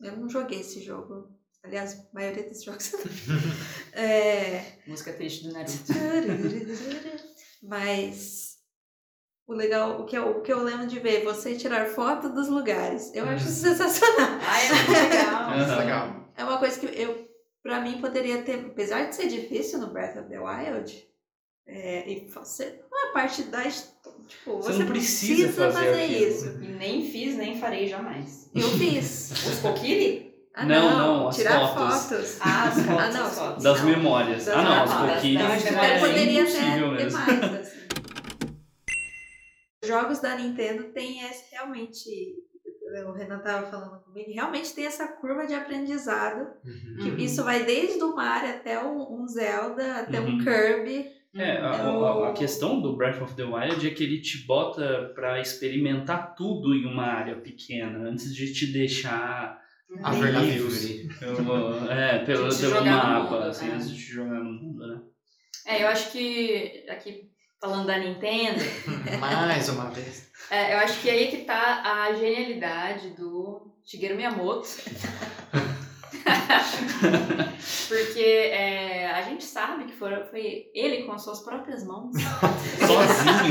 [0.00, 1.28] Eu não joguei esse jogo.
[1.62, 2.92] Aliás, a maioria desses jogos.
[3.92, 4.78] é.
[4.86, 5.72] Música triste do Naruto.
[7.62, 8.56] Mas
[9.46, 12.48] o legal, o que, eu, o que eu lembro de ver, você tirar foto dos
[12.48, 13.14] lugares.
[13.14, 14.38] Eu acho isso sensacional.
[14.42, 15.52] Ai, é muito legal.
[15.52, 16.30] É legal.
[16.36, 17.28] É uma coisa que eu,
[17.62, 21.08] pra mim, poderia ter, apesar de ser difícil no Breath of the Wild,
[21.66, 26.28] é, e você não é parte da tipo, Você você, não precisa fazer aquilo.
[26.28, 26.46] isso.
[26.62, 28.50] E nem fiz, nem farei jamais.
[28.54, 29.32] Eu fiz.
[29.46, 30.26] Os Kokiri?
[30.54, 32.02] Ah, Não, não, não, as tirar fotos.
[32.04, 32.38] fotos.
[32.40, 32.88] Ah, as fotos.
[32.98, 33.62] Ah, não, as fotos.
[33.64, 33.86] Das Não.
[33.90, 34.44] memórias.
[34.46, 35.74] Das ah, não, as memórias, Até memórias.
[35.74, 37.18] é poderia impossível ter, ter mesmo.
[37.18, 37.76] mais, assim.
[39.82, 42.08] Os jogos da Nintendo tem esse realmente.
[43.06, 46.46] O Renan tava falando comigo, realmente tem essa curva de aprendizado.
[46.64, 47.16] Uhum.
[47.16, 47.24] Que.
[47.24, 50.38] Isso vai desde o Mario até um, um Zelda, até um Uhum.
[50.44, 51.15] Kirby.
[51.38, 55.12] É, a, a- a questão do Breath of the Wild é que ele te bota
[55.14, 59.60] pra experimentar tudo em uma área pequena, antes de te deixar
[60.02, 60.24] A Uhum.
[60.40, 63.74] livre pelo, é, pelo, De pelo mapa, mundo, assim, né?
[63.74, 65.00] antes de te jogar no mundo, né?
[65.66, 67.30] É, eu acho que, aqui
[67.60, 68.60] falando da Nintendo,
[69.20, 70.28] Mais uma vez.
[70.50, 74.68] é, eu acho que aí que tá a genialidade do Shigeru Miyamoto.
[77.88, 82.12] Porque é, a gente sabe que foram, foi ele com as suas próprias mãos.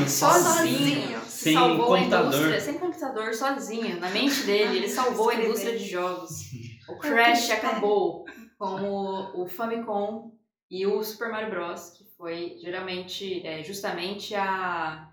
[0.08, 1.22] Sozinho, Sozinho.
[1.22, 2.34] Sem salvou computador.
[2.34, 6.32] a indústria, sem computador, sozinho, na mente dele, ele salvou a indústria de jogos.
[6.88, 8.26] O Crash acabou
[8.60, 10.32] com o, o Famicom
[10.70, 15.10] e o Super Mario Bros, que foi geralmente, é, justamente a,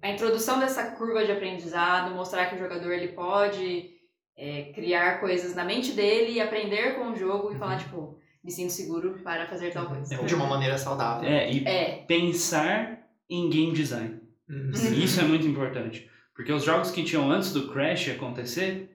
[0.00, 3.92] a introdução dessa curva de aprendizado, mostrar que o jogador ele pode
[4.36, 8.50] é, criar coisas na mente dele e aprender com o jogo e falar, tipo, me
[8.50, 10.16] sinto seguro para fazer tal coisa.
[10.16, 11.28] De uma maneira saudável.
[11.28, 14.20] É, e É, pensar em game design.
[14.48, 14.70] Uhum.
[14.72, 16.10] Isso é muito importante.
[16.34, 18.90] Porque os jogos que tinham antes do Crash acontecer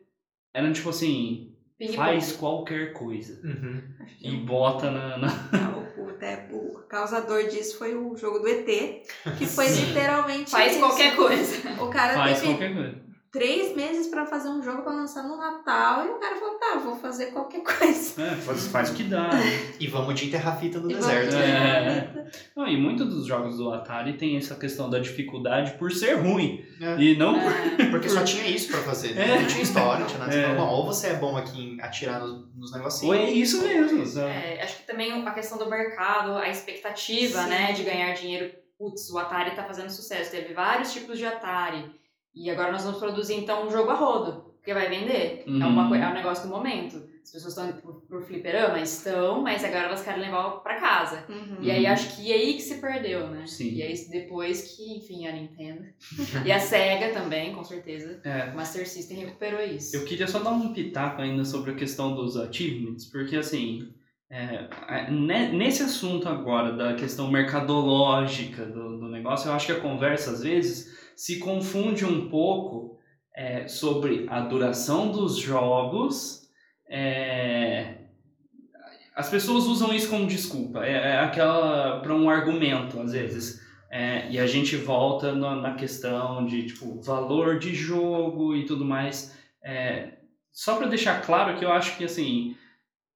[0.53, 1.53] eram tipo assim,
[1.95, 3.39] faz qualquer coisa.
[3.43, 3.81] Uhum.
[4.21, 5.17] E bota na.
[5.17, 8.65] na- O, o, até o causador disso foi o jogo do ET,
[9.37, 9.85] que foi Sim.
[9.85, 10.49] literalmente.
[10.51, 10.79] Faz isso.
[10.79, 11.81] qualquer coisa.
[11.81, 13.06] O cara Faz teve qualquer coisa.
[13.37, 16.79] Três meses pra fazer um jogo pra lançar no Natal e o cara falou: tá,
[16.83, 18.21] vou fazer qualquer coisa.
[18.21, 19.27] É, faz, faz o que dá.
[19.29, 19.73] né?
[19.79, 21.29] E vamos de enterrar fita no E deserto.
[21.29, 22.27] de- É.
[22.55, 26.65] Não, e muitos dos jogos do Atari tem essa questão da dificuldade por ser ruim.
[26.81, 26.95] É.
[27.01, 27.51] E não por.
[27.51, 27.85] É.
[27.91, 29.13] Porque só tinha isso pra fazer.
[29.13, 29.35] né?
[29.37, 29.39] É.
[29.41, 30.31] Não tinha história, não tinha nada.
[30.31, 30.55] Você É.
[30.55, 33.15] bom, ou você é bom aqui em atirar nos, nos Ou negocinhos.
[33.15, 34.21] é isso mesmo.
[34.21, 37.49] É, acho que também a questão do mercado, a expectativa, Sim.
[37.49, 38.51] né, de ganhar dinheiro.
[38.77, 40.29] Putz, o Atari tá fazendo sucesso.
[40.29, 41.89] Teve vários tipos de Atari.
[42.37, 44.45] E agora nós vamos produzir, então, um jogo a rodo.
[44.57, 45.43] Porque vai vender.
[45.47, 45.95] É, uma, Uhum.
[45.95, 46.97] é um negócio do momento.
[47.23, 48.79] As pessoas estão indo pro, pro fliperama?
[48.79, 51.25] Estão, mas agora elas querem levar pra casa.
[51.29, 51.57] Uhum.
[51.61, 53.45] E aí acho que é aí que se perdeu, né?
[53.45, 53.73] Sim.
[53.75, 55.85] E aí depois que, enfim, a Nintendo.
[56.45, 58.19] e a SEGA também, com certeza.
[58.23, 58.49] É.
[58.51, 59.95] O Master System recuperou isso.
[59.95, 63.93] Eu queria só dar um pitaco ainda sobre a questão dos achievements, porque assim,
[64.29, 64.67] é,
[65.09, 70.31] nesse assunto agora da questão mercadológica do, do negócio negócio, eu acho que a conversa,
[70.31, 72.99] às vezes, se confunde um pouco
[73.35, 76.47] é, sobre a duração dos jogos.
[76.87, 77.95] é,
[79.15, 83.65] as pessoas usam isso como desculpa, é, é aquela para um argumento, às vezes.
[83.89, 88.85] É, e a gente volta na, na questão de tipo valor de jogo e tudo
[88.85, 89.35] mais.
[89.63, 90.19] É,
[90.51, 92.55] só para deixar claro que eu acho que assim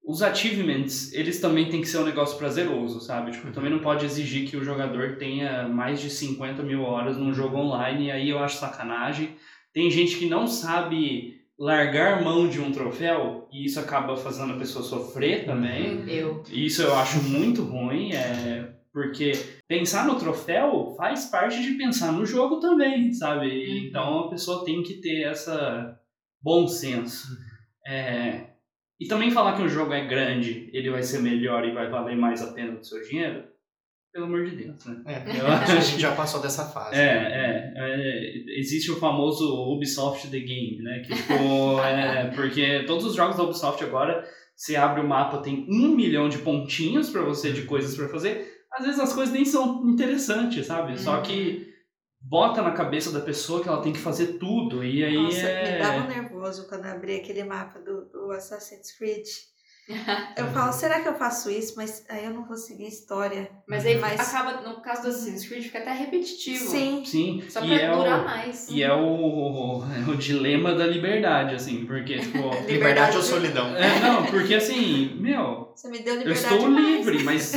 [0.04, 3.32] os achievements eles também têm que ser um negócio prazeroso, sabe?
[3.32, 7.34] Tipo, também não pode exigir que o jogador tenha mais de 50 mil horas num
[7.34, 9.36] jogo online, e aí eu acho sacanagem.
[9.74, 14.58] Tem gente que não sabe largar mão de um troféu e isso acaba fazendo a
[14.58, 16.04] pessoa sofrer também.
[16.10, 16.44] Eu.
[16.50, 19.34] Isso eu acho muito ruim, é, porque
[19.68, 23.88] pensar no troféu faz parte de pensar no jogo também, sabe?
[23.88, 25.98] Então a pessoa tem que ter essa
[26.42, 27.28] bom senso.
[27.88, 28.51] É,
[29.02, 32.16] e também falar que um jogo é grande, ele vai ser melhor e vai valer
[32.16, 33.44] mais a pena do seu dinheiro,
[34.14, 35.02] pelo amor de Deus, né?
[35.08, 37.00] É, Eu a acho gente já passou dessa fase.
[37.00, 41.00] é, é, é, existe o famoso Ubisoft The Game, né?
[41.00, 41.34] Que, tipo,
[41.82, 44.24] é, porque todos os jogos da Ubisoft agora,
[44.56, 48.52] você abre o mapa, tem um milhão de pontinhos pra você, de coisas pra fazer.
[48.72, 50.96] Às vezes as coisas nem são interessantes, sabe?
[51.00, 51.72] Só que
[52.22, 55.74] bota na cabeça da pessoa que ela tem que fazer tudo, e aí Nossa, é...
[55.74, 56.08] me dava
[56.42, 59.26] nervoso quando eu abri aquele mapa do, do Assassin's Creed.
[60.38, 61.74] Eu falo, será que eu faço isso?
[61.76, 63.52] Mas aí eu não vou seguir a história.
[63.68, 66.70] Mas aí Mas- acaba, no caso do Assassin's Creed, fica até repetitivo.
[66.70, 67.04] Sim.
[67.04, 68.24] Sim, Só e pra é durar o...
[68.24, 68.70] mais.
[68.70, 72.38] E é o, é o dilema da liberdade, assim, porque, tipo...
[72.72, 73.76] Liberdade ou solidão?
[73.76, 76.86] É, não, porque assim, meu, Você me deu eu liberdade estou demais.
[77.06, 77.52] livre, mas.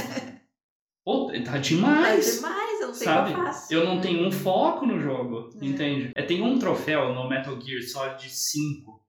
[1.55, 2.37] Tá Tá demais.
[2.37, 3.33] demais, eu não sei o Sabe?
[3.35, 3.75] que eu faço.
[3.75, 5.65] Eu não tenho um foco no jogo, É.
[5.65, 6.13] entende?
[6.15, 9.01] É, tem um troféu no Metal Gear Solid 5.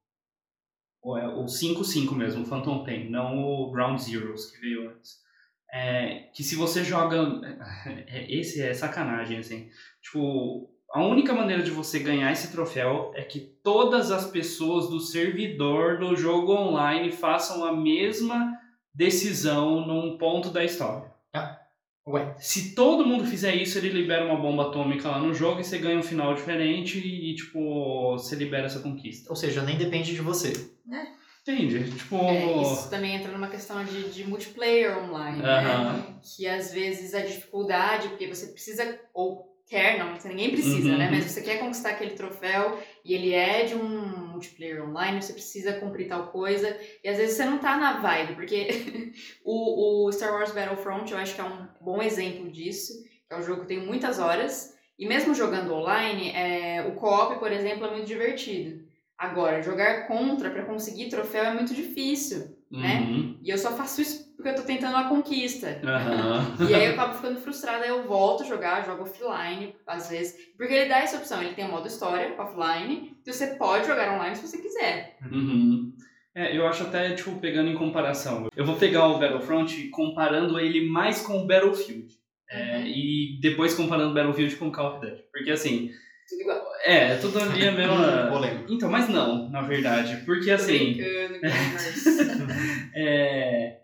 [1.01, 5.23] Ou é o 5-5 mesmo, o Phantom Pain, não o Ground Zeroes que veio antes.
[5.71, 7.17] É, que se você joga.
[8.07, 9.69] é, Esse é sacanagem, assim.
[10.01, 14.99] Tipo, a única maneira de você ganhar esse troféu é que todas as pessoas do
[14.99, 18.57] servidor do jogo online façam a mesma
[18.93, 21.13] decisão num ponto da história.
[22.07, 25.63] Ué, Se todo mundo fizer isso, ele libera uma bomba atômica lá no jogo e
[25.63, 29.29] você ganha um final diferente e, tipo, você libera essa conquista.
[29.29, 30.53] ou seja, nem depende de você.
[31.47, 31.91] Entende?
[31.91, 32.17] Tipo.
[32.25, 36.03] É, isso também entra numa questão de, de multiplayer online, né?
[36.23, 40.97] Que às vezes a dificuldade, porque você precisa, ou quer, não, ninguém precisa, Uhum.
[40.97, 41.09] né?
[41.11, 45.79] Mas você quer conquistar aquele troféu e ele é de um multiplayer online, você precisa
[45.79, 48.67] cumprir tal coisa, e às vezes você não tá na vibe, porque
[49.43, 52.93] o, o Star Wars Battlefront eu acho que é um bom exemplo disso,
[53.29, 57.51] é um jogo que tem muitas horas, e mesmo jogando online, é, o co-op, por
[57.51, 58.85] exemplo, é muito divertido.
[59.17, 62.55] Agora, jogar contra pra conseguir troféu é muito difícil.
[62.71, 62.99] né?
[63.01, 63.39] Uhum.
[63.41, 65.81] E eu só faço isso porque eu tô tentando a conquista.
[65.83, 66.55] Aham.
[66.69, 70.35] E aí eu acabo ficando frustrada, aí eu volto a jogar, jogo offline, às vezes.
[70.55, 74.13] Porque ele dá essa opção, ele tem o modo história, offline, e você pode jogar
[74.13, 75.17] online se você quiser.
[75.31, 75.91] Uhum.
[76.35, 78.47] É, eu acho até, tipo, pegando em comparação.
[78.55, 82.13] Eu vou pegar o Battlefront comparando ele mais com o Battlefield.
[82.47, 82.85] É, Uhum.
[82.85, 85.23] e depois comparando o Battlefield com o Call of Duty.
[85.33, 85.89] Porque assim,
[86.29, 86.61] Tudo igual.
[86.85, 88.27] é, é tudo ali a mesma.
[88.31, 88.71] Polêmico.
[88.71, 90.17] Então, mas não, na verdade.
[90.23, 90.93] Porque Tô assim.
[90.93, 91.39] brincando.
[92.97, 93.77] É,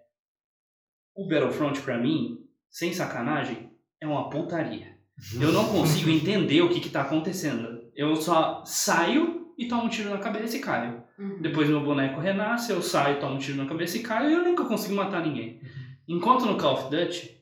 [1.22, 4.98] o Battlefront, pra mim, sem sacanagem, é uma putaria.
[5.40, 7.84] Eu não consigo entender o que, que tá acontecendo.
[7.96, 11.04] Eu só saio e tomo um tiro na cabeça e caio.
[11.20, 11.40] Uhum.
[11.42, 14.44] Depois meu boneco renasce, eu saio, tomo um tiro na cabeça e caio e eu
[14.44, 15.62] nunca consigo matar ninguém.
[16.08, 17.38] Enquanto no Call of Duty,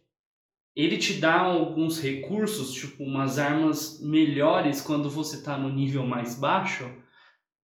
[0.76, 6.36] ele te dá alguns recursos, tipo umas armas melhores quando você tá no nível mais
[6.38, 6.92] baixo,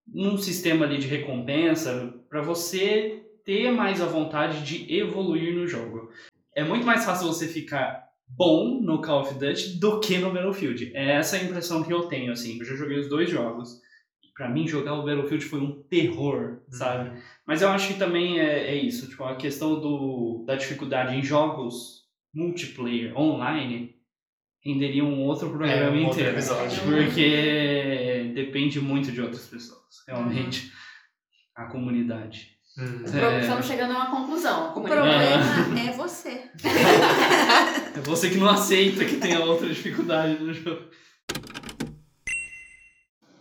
[0.08, 6.10] num sistema ali de recompensa, pra você ter mais a vontade de evoluir no jogo.
[6.56, 10.92] É muito mais fácil você ficar bom no Call of Duty do que no Battlefield.
[10.96, 12.58] É essa a impressão que eu tenho, assim.
[12.60, 13.80] Eu já joguei os dois jogos.
[14.24, 17.22] E pra mim, jogar o Battlefield foi um terror, sabe?
[17.46, 19.08] Mas eu acho que também é, é isso.
[19.10, 23.96] Tipo, a questão do, da dificuldade em jogos multiplayer online
[24.64, 26.32] renderia um outro programa É, um inteiro.
[26.32, 26.82] episódio.
[26.84, 30.72] Porque depende muito de outras pessoas, realmente.
[31.56, 32.55] A comunidade.
[32.78, 33.04] Hum.
[33.08, 34.70] O pro- Estamos chegando a uma conclusão.
[34.72, 35.24] O problema
[35.80, 36.44] é você.
[37.96, 40.82] É você que não aceita que tenha outra dificuldade no jogo.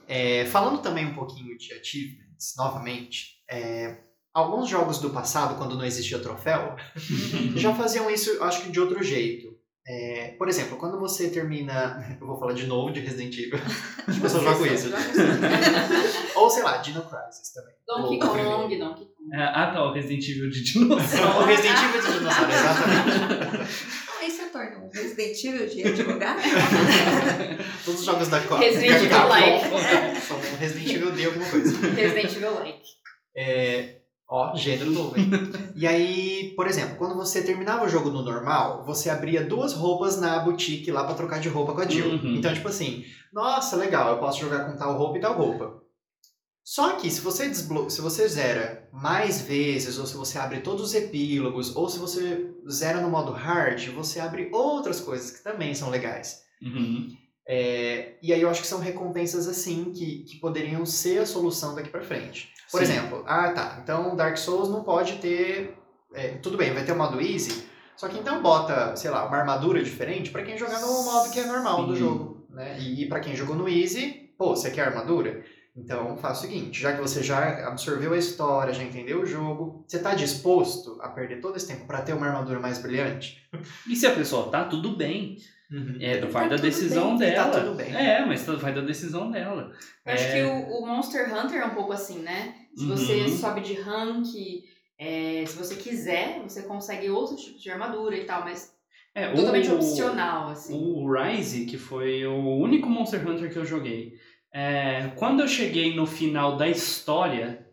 [0.07, 3.99] É, falando também um pouquinho de achievements, novamente, é,
[4.33, 6.77] alguns jogos do passado, quando não existia troféu,
[7.57, 9.54] já faziam isso, acho que de outro jeito.
[9.87, 12.03] É, por exemplo, quando você termina.
[12.19, 13.59] Eu vou falar de novo de Resident Evil.
[14.07, 14.89] Acho que eu só jogo isso.
[16.35, 17.75] Ou sei lá, Dino Crisis também.
[17.87, 18.19] Donkey.
[18.19, 19.35] Kong, Donkey Kong.
[19.35, 21.41] É, ah tá, o Resident Evil de dinossauro.
[21.43, 23.75] O Resident Evil de dinossauro, exatamente.
[24.21, 26.41] Aí você torna um Resident Evil de advogado.
[27.85, 30.21] Todos os jogos da Capcom Resident Evil like.
[30.21, 31.87] são Resident Evil D alguma coisa.
[31.89, 32.85] Resident Evil like.
[33.37, 33.97] É,
[34.35, 35.31] ó, gênero novo, hein?
[35.77, 40.21] E aí, por exemplo, quando você terminava o jogo no normal, você abria duas roupas
[40.21, 42.15] na boutique lá pra trocar de roupa com a Jill.
[42.15, 42.35] Uhum.
[42.37, 45.83] Então, tipo assim, nossa, legal, eu posso jogar com tal roupa e tal roupa.
[46.65, 47.91] Só que se você desblo...
[47.91, 52.51] se você zera mais vezes, ou se você abre todos os epílogos, ou se você
[52.69, 56.43] zera no modo hard, você abre outras coisas que também são legais.
[56.63, 57.15] Uhum.
[57.47, 61.75] É, e aí eu acho que são recompensas assim que, que poderiam ser a solução
[61.75, 62.53] daqui pra frente.
[62.71, 62.93] Por Sim.
[62.93, 65.77] exemplo, ah tá, então Dark Souls não pode ter.
[66.15, 67.65] é, tudo bem, vai ter o modo easy,
[67.97, 71.39] só que então bota, sei lá, uma armadura diferente pra quem jogar no modo que
[71.39, 72.01] é normal do Sim.
[72.01, 72.47] jogo.
[72.51, 72.79] Né?
[72.81, 75.45] E, e para quem jogou no easy, pô, você quer armadura?
[75.77, 79.85] Então faz o seguinte, já que você já absorveu a história, já entendeu o jogo,
[79.89, 83.43] você tá disposto a perder todo esse tempo pra ter uma armadura mais brilhante?
[83.89, 85.37] E se a pessoa tá, tudo bem.
[86.01, 87.65] É, vai Tá da decisão bem, tá dela.
[87.65, 87.95] tudo bem.
[87.95, 89.73] É, mas vai da decisão dela.
[90.05, 90.33] Eu acho É.
[90.33, 92.55] que o, o Monster Hunter é um pouco assim, né?
[92.77, 93.29] Se você Uhum.
[93.29, 94.27] sobe de rank,
[94.99, 98.73] é, se você quiser, você consegue outros tipos de armadura e tal, mas
[99.15, 100.75] É, totalmente o- opcional, assim.
[100.77, 104.15] O Rise, que foi o único Monster Hunter que eu joguei,
[104.53, 107.67] é, quando eu cheguei no final da história,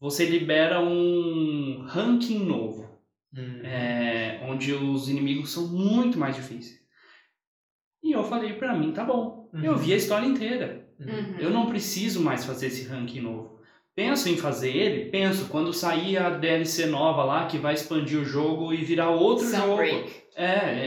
[0.00, 2.88] você libera um ranking novo,
[3.36, 3.60] Hum.
[3.64, 6.83] é, onde os inimigos são muito mais difíceis.
[8.04, 9.78] E eu falei pra mim, tá bom, eu Uhum.
[9.78, 11.36] vi a história inteira, Uhum.
[11.40, 13.54] eu não preciso mais fazer esse ranking novo.
[13.96, 18.24] Penso em fazer ele, penso quando sair a DLC nova lá que vai expandir o
[18.24, 19.68] jogo e virar outro jogo.
[19.70, 20.12] Sunbreak.
[20.36, 20.44] É,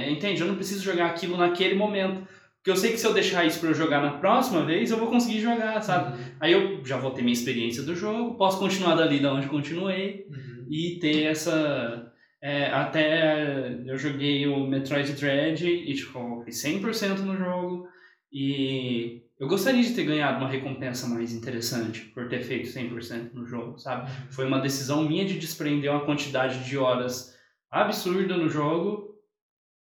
[0.07, 0.41] é, entende?
[0.41, 2.27] Eu não preciso jogar aquilo naquele momento.
[2.57, 4.97] Porque eu sei que se eu deixar isso pra eu jogar na próxima vez, eu
[4.97, 6.17] vou conseguir jogar, sabe?
[6.17, 6.25] Uhum.
[6.41, 10.25] Aí eu já vou ter minha experiência do jogo, posso continuar dali da onde continuei
[10.29, 10.65] Uhum.
[10.69, 12.11] e ter essa.
[12.47, 17.89] É, até eu joguei o Metroid Dread e tipo, fiz 100% no jogo
[18.31, 23.45] e eu gostaria de ter ganhado uma recompensa mais interessante por ter feito 100% no
[23.45, 24.09] jogo, sabe?
[24.29, 27.37] Foi uma decisão minha de desprender uma quantidade de horas
[27.69, 29.13] absurda no jogo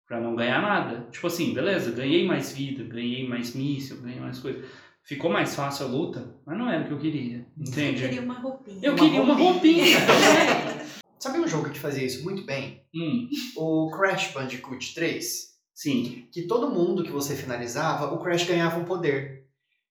[0.08, 1.08] pra não ganhar nada.
[1.12, 4.66] Tipo assim, beleza, ganhei mais vida, ganhei mais míssil, ganhei mais coisa.
[5.04, 8.06] Ficou mais fácil a luta, mas não era o que eu queria, entende?
[8.06, 8.80] Eu queria uma roupinha.
[8.82, 9.86] Eu Uma queria uma roupinha.
[11.20, 12.84] Sabe um jogo que fazia isso muito bem?
[12.96, 15.50] hum, O Crash Bandicoot 3.
[15.74, 16.28] sim.
[16.32, 19.46] Que todo mundo que você finalizava, o Crash ganhava um poder.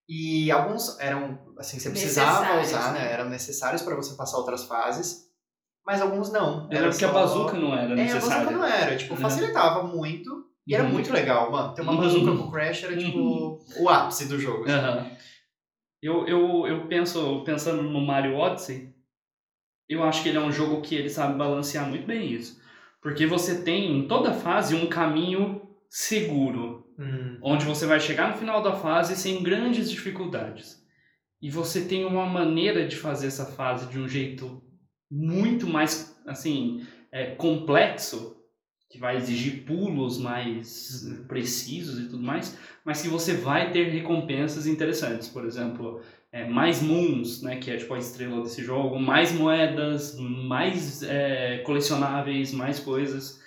[0.09, 3.01] E alguns eram, assim, você precisava Necessários, usar, né?
[3.01, 3.13] né?
[3.13, 5.29] Eram necessários para você passar outras fases.
[5.87, 6.67] Mas alguns não.
[6.71, 8.51] Era porque a só- bazuca não era É, a bazuca necessária.
[8.51, 8.97] não era.
[8.97, 9.21] Tipo, Uhum.
[9.21, 10.47] facilitava muito.
[10.67, 10.93] E era Uhum.
[10.93, 11.75] muito legal, mano.
[11.75, 11.99] Ter uma Uhum.
[12.01, 14.65] bazuca com o Crash era, tipo, o ápice do jogo.
[14.65, 14.73] assim.
[14.73, 15.11] Aham.
[16.03, 18.95] Eu, eu, eu penso, pensando no Mario Odyssey,
[19.89, 22.61] eu acho que ele é um jogo que ele sabe balancear muito bem isso.
[23.01, 27.39] Porque você tem em toda fase um caminho seguro, Hum.
[27.43, 30.85] onde você vai chegar no final da fase sem grandes dificuldades.
[31.41, 34.61] E você tem uma maneira de fazer essa fase de um jeito
[35.11, 38.37] muito mais, assim, é, complexo,
[38.91, 41.25] que vai exigir pulos mais Uhum.
[41.29, 45.29] precisos e tudo mais, mas que você vai ter recompensas interessantes.
[45.29, 46.01] Por exemplo,
[46.33, 51.59] é, mais moons, né, que é tipo a estrela desse jogo, mais moedas, mais é,
[51.59, 53.41] colecionáveis, mais coisas.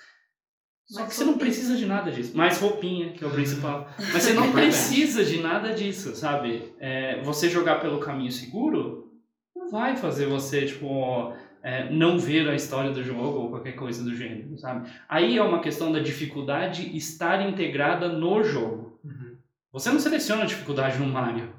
[0.87, 2.35] Só Mais que você não precisa de nada disso.
[2.35, 3.87] Mais roupinha, que é o principal.
[3.97, 6.73] Mas você não precisa de nada disso, sabe?
[6.79, 9.09] É, você jogar pelo caminho seguro
[9.55, 14.03] não vai fazer você, tipo, é, não ver a história do jogo ou qualquer coisa
[14.03, 14.89] do gênero, sabe?
[15.07, 18.99] Aí é uma questão da dificuldade estar integrada no jogo.
[19.03, 19.37] Uhum.
[19.71, 21.53] Você não seleciona a dificuldade no Mario,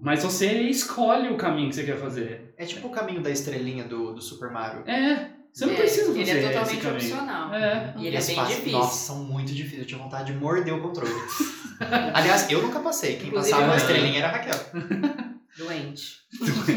[0.00, 2.54] mas você escolhe o caminho que você quer fazer.
[2.56, 4.82] É tipo o caminho da estrelinha do, do Super Mario.
[4.88, 7.54] É, você não É, precisa fazer Ele é totalmente opcional.
[7.54, 7.94] É.
[7.98, 8.78] E ele é as bem fases, difícil.
[8.78, 9.80] Nossa, são muito difíceis.
[9.82, 11.12] Eu tinha vontade de morder o controle.
[12.14, 13.16] Aliás, eu nunca passei.
[13.16, 14.54] Quem Inclusive, passava a estrelinha era a Raquel.
[15.58, 16.20] Doente.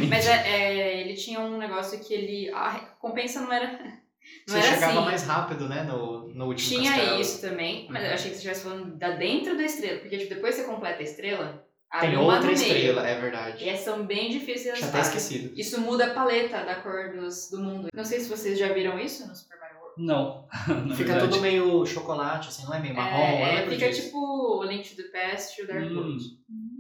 [0.10, 2.50] Mas é, é, ele tinha um negócio que ele.
[2.52, 3.80] A recompensa não era.
[4.48, 5.06] Não Você chegava assim.
[5.06, 5.84] mais rápido, né?
[5.84, 7.20] No, no último Tinha castelo.
[7.22, 8.08] isso também, mas Uhum.
[8.08, 10.00] eu achei que você estivesse falando da dentro da estrela.
[10.00, 11.63] Porque tipo, depois você completa a estrela,
[12.00, 13.64] Tem outra estrela, é verdade.
[13.64, 15.54] E essas são bem difíceis as Tinha até esquecido.
[15.60, 17.90] Isso muda a paleta da cor dos, do mundo.
[17.94, 20.04] Não sei se vocês já viram isso no Super Mario World.
[20.04, 20.48] Não.
[20.98, 21.28] Fica verdade.
[21.30, 23.46] tudo meio chocolate, assim, não é meio marrom?
[23.46, 24.04] É, fica disso.
[24.04, 25.96] tipo o Link to the Past e o Dark Hum.
[25.96, 26.24] World.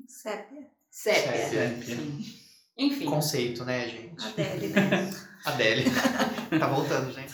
[0.08, 0.68] Sépia.
[0.90, 1.48] Sépia.
[1.48, 1.96] Sépia.
[1.96, 2.26] Sim.
[2.76, 3.06] Enfim.
[3.06, 4.26] Conceito, né, gente?
[4.26, 5.12] Adele, né?
[5.46, 5.84] Adele.
[6.60, 7.32] tá voltando, gente.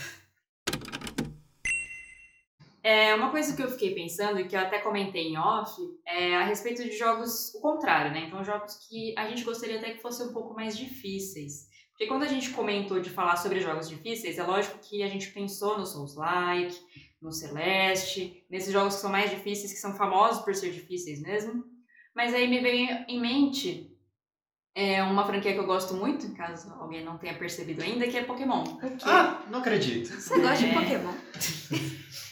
[2.90, 6.36] É, uma coisa que eu fiquei pensando e que eu até comentei em off é
[6.36, 8.26] a respeito de jogos o contrário, né?
[8.26, 11.68] Então, jogos que a gente gostaria até que fossem um pouco mais difíceis.
[11.92, 15.30] Porque quando a gente comentou de falar sobre jogos difíceis, é lógico que a gente
[15.32, 16.76] pensou no Souls-like,
[17.22, 21.64] no Celeste, nesses jogos que são mais difíceis, que são famosos por ser difíceis mesmo.
[22.16, 23.96] Mas aí me veio em mente
[24.74, 28.24] é, uma franquia que eu gosto muito, caso alguém não tenha percebido ainda, que é
[28.24, 28.64] Pokémon.
[29.04, 30.08] Ah, não acredito.
[30.10, 30.74] Você gosta de É.
[30.74, 31.14] Pokémon?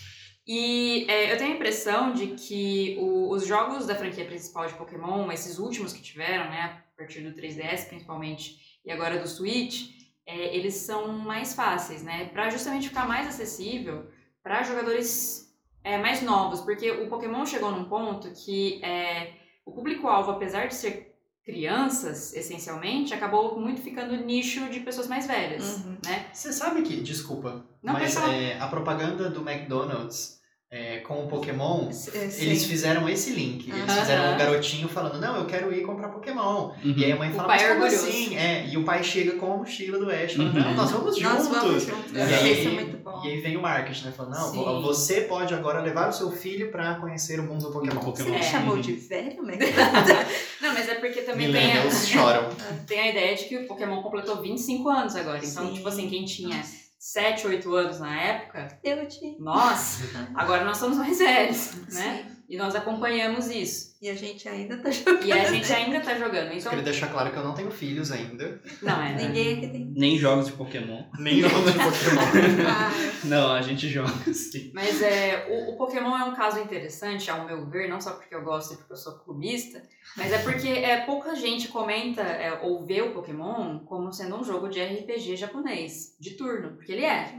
[0.48, 4.74] E é, eu tenho a impressão de que o- os jogos da franquia principal de
[4.76, 9.90] Pokémon, esses últimos que tiveram, né, a partir do 3DS principalmente, e agora do Switch,
[10.26, 14.08] é, eles são mais fáceis, né, para justamente ficar mais acessível
[14.42, 15.46] para jogadores
[15.84, 19.34] é, mais novos, porque o Pokémon chegou num ponto que é,
[19.66, 21.14] o público-alvo, apesar de ser
[21.46, 25.98] crianças, essencialmente, acabou muito ficando nicho de pessoas mais velhas, Uhum.
[26.06, 26.26] né?
[26.34, 30.37] Você sabe que, desculpa, Não, mas é, a propaganda do McDonald's
[30.80, 32.46] é, com o Pokémon, É, sim.
[32.46, 33.70] eles fizeram esse link.
[33.70, 36.72] Eles fizeram um garotinho falando, não, eu quero ir comprar Pokémon.
[36.84, 38.08] E aí a mãe fala, mas é como orgulhoso.
[38.08, 38.36] assim?
[38.38, 40.64] É, e o pai chega com a mochila do Ash, falando, Uhum.
[40.64, 41.48] não, nós vamos Nós juntos.
[41.48, 42.12] vamos juntos.
[42.14, 43.22] E Eu E achei aí, isso muito bom.
[43.24, 44.14] e aí vem o marketing, né?
[44.16, 44.58] Falando, não, Sim.
[44.64, 48.00] vo- você pode agora levar o seu filho pra conhecer o mundo do Pokémon.
[48.00, 48.28] Pokémon.
[48.28, 48.44] Você me É.
[48.44, 49.58] chamou de velho, né?
[50.62, 52.50] Não, mas é porque também tem a, choram.
[52.88, 55.40] tem a ideia de que o Pokémon completou 25 anos agora.
[55.44, 55.74] Então, Sim.
[55.74, 56.62] tipo assim, quem tinha
[57.08, 59.38] 7, 8 anos na época, Eu te.
[59.40, 60.00] nós,
[60.36, 62.26] agora nós somos mais velhos, né?
[62.28, 62.37] Sim.
[62.50, 63.98] E nós acompanhamos isso.
[64.02, 65.26] E a gente ainda tá jogando.
[65.26, 66.48] E a gente ainda tá jogando.
[66.52, 68.62] Eu Então, queria deixar claro que eu não tenho filhos ainda.
[68.82, 69.16] não é.
[69.16, 69.92] Ninguém aqui tem.
[69.94, 71.04] Nem jogos de Pokémon.
[71.20, 72.22] Nem jogos de Pokémon.
[72.70, 72.90] Ah,
[73.26, 74.72] Não, a gente joga sim.
[74.74, 78.34] Mas é, o, o Pokémon é um caso interessante, ao meu ver, não só porque
[78.34, 79.82] eu gosto e porque eu sou clubista,
[80.16, 84.44] mas é porque é, pouca gente comenta é, ou vê o Pokémon como sendo um
[84.44, 87.34] jogo de RPG japonês, de turno, porque ele é.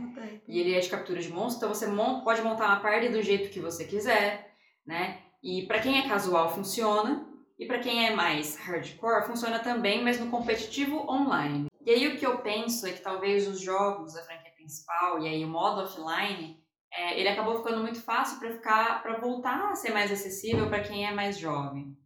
[0.48, 3.22] E ele é de captura de monstros, então você mon- pode montar uma party do
[3.22, 4.47] jeito que você quiser,
[4.88, 5.20] né?
[5.42, 7.28] E pra quem é casual funciona,
[7.58, 11.66] e pra quem é mais hardcore funciona também, mas no competitivo online.
[11.84, 15.28] E aí o que eu penso é que talvez os jogos da franquia principal e
[15.28, 16.58] aí o modo offline,
[16.90, 20.82] é, ele acabou ficando muito fácil pra ficar, para voltar a ser mais acessível pra
[20.82, 21.96] quem é mais jovem.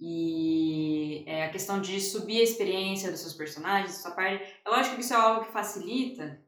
[0.00, 4.68] E é, a questão de subir a experiência dos seus personagens, da sua parte, é
[4.68, 6.40] lógico que isso é algo que facilita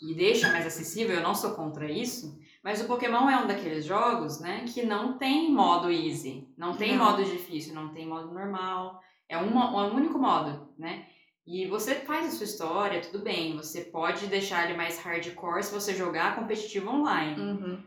[0.00, 3.84] e deixa mais acessível, eu não sou contra isso, mas o Pokémon é um daqueles
[3.84, 7.04] jogos, né, que não tem modo easy, não tem Não.
[7.04, 11.04] modo difícil, não tem modo normal, é um, um único modo, né?
[11.46, 15.74] E você faz a sua história, tudo bem, você pode deixar ele mais hardcore se
[15.74, 17.38] você jogar competitivo online.
[17.38, 17.82] Uhum.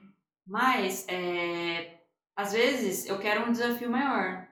[0.45, 1.95] Mas, é,
[2.36, 4.47] às vezes, eu quero um desafio maior.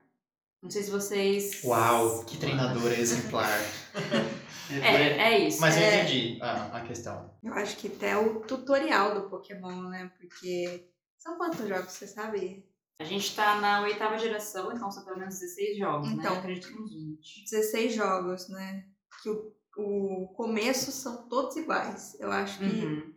[0.60, 1.64] Não sei se vocês...
[1.64, 3.60] Uau, que treinadora exemplar.
[4.72, 5.62] É, é isso.
[5.62, 6.02] Mas eu É.
[6.04, 7.32] entendi a, a questão.
[7.44, 10.12] Eu acho que até o tutorial do Pokémon, né?
[10.20, 10.90] Porque.
[11.18, 12.66] São quantos jogos, você sabe?
[13.00, 16.16] A gente tá na oitava geração, então são pelo menos 16 jogos, né?
[16.20, 16.34] Então.
[16.34, 17.44] Eu acredito que uns 20.
[17.50, 18.86] 16 jogos, né?
[19.22, 22.16] Que o, o começo são todos iguais.
[22.20, 23.14] Eu acho que Uhum.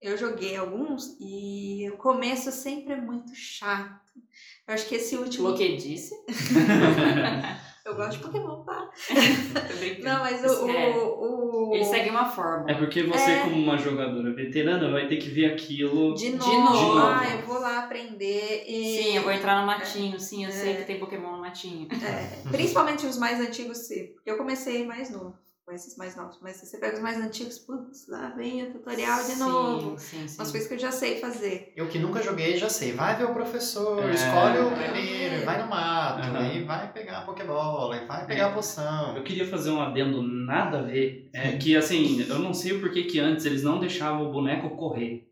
[0.00, 4.02] eu joguei alguns e o começo sempre é muito chato.
[4.66, 5.50] Eu acho que esse último.
[5.50, 6.14] O que disse?
[7.84, 8.88] Eu gosto de Pokémon, tá?
[9.68, 10.04] Tô brincando.
[10.08, 10.68] Não, mas o.
[10.70, 11.74] É, o, o...
[11.74, 12.70] Ele segue uma fórmula.
[12.70, 13.40] É porque você, É.
[13.40, 16.14] como uma jogadora veterana, vai ter que ver aquilo.
[16.14, 16.50] De novo.
[16.50, 16.98] De novo.
[16.98, 18.64] Ah, eu vou lá aprender.
[18.66, 19.02] E...
[19.02, 20.76] Sim, eu vou entrar no matinho, sim, eu sei É.
[20.76, 21.86] que tem Pokémon no matinho.
[21.92, 24.06] É, principalmente os mais antigos, sim.
[24.14, 26.38] Porque eu comecei mais novo, com esses mais novos.
[26.42, 29.98] Mas se você pega os mais antigos, putz, lá vem o tutorial de novo.
[29.98, 30.36] Sim, sim, sim.
[30.38, 31.72] Umas coisas que eu já sei fazer.
[31.74, 32.92] Eu que nunca joguei, já sei.
[32.92, 34.14] Vai ver o professor, É.
[34.14, 34.74] escolhe o É.
[34.92, 36.38] primeiro, vai no mato, Aham.
[36.38, 39.16] aí vai pegar a Pokébola, aí vai pegar a poção.
[39.16, 41.30] Eu queria fazer um adendo nada a ver.
[41.32, 45.30] É que assim, eu não sei porquê que antes eles não deixavam o boneco correr.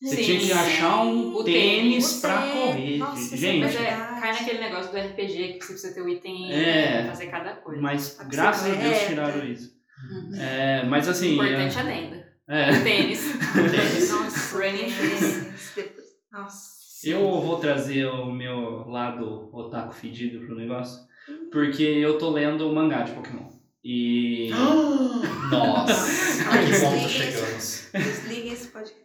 [0.00, 0.52] Você Sim, tinha que sim.
[0.52, 2.20] achar um O tênis tênis.
[2.20, 2.98] pra correr.
[2.98, 4.07] Nossa, é Gente, é.
[4.20, 7.02] Cai naquele negócio do RPG que você precisa ter o item É.
[7.02, 7.80] pra fazer cada coisa.
[7.80, 9.06] mas A graças a Deus bicicleta.
[9.08, 9.72] tiraram isso.
[10.10, 10.30] Uhum.
[10.40, 11.34] É, mas assim.
[11.34, 12.28] Importante adenda.
[12.48, 13.20] é, O tênis.
[13.70, 14.10] Tênis.
[14.10, 16.68] Nossa, Running tênis, depois- Nossa.
[17.04, 21.06] eu vou trazer o meu lado otaku fedido pro negócio.
[21.52, 23.48] Porque eu tô lendo o mangá de Pokémon.
[23.84, 24.50] E.
[25.50, 27.88] Nossa, a que ponto chegamos.
[27.92, 28.98] Desliguem esse podcast.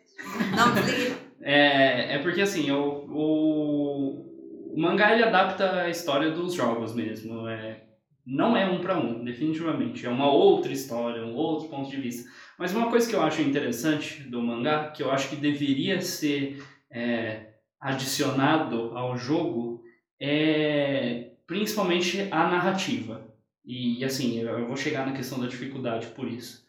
[0.55, 1.13] Não, desliguem.
[1.41, 4.32] É, é porque assim, o, o,
[4.73, 7.47] o mangá ele adapta a história dos jogos mesmo.
[7.47, 7.83] É,
[8.25, 10.05] não é um para um, definitivamente.
[10.05, 12.29] É uma outra história, um outro ponto de vista.
[12.57, 16.63] Mas uma coisa que eu acho interessante do mangá, que eu acho que deveria ser
[16.89, 19.83] é, adicionado ao jogo,
[20.19, 23.27] é principalmente a narrativa.
[23.65, 26.63] E assim, eu vou chegar na questão da dificuldade por isso.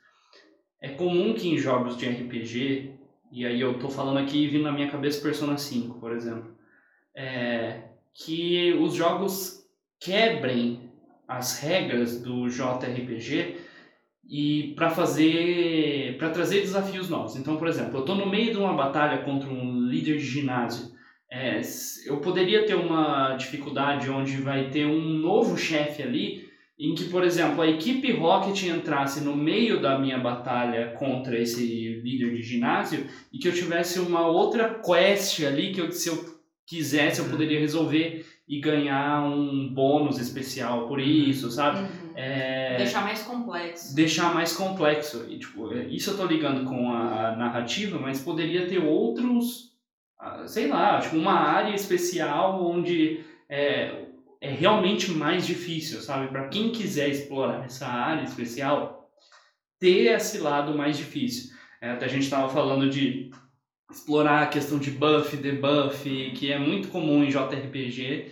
[0.81, 2.95] É comum que em jogos de RPG
[3.33, 6.57] e aí eu tô falando aqui vindo na minha cabeça Persona 5, por exemplo.
[7.17, 7.83] É,
[8.15, 9.65] que os jogos
[10.01, 10.91] quebrem
[11.27, 13.57] as regras do JRPG
[14.29, 17.37] e para fazer para trazer desafios novos.
[17.37, 20.93] Então, por exemplo, eu estou no meio de uma batalha contra um líder de ginásio.
[21.31, 21.61] É,
[22.07, 26.45] eu poderia ter uma dificuldade onde vai ter um novo chefe ali,
[26.79, 32.01] em que, por exemplo, a equipe Rocket entrasse no meio da minha batalha contra esse
[32.03, 36.34] líder de ginásio e que eu tivesse uma outra quest ali que eu, se eu
[36.67, 41.81] quisesse eu poderia resolver e ganhar um bônus especial por isso, sabe?
[41.81, 42.13] Uhum.
[42.15, 43.95] É, Deixar mais complexo.
[43.95, 45.27] deixar mais complexo.
[45.29, 49.73] E, tipo, é, isso eu tô ligando com a narrativa, mas poderia ter outros,
[50.19, 54.05] ah, sei lá, tipo, uma área especial onde é,
[54.41, 56.29] é realmente mais difícil, sabe?
[56.29, 59.11] Para quem quiser explorar essa área especial,
[59.79, 61.53] ter esse lado mais difícil.
[61.81, 63.31] É, até a gente estava falando de
[63.95, 68.31] explorar a questão de buff, debuff, que é muito comum em JRPG,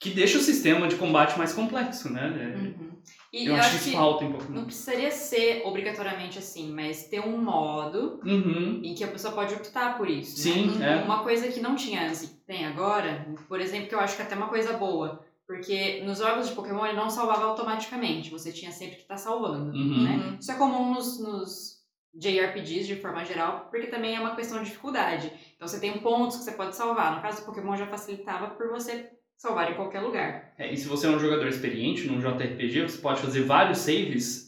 [0.00, 2.54] que deixa o sistema de combate mais complexo, né?
[2.54, 2.94] É, Uhum.
[3.32, 4.52] E Eu, eu, acho acho que falta um pouco.
[4.52, 8.80] não precisaria ser obrigatoriamente assim, mas ter um modo Uhum.
[8.82, 10.38] em que a pessoa pode optar por isso.
[10.38, 11.00] Sim, né?
[11.00, 11.04] é.
[11.04, 14.22] Uma coisa que não tinha antes e tem agora, por exemplo, que eu acho que
[14.22, 15.20] é até uma coisa boa.
[15.46, 19.76] Porque nos jogos de Pokémon ele não salvava automaticamente, você tinha sempre que estar salvando.
[19.76, 20.04] Uhum.
[20.04, 20.36] Né?
[20.40, 21.73] Isso é comum nos, nos
[22.16, 25.32] JRPGs de forma geral, porque também é uma questão de dificuldade.
[25.56, 27.16] Então você tem pontos que você pode salvar.
[27.16, 30.52] No caso do Pokémon já facilitava por você salvar em qualquer lugar.
[30.58, 34.44] É, e se você é um jogador experiente num JRPG, você pode fazer vários saves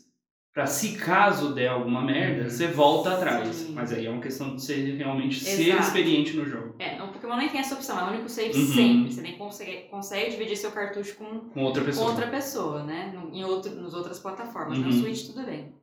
[0.55, 2.49] pra se caso der alguma merda, Uhum.
[2.51, 3.49] você volta atrás.
[3.55, 3.73] Sim.
[3.75, 5.83] Mas aí é uma questão de ser realmente ser Exato.
[5.83, 6.77] experiente no jogo.
[6.79, 8.67] É, no Pokémon nem tem essa opção, é o único save Uhum.
[8.75, 9.13] sempre.
[9.13, 12.09] Você nem consegue, consegue dividir seu cartucho com Com outra com pessoa.
[12.09, 13.13] outra pessoa, né?
[13.15, 14.79] No- Em outro, nas outras plataformas.
[14.79, 14.93] No Uhum.
[14.93, 15.75] Switch tudo bem.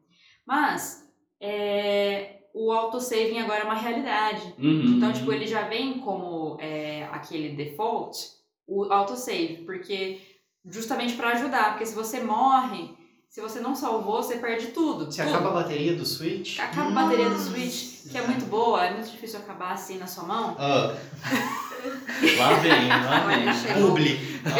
[0.47, 1.02] Mas
[1.43, 4.53] é, o autosaving agora é uma realidade.
[4.57, 4.95] Uhum.
[4.95, 8.17] Então, tipo, ele já vem como é, aquele default,
[8.65, 10.21] o autosave, porque
[10.65, 12.91] justamente para ajudar, porque se você morre,
[13.29, 15.11] se você não salvou, você perde tudo.
[15.11, 16.59] Se acaba a bateria do Switch.
[16.59, 20.07] Acaba a bateria do Switch, que é muito boa, é muito difícil acabar assim na
[20.07, 20.55] sua mão.
[20.57, 20.95] Ah,
[22.37, 23.53] Lá vem, lá vem.
[23.53, 23.89] chegou.
[23.89, 24.19] publi.
[24.45, 24.59] Ó,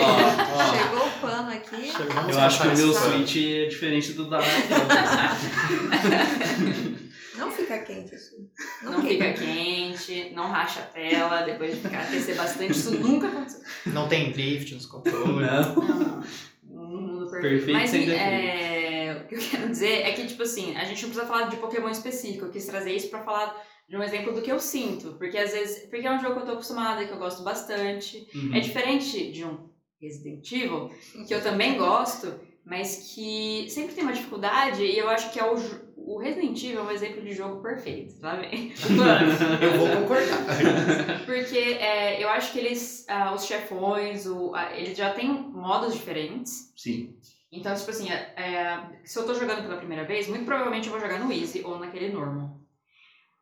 [0.55, 0.75] ó.
[0.75, 1.91] Chegou o pano aqui.
[1.91, 2.93] Chegamos Eu acho que o meu.
[2.93, 4.39] Switch é diferente do da
[7.37, 8.35] Não fica quente isso.
[8.83, 12.71] Não fica quente, não racha a tela, depois de ficar aquecer bastante.
[12.71, 13.61] Isso nunca aconteceu.
[13.87, 15.25] Não tem drift nos controles.
[15.25, 15.75] Não.
[15.75, 16.23] Não, não.
[16.69, 17.65] Um mundo perfeito.
[17.65, 21.01] Perfeito Mas sem é, o que eu quero dizer é que, tipo assim, a gente
[21.01, 22.45] não precisa falar de Pokémon específico.
[22.45, 23.55] Eu quis trazer isso pra falar
[23.93, 25.13] de um exemplo do que eu sinto.
[25.19, 25.85] Porque às vezes.
[25.87, 28.27] Porque é um jogo que eu tô acostumada, que eu gosto bastante.
[28.33, 28.55] Uhum.
[28.55, 29.69] É diferente de um
[30.01, 30.89] Resident Evil,
[31.27, 32.33] que eu também gosto,
[32.65, 34.83] mas que sempre tem uma dificuldade.
[34.83, 35.53] E eu acho que é o,
[35.95, 38.73] o Resident Evil é um exemplo de jogo perfeito, sabe?
[39.61, 41.21] Eu vou concordar.
[41.27, 45.93] Porque é, eu acho que eles, ah, os chefões, o, ah, eles já têm modos
[45.93, 46.73] diferentes.
[46.75, 47.15] Sim.
[47.51, 50.91] Então, tipo assim, é, é, se eu tô jogando pela primeira vez, muito provavelmente eu
[50.91, 52.62] vou jogar no Easy ou naquele normal.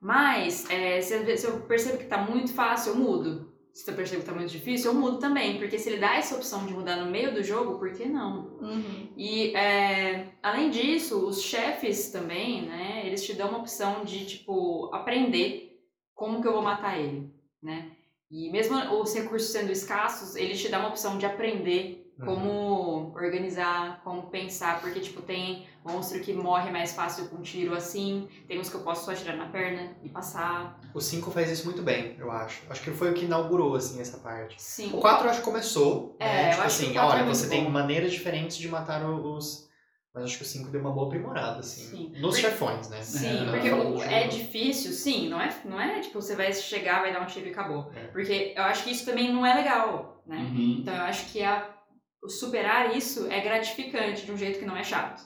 [0.02, 3.52] Mas, é, se, eu- se eu percebo que tá muito fácil, eu mudo.
[3.72, 5.58] Se eu percebo que tá muito difícil, eu mudo também.
[5.58, 8.58] Porque se ele dá essa opção de mudar no meio do jogo, por que não?
[8.60, 9.08] Uhum.
[9.16, 14.90] E, é, além disso, os chefes também, né, eles te dão uma opção de, tipo,
[14.94, 15.80] aprender
[16.14, 17.32] como que eu vou matar ele,
[17.62, 17.92] né?
[18.30, 24.02] E mesmo os recursos sendo escassos, eles te dão uma opção de aprender como organizar,
[24.04, 28.70] como pensar, porque, tipo, tem monstro que morre mais fácil com tiro assim, tem uns
[28.70, 30.80] que eu posso só atirar na perna e passar.
[30.94, 32.62] O 5 faz isso muito bem, eu acho.
[32.70, 34.62] Acho que foi o que inaugurou, assim, essa parte.
[34.62, 34.92] Sim.
[34.94, 36.48] O 4 eu acho que começou, É, né?
[36.48, 37.70] eu Tipo acho que assim, o quatro olha, é muito você tem bom.
[37.70, 39.70] maneiras diferentes de matar os...
[40.14, 41.86] Mas acho que o 5 deu uma boa aprimorada, assim.
[41.90, 42.12] Sim.
[42.20, 43.02] Nos Porque- chefões, né?
[43.02, 46.52] Sim, Não porque falando o- é difícil, sim, não é, não é tipo, você vai
[46.52, 47.90] chegar, vai dar um tiro e acabou.
[47.96, 48.08] É.
[48.08, 50.36] Porque eu acho que isso também não é legal, né?
[50.40, 50.78] Uhum.
[50.82, 51.81] Então eu acho que a, o
[52.28, 55.24] superar isso é gratificante de um jeito que não é chato.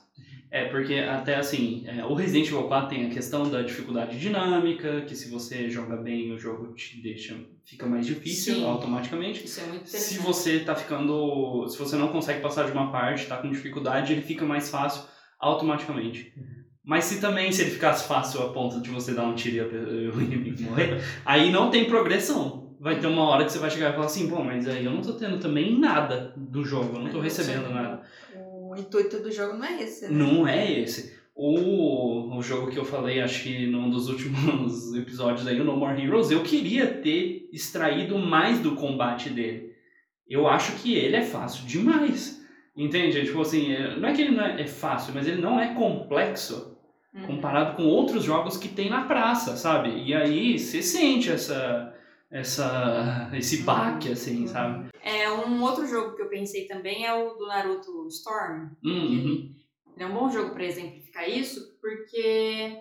[0.52, 5.02] É, porque até assim, é, o Resident Evil 4 tem a questão da dificuldade dinâmica,
[5.02, 7.36] que se você joga bem o jogo te deixa,
[7.66, 8.66] fica mais difícil Sim.
[8.66, 9.44] automaticamente.
[9.44, 10.26] Isso é muito Se interessante.
[10.26, 11.68] você tá ficando.
[11.68, 15.04] Se você não consegue passar de uma parte, tá com dificuldade, ele fica mais fácil
[15.40, 16.32] automaticamente.
[16.84, 20.08] Mas se também se ele ficasse fácil a ponto de você dar um tiro e
[20.08, 22.65] o inimigo morrer, aí não tem progressão.
[22.80, 24.92] Vai ter uma hora que você vai chegar e falar assim, bom, mas aí eu
[24.92, 28.02] não tô tendo também nada do jogo, eu não tô recebendo nada.
[28.36, 30.12] O intuito do jogo não é esse, né?
[30.12, 31.16] Não é esse.
[31.34, 35.76] O, o jogo que eu falei, acho que num dos últimos episódios aí, o No
[35.78, 39.74] More Heroes, eu queria ter extraído mais do combate dele.
[40.30, 42.44] Eu acho que ele é fácil demais.
[42.76, 43.24] Entende?
[43.24, 45.74] Tipo assim, é- não é que ele não é, é fácil, mas ele não é
[45.74, 46.74] complexo
[47.14, 47.28] Uhum.
[47.28, 50.04] comparado com outros jogos que tem na praça, sabe?
[50.06, 51.95] E aí você sente essa,
[52.30, 54.90] essa, esse baque, assim, sabe?
[55.02, 58.72] É, um outro jogo que eu pensei também é o do Naruto Storm.
[58.84, 59.54] Uhum.
[59.96, 62.78] Ele é um bom jogo para exemplificar isso, porque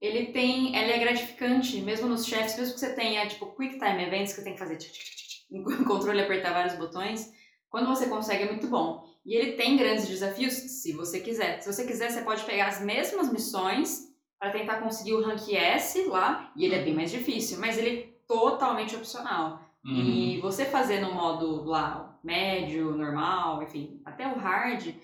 [0.00, 4.02] ele tem, ele é gratificante, mesmo nos chefes, mesmo que você tenha tipo quick time
[4.02, 5.46] events que você tem que fazer tch, tch, tch, tch,
[5.80, 7.32] o controle apertar vários botões,
[7.70, 9.10] quando você consegue é muito bom.
[9.24, 11.60] E ele tem grandes desafios, se você quiser.
[11.60, 16.04] Se você quiser, você pode pegar as mesmas missões para tentar conseguir o rank S
[16.06, 19.60] lá, e ele é bem mais difícil, mas ele totalmente opcional.
[19.84, 19.94] Uhum.
[19.94, 24.94] E você fazer no modo lá, médio, normal, enfim, até o hard,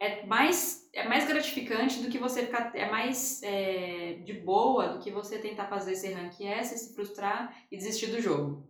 [0.00, 2.72] é mais, é mais gratificante do que você ficar.
[2.74, 7.54] É mais é, de boa do que você tentar fazer esse rank S, se frustrar
[7.70, 8.68] e desistir do jogo.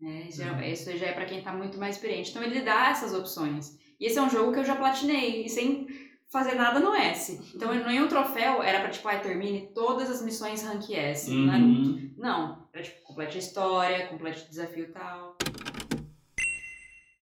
[0.00, 0.26] Né?
[0.28, 0.48] Isso, Uhum.
[0.48, 2.30] já, isso já é pra quem tá muito mais experiente.
[2.30, 3.78] Então ele dá essas opções.
[3.98, 5.86] E esse é um jogo que eu já platinei, e sem
[6.30, 7.40] fazer nada no S.
[7.54, 11.30] Então no em um troféu era pra tipo, ah, termine todas as missões rank S.
[11.30, 12.14] Uhum.
[12.16, 15.36] não, era tipo, complete a história, complete o desafio e tal.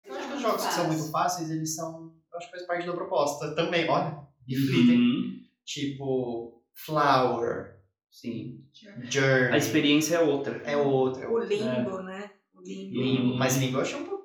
[0.06, 2.14] Eu acho que os jogos que são muito fáceis, eles são.
[2.32, 3.89] Eu acho que faz parte da proposta também.
[3.89, 4.18] Olha,
[4.48, 4.98] reflitem.
[4.98, 5.38] Uhum.
[5.66, 7.78] Tipo, Flower,
[8.10, 8.64] Sim.
[9.10, 9.52] Journey.
[9.52, 10.62] A experiência é outra.
[10.64, 11.26] É outra.
[11.26, 12.32] é O limbo, né?
[12.56, 12.95] O limbo.
[13.02, 13.36] Limbo.
[13.38, 14.16] Mas Limbo eu achei um, pouco-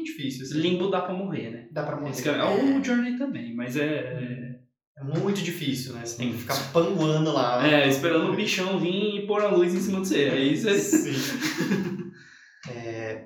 [0.00, 0.44] pouquinho difícil.
[0.44, 0.58] Assim.
[0.58, 1.68] Limbo dá pra morrer, né?
[1.70, 2.10] Dá pra morrer.
[2.10, 4.58] Esse que é, o Journey também, mas é.
[4.96, 6.04] É muito difícil, né?
[6.04, 7.66] Você tem que ficar panguando lá.
[7.66, 10.30] É, esperando o bichão vir e pôr a luz em cima de você.
[10.30, 10.78] Aí você.
[10.78, 12.10] Sim.
[12.68, 13.24] É,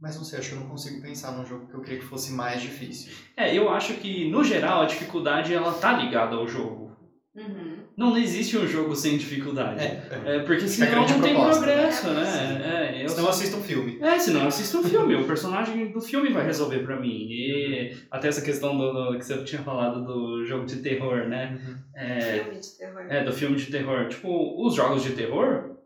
[0.00, 2.06] Mas não sei, acho que eu não consigo pensar num jogo que eu queria que
[2.06, 3.12] fosse mais difícil.
[3.36, 6.96] É, eu acho que, no geral, a dificuldade ela tá ligada ao jogo.
[7.34, 7.84] Uhum.
[7.98, 9.80] Não existe um jogo sem dificuldade.
[9.80, 12.22] É, É, porque Fica senão não tem proposta, progresso, né?
[12.22, 12.94] né?
[13.00, 13.98] É, eu Senão assista um filme.
[14.00, 15.16] É, senão eu assisto um filme.
[15.16, 17.26] O personagem do filme vai resolver pra mim.
[17.28, 21.58] E até essa questão do, do- que você tinha falado do jogo de terror, né?
[21.96, 23.06] É, Filme de terror.
[23.10, 24.08] é, do filme de terror.
[24.08, 25.76] Tipo, os jogos de terror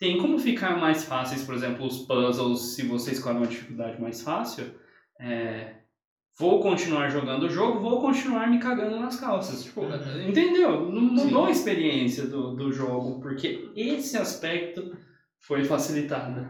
[0.00, 4.20] tem como ficar mais fáceis, por exemplo, os puzzles, se você escolhe uma dificuldade mais
[4.20, 4.64] fácil.
[5.20, 5.74] É,
[6.38, 9.64] vou continuar jogando o jogo, vou continuar me cagando nas calças.
[9.64, 10.28] Tipo, Uhum.
[10.28, 10.90] entendeu?
[10.90, 14.96] Não mudou a experiência do, do jogo, porque esse aspecto
[15.40, 16.46] foi facilitado.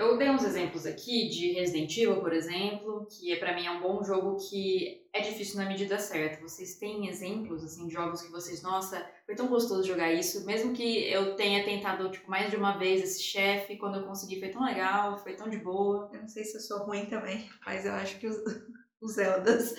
[0.00, 3.70] Eu dei uns exemplos aqui de Resident Evil, por exemplo, que é, pra mim é
[3.70, 6.40] um bom jogo que é difícil na medida certa.
[6.40, 10.72] Vocês têm exemplos, assim, de jogos que vocês, nossa, foi tão gostoso jogar isso, mesmo
[10.72, 14.48] que eu tenha tentado, tipo, mais de uma vez esse chefe, quando eu consegui foi
[14.48, 16.10] tão legal, foi tão de boa.
[16.14, 18.36] Eu não sei se eu sou ruim também, mas eu acho que os,
[19.02, 19.74] os Zeldas.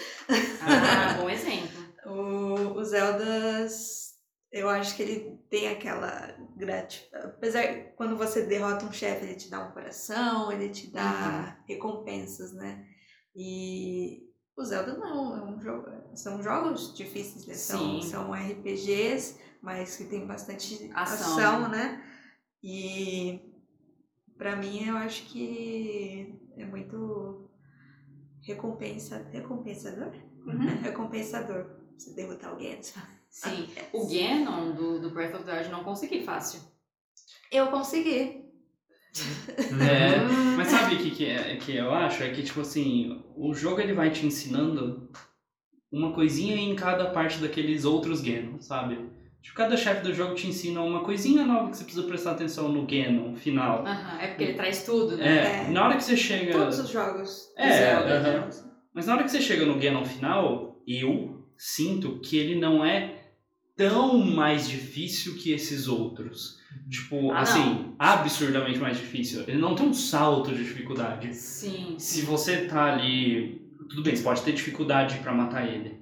[0.61, 1.82] Ah, bom exemplo.
[2.03, 4.15] O, o Zeldas,
[4.51, 7.29] eu acho que ele tem aquela gratificação.
[7.29, 7.63] Apesar,
[7.97, 12.87] quando você derrota um chefe, ele te dá um coração, ele te dá recompensas, né?
[13.35, 17.53] E o Zelda não, é um jogo, são jogos difíceis, né?
[17.53, 18.09] São, Sim.
[18.09, 22.01] são RPGs, mas que tem bastante Ação, ação, né?
[22.63, 23.53] E
[24.37, 27.51] pra mim eu acho que é muito
[28.41, 30.13] recompensa, recompensador?
[30.45, 30.69] Uhum.
[30.69, 32.81] É recompensador você derrotar alguém.
[32.81, 33.20] sabe?
[33.32, 33.67] Sim.
[33.93, 36.59] O Ganon do, do Breath of the Wild não consegui fácil.
[37.51, 38.41] Eu consegui.
[39.82, 40.19] É,
[40.57, 42.23] mas sabe o que, que, é, que eu acho?
[42.23, 45.09] É que, tipo assim, o jogo ele vai te ensinando
[45.91, 49.09] uma coisinha em cada parte daqueles outros Ganon, sabe?
[49.41, 52.69] Tipo, cada chefe do jogo te ensina uma coisinha nova que você precisa prestar atenção
[52.69, 53.86] no Ganon final.
[53.86, 55.65] Aham, É porque ele traz tudo, né?
[55.65, 56.51] É, na hora que você chega...
[56.51, 58.19] Todos os jogos É, Zelda.
[58.19, 58.39] aham.
[58.45, 58.49] né?
[58.93, 63.20] Mas na hora que você chega no Ganon final, eu sinto que ele não é
[63.76, 66.59] tão mais difícil que esses outros.
[66.89, 69.43] Tipo, Ah, assim, absurdamente mais difícil.
[69.47, 71.34] Ele não tem um salto de dificuldade.
[71.36, 71.95] Sim.
[71.97, 73.61] Se você tá ali.
[73.89, 75.99] Tudo bem, você pode ter dificuldade pra matar ele.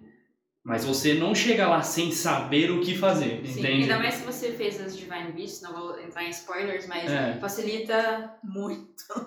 [0.64, 3.84] Mas você não chega lá sem saber o que fazer, Sim, entende?
[3.84, 7.38] ainda mais se você fez as Divine Beasts, não vou entrar em spoilers, mas É.
[7.40, 8.34] facilita.
[8.44, 8.86] Muito.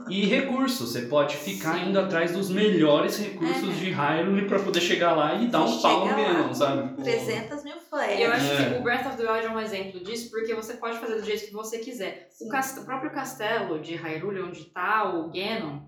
[0.08, 1.88] E recursos, você pode ficar Sim.
[1.88, 3.72] indo atrás dos melhores recursos É.
[3.80, 6.94] de Hyrule pra poder chegar lá e dar um pau Ganon, sabe?
[6.94, 7.61] com 300
[7.94, 8.70] E eu acho É.
[8.70, 11.24] que o Breath of the Wild é um exemplo disso, porque você pode fazer do
[11.24, 12.28] jeito que você quiser.
[12.40, 15.80] O, o próprio castelo de Hyrule, onde tá o Ganon,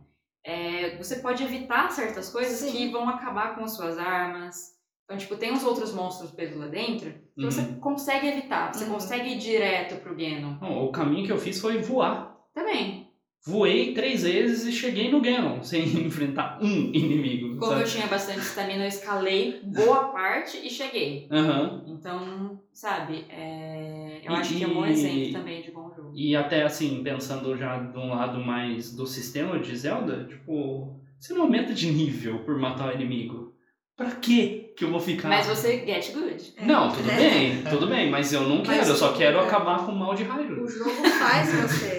[0.45, 2.73] é, você pode evitar certas coisas Sim.
[2.73, 4.75] que vão acabar com as suas armas.
[5.05, 7.81] Então, tipo, tem uns outros monstros presos lá dentro que você Uhum.
[7.81, 8.73] consegue evitar.
[8.73, 8.93] Você Uhum.
[8.93, 10.57] consegue ir direto pro Ganon.
[10.61, 12.35] Não, o caminho que eu fiz foi voar.
[12.55, 13.04] Também.
[13.47, 17.57] Voei três vezes e cheguei no Ganon, sem enfrentar um inimigo.
[17.59, 17.91] Como eu sabe?
[17.91, 21.29] tinha bastante estamina, eu escalei boa parte e cheguei.
[21.31, 21.85] Aham.
[21.87, 25.93] Então, sabe, é, eu E- acho que é um bom e- exemplo também de bom
[25.95, 26.13] jogo.
[26.15, 31.35] E até assim, pensando já de um lado mais do sistema de Zelda, tipo, você
[31.35, 33.53] não aumenta de nível por matar o inimigo.
[33.97, 35.29] Pra quê que eu vou ficar.
[35.29, 36.53] Mas você get good.
[36.57, 36.65] É.
[36.65, 37.15] Não, tudo É.
[37.17, 39.41] bem, tudo bem, mas eu não Mas- quero, eu só quero é.
[39.45, 40.63] acabar com o mal de Hyrule.
[40.63, 41.94] O jogo faz você.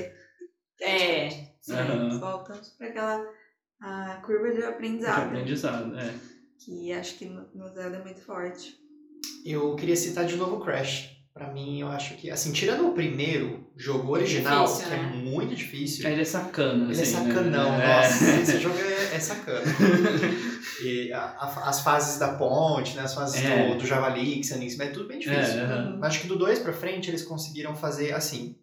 [0.85, 1.29] É.
[1.61, 2.19] Sim, Aham.
[2.19, 3.25] voltamos para aquela
[3.81, 5.23] a curva de De aprendizado.
[5.27, 6.13] aprendizado, é.
[6.59, 8.75] Que acho que no no Zelda é muito forte.
[9.45, 11.11] Eu queria citar de novo o Crash.
[11.33, 15.11] Pra mim, eu acho que, assim, tirando o primeiro jogo original, difícil, que é né?
[15.17, 17.33] muito difícil, Ele é sacana, Ele é assim, né?
[17.33, 17.87] sacanão, É.
[18.01, 19.61] nossa, esse jogo é, é sacana.
[20.81, 23.67] E a- a- as fases da ponte, né, as fases É.
[23.73, 25.59] do, do javali, que você nem é tudo bem difícil.
[25.59, 25.97] É.
[26.03, 28.55] Acho que do 2 pra frente eles conseguiram fazer assim.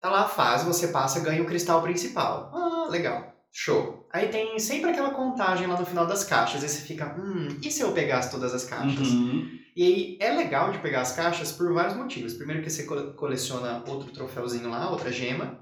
[0.00, 2.50] Tá lá a fase, você passa, ganha o cristal principal.
[2.54, 3.34] Ah, legal.
[3.52, 4.06] Show.
[4.12, 6.62] Aí tem sempre aquela contagem lá no final das caixas.
[6.62, 9.08] Aí você fica, hum, e se eu pegasse todas as caixas?
[9.08, 9.48] Uhum.
[9.76, 12.34] E aí é legal de pegar as caixas por vários motivos.
[12.34, 15.58] Primeiro que você co- coleciona outro troféuzinho lá, outra gema.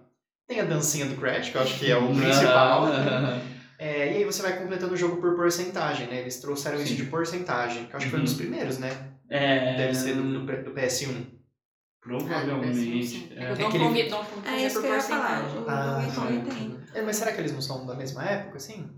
[0.46, 2.86] Tem a dancinha do Crash, que eu acho que é o principal.
[3.78, 6.20] É, e aí você vai completando o jogo por porcentagem, né?
[6.20, 6.94] Eles trouxeram isso Sim.
[6.94, 8.38] de porcentagem, que eu acho que foi um dos Uhum.
[8.38, 8.90] primeiros, né?
[9.28, 11.12] É, Deve ser do, do, do PS1.
[12.06, 13.32] Provavelmente.
[13.34, 13.54] É, é.
[13.56, 14.00] que Kong
[14.46, 15.42] É isso que eu ia falar.
[15.42, 16.00] O Ah,
[16.48, 16.78] tem.
[16.94, 18.88] É, mas será que eles não são da mesma época, assim?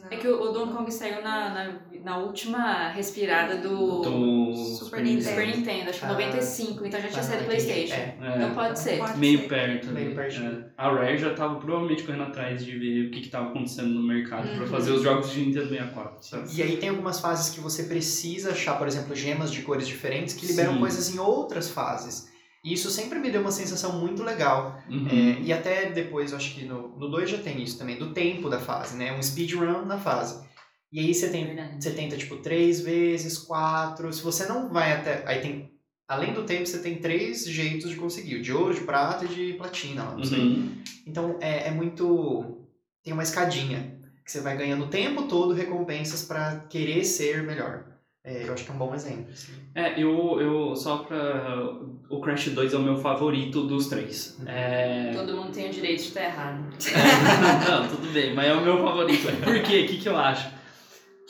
[0.00, 0.08] Não.
[0.10, 1.72] É que o, Donkey Kong saiu na, na,
[2.04, 5.28] na última respirada do, Do Super do Nintendo.
[5.28, 6.08] Super Nintendo, acho que Ah.
[6.12, 7.66] 95, então já tinha saído do entendi.
[7.66, 7.94] Playstation.
[7.94, 8.16] É.
[8.20, 8.98] É, Então pode ser.
[8.98, 9.48] Pode meio ser.
[9.48, 9.86] perto.
[9.88, 10.50] Meio pertinho.
[10.50, 10.64] é.
[10.76, 14.02] A Rare já tava provavelmente correndo atrás de ver o que, que tava acontecendo no
[14.02, 14.66] mercado pra Uhum.
[14.66, 16.16] fazer os jogos de Nintendo 64.
[16.20, 16.48] Sabe?
[16.54, 20.34] E aí tem algumas fases que você precisa achar, por exemplo, gemas de cores diferentes
[20.34, 20.80] que liberam Sim.
[20.80, 22.34] coisas em outras fases.
[22.66, 24.82] E isso sempre me deu uma sensação muito legal.
[24.90, 25.06] Uhum.
[25.06, 28.12] É, e até depois, eu acho que no, no 2 já tem isso também, do
[28.12, 29.16] tempo da fase, né?
[29.16, 30.44] Um speedrun na fase.
[30.90, 31.76] E aí você tem Verdade.
[31.80, 34.12] Você tenta, tipo, três vezes, quatro.
[34.12, 35.22] Se você não vai até.
[35.26, 35.70] Aí tem.
[36.08, 39.28] Além do tempo, você tem três jeitos de conseguir: o de ouro, de prata e
[39.28, 40.40] de platina, lá, não sei.
[40.40, 40.82] Uhum.
[41.06, 42.66] Então é, é muito.
[43.04, 43.96] Tem uma escadinha.
[44.24, 47.95] Que você vai ganhando o tempo todo recompensas pra querer ser melhor.
[48.28, 49.26] É, eu acho que é um bom exemplo.
[49.32, 49.52] assim.
[49.72, 51.62] É, eu, eu só pra.
[52.10, 54.36] O Crash 2 é o meu favorito dos três.
[54.44, 55.12] É.
[55.14, 56.64] Todo mundo tem o direito de estar errado.
[57.70, 59.26] Não, tudo bem, mas é o meu favorito.
[59.44, 59.82] Por quê?
[59.82, 60.50] O que, que eu acho?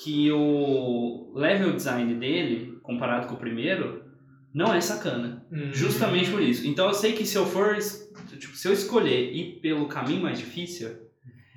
[0.02, 4.02] Que o level design dele, comparado com o primeiro,
[4.54, 5.44] não é sacana.
[5.72, 6.66] Justamente por isso.
[6.66, 7.76] Então eu sei que se eu for.
[8.38, 11.04] Tipo, se eu escolher ir pelo caminho mais difícil,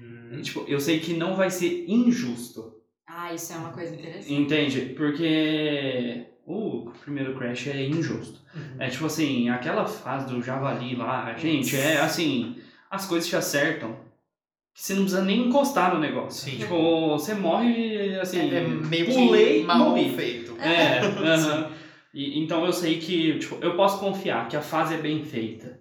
[0.02, 0.42] Uhum.
[0.42, 2.74] tipo, eu sei que não vai ser injusto.
[3.22, 4.34] Ah, isso é uma coisa interessante.
[4.34, 4.82] Entende?
[4.96, 8.40] Porque o primeiro Crash é injusto.
[8.56, 8.78] Uhum.
[8.80, 12.56] É tipo assim, aquela fase do javali lá, gente, é assim,
[12.90, 13.98] as coisas te acertam.
[14.74, 16.50] Que você não precisa nem encostar no negócio.
[16.50, 16.58] Sim.
[16.58, 20.16] Tipo, você morre assim, É meio pulei, mal morri.
[20.16, 20.56] feito.
[20.58, 21.72] É, aham.
[22.14, 25.79] E, então eu sei que, tipo, eu posso confiar que a fase é bem feita.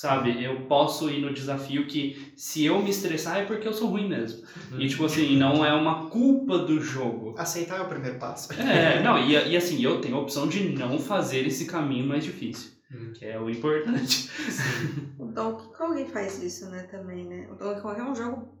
[0.00, 0.40] Sabe?
[0.44, 4.08] Eu posso ir no desafio que se eu me estressar é porque eu sou ruim
[4.08, 4.44] mesmo.
[4.78, 7.34] E tipo assim, não é uma culpa do jogo.
[7.36, 8.52] Aceitar é o primeiro passo.
[8.52, 12.22] É, não, e, e assim, eu tenho a opção de não fazer esse caminho mais
[12.22, 12.70] difícil.
[12.94, 13.12] Hum.
[13.12, 14.30] Que é o importante.
[15.18, 17.48] O Donkey Kong faz isso, né, também, né?
[17.50, 18.56] O Donkey Kong é um jogo,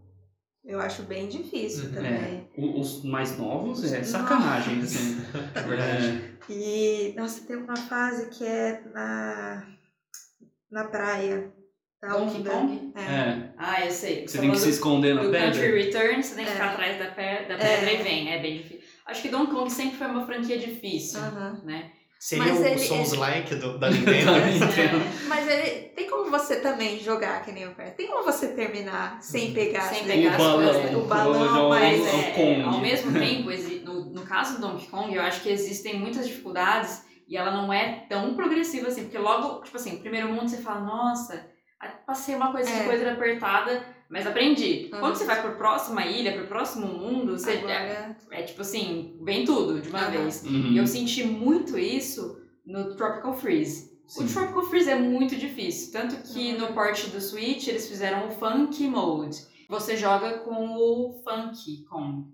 [0.64, 1.92] eu acho, bem difícil Uhum.
[1.94, 2.48] também.
[2.56, 5.20] O- Os mais novos é sacanagem, assim.
[5.54, 6.22] É verdade.
[6.50, 9.77] E, nossa, tem uma fase que é na,
[10.70, 11.52] na praia.
[12.00, 12.50] Da Donkey onda.
[12.50, 12.92] Kong?
[12.94, 13.00] É.
[13.00, 14.26] É, Ah, eu sei.
[14.28, 15.76] você tem que se esconder na do Country pedra.
[15.82, 16.54] Return, você tem que É.
[16.54, 17.94] ficar atrás da, pe- da pedra É.
[18.00, 18.32] e vem.
[18.32, 18.80] É bem difícil.
[19.04, 21.60] Acho que Donkey Kong sempre foi uma franquia difícil, Aham.
[21.64, 21.90] né?
[22.20, 24.26] Seria Mas o ele- Souls-like do- da Nintendo.
[24.26, 24.50] Da É.
[24.52, 25.04] Nintendo.
[25.26, 27.94] Mas ele, tem como você também jogar que nem o Crash?
[27.96, 30.94] Tem como você terminar sem pegar Sem as pegar O as balão, coisas.
[30.96, 33.50] O balão, o- mas é, é, ao mesmo tempo,
[33.84, 37.72] no, no caso do Donkey Kong, eu acho que existem muitas dificuldades e ela não
[37.72, 41.46] é tão progressiva assim, porque logo, tipo assim, primeiro mundo você fala, nossa,
[42.06, 42.84] passei uma coisa de É.
[42.84, 44.88] coisa apertada, mas aprendi.
[44.92, 45.00] Uhum.
[45.00, 49.18] Quando você vai pro próxima ilha, pro próximo mundo, você é, Agora, é tipo assim,
[49.22, 50.10] vem tudo de uma Uhum.
[50.10, 50.42] vez.
[50.44, 50.72] Uhum.
[50.72, 53.88] E eu senti muito isso no Tropical Freeze.
[54.06, 54.24] Sim.
[54.24, 56.58] O Tropical Freeze é muito difícil, tanto que Uhum.
[56.60, 59.36] no port do Switch eles fizeram o Funk Mode.
[59.68, 62.24] Você joga com o Funk Kong,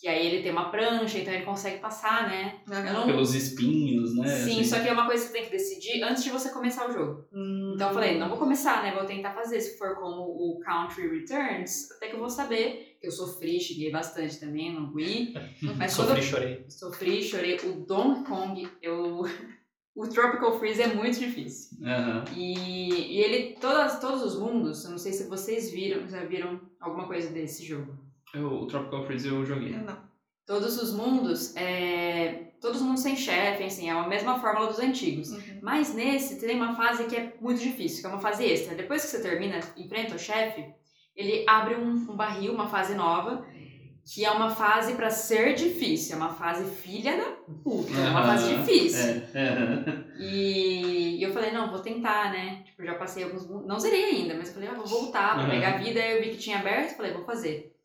[0.00, 2.60] que aí ele tem uma prancha, então ele consegue passar, né?
[2.66, 3.04] Não...
[3.06, 4.26] Pelos espinhos, né?
[4.28, 4.64] Sim, assim.
[4.64, 6.92] só que é uma coisa que você tem que decidir antes de você começar o
[6.92, 7.26] jogo.
[7.32, 8.94] hum, Então eu falei, não vou começar, né?
[8.94, 9.60] Vou tentar fazer.
[9.60, 12.96] Se for como o Country Returns, até que eu vou saber.
[12.98, 15.34] que Eu sofri, cheguei bastante também no Wii.
[15.76, 16.64] Mas Sofri, eu chorei.
[16.68, 17.56] sofri, chorei.
[17.64, 19.20] O Donkey Kong, eu...
[19.94, 21.76] o Tropical Freeze é muito difícil.
[21.84, 22.24] Aham.
[22.34, 26.58] E, e ele, todas, todos os mundos, eu não sei se vocês viram, já viram
[26.80, 28.08] alguma coisa desse jogo.
[28.34, 29.74] Eu- O Tropical Freeze eu joguei.
[29.74, 29.98] eu não.
[30.46, 34.80] Todos os mundos, é, todos os mundos sem chefe, assim, é a mesma fórmula dos
[34.80, 35.30] antigos.
[35.30, 35.60] Uhum.
[35.62, 38.74] Mas nesse tem uma fase que é muito difícil, que é uma fase extra.
[38.74, 40.64] Depois que você termina, enfrenta o chefe,
[41.14, 43.46] ele abre um, um barril, uma fase nova,
[44.12, 47.30] que é uma fase pra ser difícil, é uma fase filha da
[47.62, 49.22] puta, é uma fase difícil.
[49.34, 50.04] É, aham.
[50.18, 52.62] E eu falei, não, vou tentar, né?
[52.64, 53.48] Tipo, já passei alguns.
[53.66, 55.50] Não zerei ainda, mas eu falei, ah, vou voltar pra Uhum.
[55.50, 56.00] pegar a vida.
[56.00, 57.76] Aí eu vi que tinha aberto, falei, vou fazer.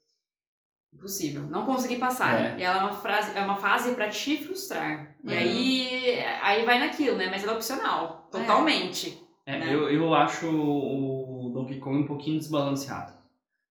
[0.96, 1.44] Impossível.
[1.44, 2.40] Não consegui passar.
[2.40, 2.60] É.
[2.60, 5.16] E ela é uma, frase, é uma fase pra te frustrar.
[5.24, 5.38] E Uhum.
[5.38, 7.28] aí, aí vai naquilo, né?
[7.30, 8.28] Mas ela é opcional.
[8.34, 8.38] É.
[8.40, 9.22] Totalmente.
[9.46, 9.74] É, né?
[9.74, 13.14] eu, eu acho o Donkey Kong um pouquinho desbalanceado.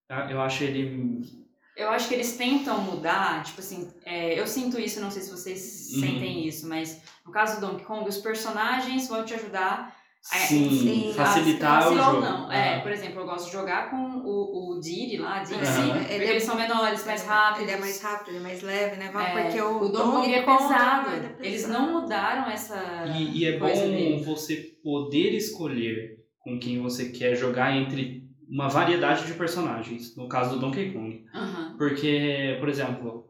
[0.07, 0.31] tá?
[0.31, 1.45] Eu acho ele.
[1.77, 5.31] Eu acho que eles tentam mudar, tipo assim, é, eu sinto isso, não sei se
[5.33, 6.01] vocês Uhum.
[6.01, 10.71] sentem isso, mas no caso do Donkey Kong, os personagens vão te ajudar É, sim,
[10.71, 12.21] sim, facilitar o ou jogo.
[12.21, 12.51] não.
[12.51, 12.81] É, Aham.
[12.83, 15.55] por exemplo, eu gosto de jogar com o, o Diddy lá, Dixie,
[15.93, 17.63] porque Ele é- eles são menores, mais rápidos.
[17.63, 19.11] Ele é mais rápido, ele é mais leve, né?
[19.15, 21.11] É, Porque o, o Donkey Kong é Kong, pesado.
[21.15, 24.25] ele é Eles não mudaram essa E, e é coisa bom dele.
[24.25, 30.55] você poder escolher com quem você quer jogar entre uma variedade de personagens, no caso
[30.55, 31.25] do Donkey Kong.
[31.35, 31.75] Aham.
[31.79, 33.27] Porque, por exemplo,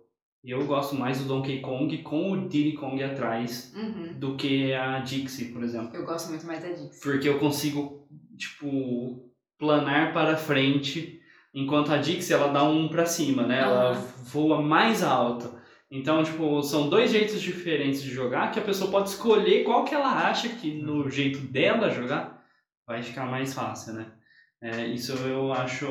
[0.51, 4.19] eu gosto mais do Donkey Kong com o Diddy Kong atrás Uhum.
[4.19, 5.95] do que a Dixie, por exemplo.
[5.97, 7.01] Eu gosto muito mais da Dixie.
[7.03, 8.07] Porque eu consigo,
[8.37, 11.21] tipo, planar para frente,
[11.55, 13.61] enquanto a Dixie ela dá um para cima, né?
[13.61, 14.01] Ela Aham.
[14.25, 15.55] voa mais alto.
[15.91, 19.95] Então, tipo, são dois jeitos diferentes de jogar que a pessoa pode escolher qual que
[19.95, 22.43] ela acha que no jeito dela jogar
[22.87, 24.07] vai ficar mais fácil, né?
[24.65, 25.86] É, isso eu acho,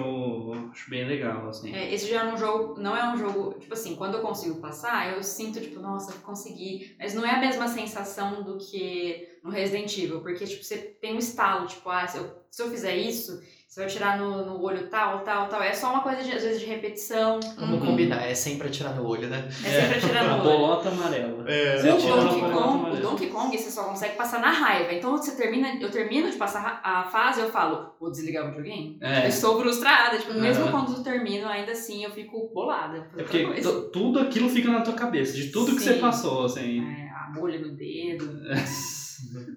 [0.71, 1.71] acho bem legal, assim.
[1.75, 4.59] É, esse já é um jogo, não é um jogo, tipo assim, quando eu consigo
[4.59, 6.95] passar, eu sinto, tipo, nossa, consegui.
[6.97, 11.13] Mas não é a mesma sensação do que no Resident Evil, porque, tipo, você tem
[11.13, 13.43] um estalo, tipo, ah, se eu, se eu fizer isso,
[13.73, 15.59] você vai tirar no, no olho tal, tal, tal.
[15.63, 17.39] É só uma coisa, de, às vezes, de repetição.
[17.57, 17.85] Vamos Uhum.
[17.87, 19.47] combinar, é sempre atirar no olho, né?
[19.65, 20.43] É sempre atirar a no olho.
[20.43, 21.49] bolota amarela.
[21.49, 23.01] É, O Donkey, bolota Kong, o.
[23.01, 24.93] Donkey Kong você só consegue passar na raiva.
[24.93, 28.99] Então você termina, eu termino de passar a fase eu falo, vou desligar o videogame.
[29.01, 29.23] É.
[29.25, 30.19] Eu estou frustrada.
[30.19, 30.71] Tipo, mesmo Aham.
[30.71, 33.07] quando eu termino, ainda assim eu fico bolada.
[33.17, 33.43] É porque
[33.91, 35.93] tudo aquilo fica na tua cabeça, de tudo que Sim.
[35.93, 36.79] você passou, assim.
[36.79, 38.29] É, a bolha no dedo.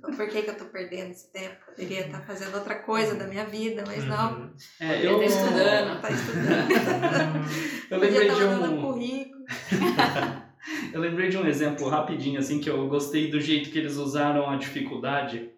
[0.00, 1.56] Por que, que eu tô perdendo esse tempo?
[1.66, 4.52] Poderia estar fazendo outra coisa da minha vida, mas não.
[4.80, 6.00] É, Poderia eu, estar estudando.
[6.00, 7.46] Tá estudando.
[7.90, 8.82] eu lembrei estar de um.
[8.82, 9.44] currículo.
[10.92, 14.50] Eu lembrei de um exemplo rapidinho, assim, que eu gostei do jeito que eles usaram
[14.50, 15.48] a dificuldade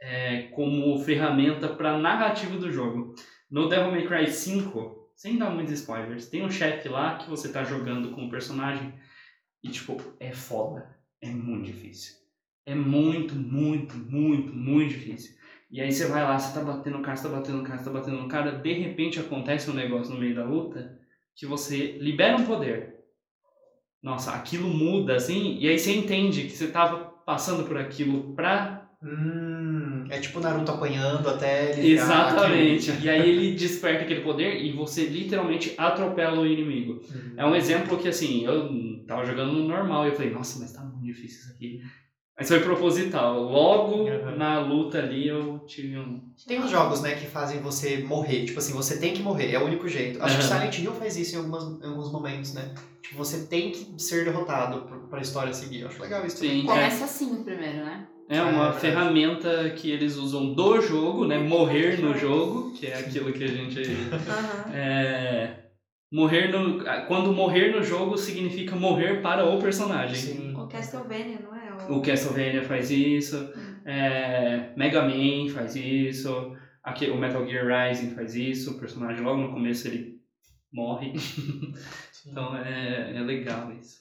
[0.00, 3.14] é, como ferramenta para narrativa do jogo.
[3.50, 7.50] No Devil May Cry 5, sem dar muitos spoilers, tem um chefe lá que você
[7.50, 8.94] tá jogando com o personagem
[9.62, 10.96] e, tipo, é foda.
[11.20, 12.21] É muito difícil.
[12.64, 15.34] É muito, muito, muito, muito difícil.
[15.70, 17.78] E aí você vai lá, você tá batendo no cara, você tá batendo no cara,
[17.78, 20.98] você tá batendo no cara, de repente acontece um negócio no meio da luta
[21.34, 22.96] que você libera um poder.
[24.02, 28.90] Nossa, aquilo muda, assim, e aí você entende que você tava passando por aquilo pra.
[29.02, 32.92] Hum, é tipo Naruto apanhando até ele Exatamente.
[33.00, 37.00] E aí ele desperta aquele poder e você literalmente atropela o inimigo.
[37.10, 37.34] Hum.
[37.36, 40.72] É um exemplo que, assim, eu tava jogando no normal e eu falei, nossa, mas
[40.72, 41.82] tá muito difícil isso aqui.
[42.38, 43.42] Mas foi proposital.
[43.42, 44.36] Logo Uhum.
[44.36, 46.20] na luta ali eu tive um.
[46.46, 48.44] Tem uns jogos, né, que fazem você morrer.
[48.46, 50.22] Tipo assim, você tem que morrer, é o único jeito.
[50.22, 50.58] Acho que Aham.
[50.60, 52.74] Silent Hill faz isso em, algumas, em alguns momentos, né?
[53.02, 55.80] Tipo, você tem que ser derrotado pra, história seguir.
[55.80, 56.62] Eu acho legal isso também.
[56.62, 58.06] Sim, é, Começa assim primeiro, né?
[58.28, 58.80] é É uma verdade.
[58.80, 61.38] ferramenta que eles usam do jogo, né?
[61.38, 63.82] Morrer no jogo, que é aquilo que a gente.
[64.26, 64.72] Aham.
[64.74, 65.56] É,
[66.10, 66.82] morrer no.
[67.06, 70.16] Quando morrer no jogo significa morrer para o personagem.
[70.16, 70.54] Sim.
[70.56, 71.51] O Castlevania, não é?
[71.88, 73.36] O Castlevania faz isso,
[73.84, 79.40] é, Mega Man faz isso, aqui, o Metal Gear Rising faz isso, o personagem logo
[79.40, 80.20] no começo ele
[80.72, 81.12] morre.
[82.26, 84.00] então é, é legal isso.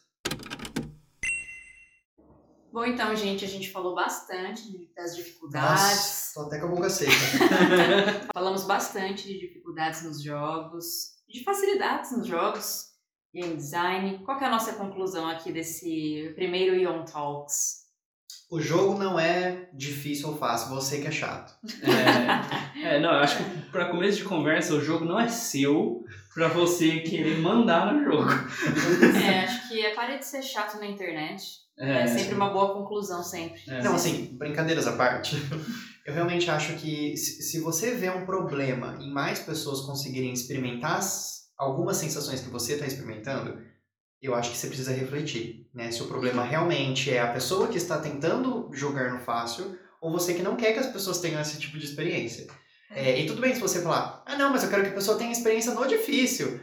[2.71, 5.81] Bom, então, gente, a gente falou bastante de- das dificuldades.
[5.81, 7.11] Nossa, tô até com a boca seca.
[8.33, 12.90] Falamos bastante de dificuldades nos jogos, de facilidades nos jogos,
[13.33, 14.19] game design.
[14.25, 17.81] Qual que é a nossa conclusão aqui desse primeiro Ion Talks?
[18.49, 21.53] O jogo não é difícil ou fácil, você que é chato.
[21.81, 26.03] É, é, não, eu acho que para começo de conversa o jogo não é seu
[26.33, 28.29] para você querer mandar no jogo.
[29.25, 31.61] É, acho que é pare de ser chato na internet.
[31.77, 33.61] É, É, sempre uma boa conclusão, sempre.
[33.67, 33.81] é.
[33.81, 35.35] Não, assim, brincadeiras à parte,
[36.05, 41.40] eu realmente acho que se, você vê um problema em mais pessoas conseguirem experimentar as-
[41.61, 43.61] algumas sensações que você está experimentando,
[44.19, 45.91] eu acho que você precisa refletir, né?
[45.91, 50.33] Se o problema realmente é a pessoa que está tentando jogar no fácil ou você
[50.33, 52.47] que não quer que as pessoas tenham esse tipo de experiência.
[52.89, 55.17] É, e tudo bem se você falar, ah não, mas eu quero que a pessoa
[55.17, 56.59] tenha experiência no difícil.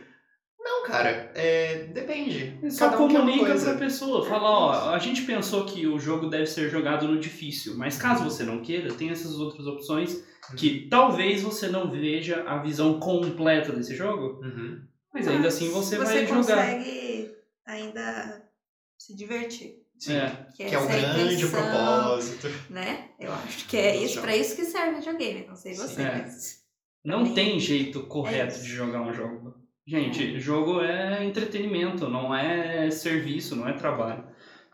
[0.60, 2.58] Não, cara, é, depende.
[2.68, 4.26] Só Cada um comunica pra pessoa.
[4.26, 8.24] Fala, ó, a gente pensou que o jogo deve ser jogado no difícil, mas caso
[8.24, 10.22] você não queira, tem essas outras opções
[10.56, 14.87] que talvez você não veja a visão completa desse jogo, Uhum.
[15.12, 16.36] Mas ainda assim você, você vai jogar.
[16.36, 17.36] consegue
[17.66, 18.50] ainda
[18.98, 19.82] se divertir.
[20.08, 20.46] É.
[20.54, 22.46] Que é o grande intenção, propósito.
[22.70, 23.08] Né?
[23.18, 24.26] Eu acho que é isso, Jogo.
[24.26, 25.46] pra isso que serve videogame.
[25.46, 26.22] Não sei você, É.
[26.22, 26.62] mas.
[27.04, 27.34] Não Sim.
[27.34, 28.62] tem jeito correto isso.
[28.64, 29.54] de jogar um jogo.
[29.86, 34.24] Gente, jogo é entretenimento, não é serviço, não é trabalho.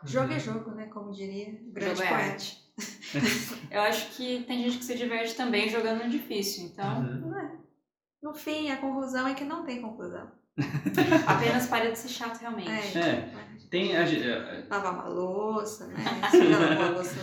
[0.03, 0.85] Jogo é jogo, né?
[0.87, 2.45] Como diria o grande Jogo é poeta.
[3.71, 7.57] Eu acho que tem gente que se diverte também jogando no difícil, então Uhum.
[8.23, 8.25] É?
[8.27, 10.31] No fim, a conclusão é que não tem conclusão.
[11.27, 12.97] apenas pare de ser chato realmente.
[12.97, 13.29] É.
[13.69, 15.95] Tem a, ge- é, Lavar uma louça, né?
[16.31, 17.15] Você já lavou a louça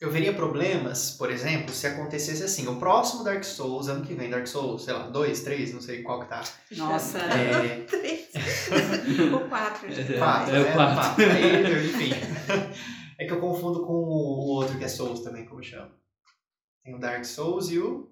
[0.00, 4.30] Eu veria problemas, por exemplo, se acontecesse assim, o próximo Dark Souls, ano que vem
[4.30, 6.42] Dark Souls, sei lá, dois, três, não sei qual que tá.
[6.76, 8.28] Nossa, É, três.
[9.34, 9.90] o quatro.
[9.92, 10.16] gente.
[10.16, 10.72] quatro, É o né?
[10.74, 11.24] quatro.
[11.24, 12.10] Aí, enfim.
[13.18, 15.90] É que eu confundo com o outro que é Souls também, como chama.
[16.84, 18.08] Tem o Dark Souls e o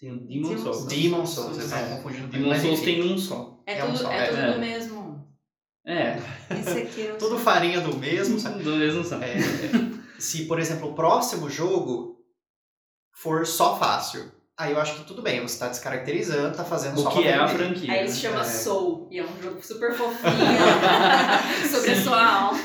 [0.00, 0.86] tem o Demon Demon Souls.
[0.86, 1.58] Demon Souls.
[1.58, 1.68] Eu É.
[1.68, 2.28] tava confundindo.
[2.28, 3.60] Demon Souls tem um só.
[3.66, 4.26] é É um tudo, só, é é.
[4.28, 4.52] tudo É.
[4.52, 5.00] do mesmo.
[5.86, 6.18] É,
[6.50, 8.62] Esse aqui eu Tudo sou- farinha do mesmo, sabe?
[8.62, 9.16] do mesmo só.
[9.16, 9.36] É,
[10.18, 12.18] se, por exemplo, o próximo jogo
[13.12, 17.08] for só fácil, aí eu acho que tudo bem, você tá descaracterizando, tá fazendo só
[17.08, 17.92] O que é a franquia?
[17.92, 18.30] Aí ele se né?
[18.30, 18.44] chama É.
[18.44, 20.30] Soul, e é um jogo super fofinho
[21.72, 22.58] sobre a sua alma.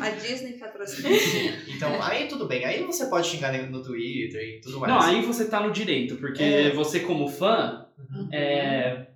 [0.00, 1.08] A Disney patrocina.
[1.68, 4.92] Então, aí tudo bem, aí você pode xingar no Twitter e tudo mais.
[4.92, 6.70] Não, aí você tá no direito, porque É.
[6.70, 8.28] você como fã, Uhum.
[8.32, 9.08] é...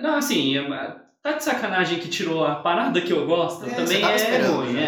[0.00, 3.74] Não, assim, é- tá de sacanagem que tirou a parada que eu gosto, É, você
[3.76, 4.82] também tava é esperando, ruim, né?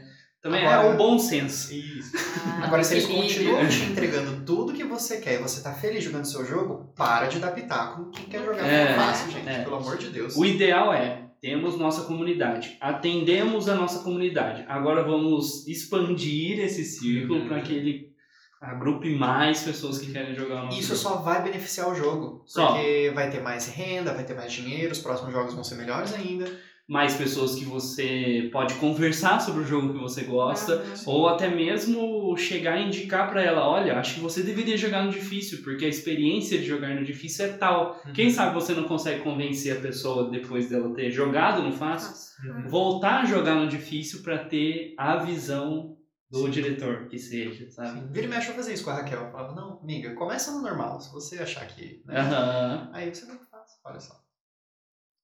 [0.00, 0.04] é...
[0.42, 1.72] Também Agora- é o bom senso.
[1.74, 2.12] Isso.
[2.46, 6.04] Ah, Agora, se eles continuam te entregando tudo que você quer e você tá feliz
[6.04, 9.48] jogando seu jogo, para de dar pitaco quem quer jogar É, fácil, gente.
[9.48, 9.62] é.
[9.62, 10.36] Pelo amor de Deus.
[10.36, 14.64] O ideal é, temos nossa comunidade, atendemos a nossa comunidade.
[14.66, 17.48] Agora vamos expandir esse círculo Uhum.
[17.48, 18.14] para que ele
[18.58, 21.00] agrupe mais pessoas que querem jogar o nosso Isso jogo.
[21.16, 22.42] só vai beneficiar o jogo.
[22.46, 22.68] Só.
[22.68, 26.14] Porque vai ter mais renda, vai ter mais dinheiro, os próximos jogos vão ser melhores
[26.14, 26.46] ainda.
[26.86, 30.84] Mais pessoas que você pode conversar sobre o jogo que você gosta.
[31.06, 35.10] Ou até mesmo chegar e indicar pra ela, olha, acho que você deveria jogar no
[35.10, 37.98] difícil, porque a experiência de jogar no difícil é tal.
[38.12, 42.68] Quem sabe você não consegue convencer a pessoa depois dela ter jogado no fácil, Nossa.
[42.68, 45.96] voltar a jogar no difícil pra ter a visão
[46.30, 48.00] do diretor que seja, sabe?
[48.00, 48.08] Sim.
[48.10, 49.20] Vira e mexe eu fazer isso com a Raquel.
[49.22, 51.00] Eu falava, não, amiga, começa no normal.
[51.00, 52.02] Se você achar que.
[52.04, 52.18] Né?
[52.20, 52.90] Aham.
[52.92, 53.78] Aí você não faz.
[53.84, 54.23] Olha só.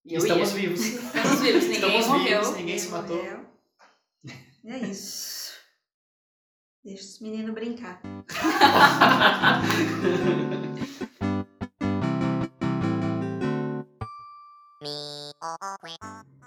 [0.05, 0.57] E eu Estamos ia.
[0.57, 0.81] vivos.
[0.81, 2.41] Estamos vivos, ninguém Estamos morreu.
[2.41, 3.17] vivos, ninguém se matou.
[3.17, 3.41] morreu.
[4.65, 5.51] E é isso.
[6.85, 8.01] Deixa os meninos brincar.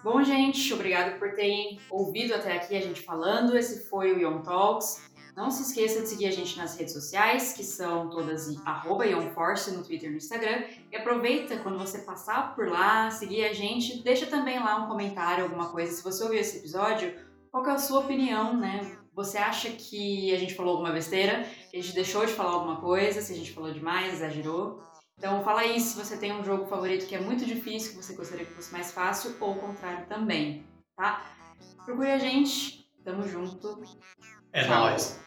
[0.04, 3.58] Bom, gente, obrigado por terem ouvido até aqui a gente falando.
[3.58, 5.02] Esse foi o Young Talks.
[5.36, 9.06] Não se esqueça de seguir a gente nas redes sociais, que são todas em arroba
[9.06, 10.64] YoungForce no Twitter e no Instagram.
[10.92, 15.44] E aproveita quando você passar por lá, seguir a gente, deixa também lá um comentário,
[15.44, 15.92] alguma coisa.
[15.92, 17.16] Se você ouviu esse episódio,
[17.52, 18.96] qual é a sua opinião, né?
[19.16, 21.44] Você acha que a gente falou alguma besteira?
[21.72, 23.22] Que a gente deixou de falar alguma coisa?
[23.22, 24.84] Se a gente falou demais, exagerou?
[25.18, 28.14] Então fala aí se você tem um jogo favorito que é muito difícil, que você
[28.14, 30.66] gostaria que fosse mais fácil, ou o contrário também,
[30.96, 31.26] tá?
[31.86, 33.82] Procure a gente, tamo junto.
[34.52, 34.82] É Tchau.
[34.82, 35.23] nóis.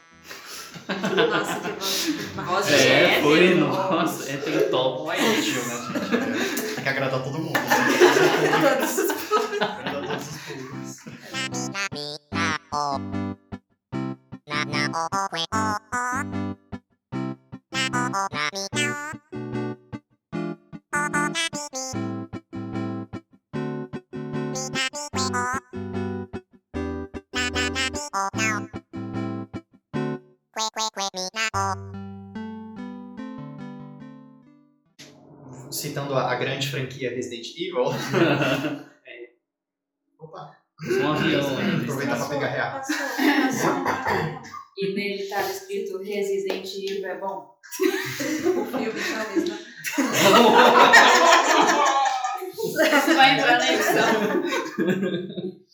[0.88, 2.46] Nossa, que voz.
[2.46, 5.08] Voz de É, foi, nossa, é tem top.
[5.08, 5.18] Olha.
[5.18, 7.58] Tem que agradar todo mundo.
[7.58, 7.68] né?
[9.60, 10.96] agradar todos os públicos.
[35.70, 37.84] Citando a, a grande franquia Resident Evil.
[40.18, 41.42] Opa, Um avião
[41.82, 42.80] aproveitar pra pegar real.
[44.78, 47.54] E nele estava escrito Resident Evil é bom.
[47.60, 49.58] O filme, talvez, né?
[52.96, 54.06] Isso vai entrar na edição.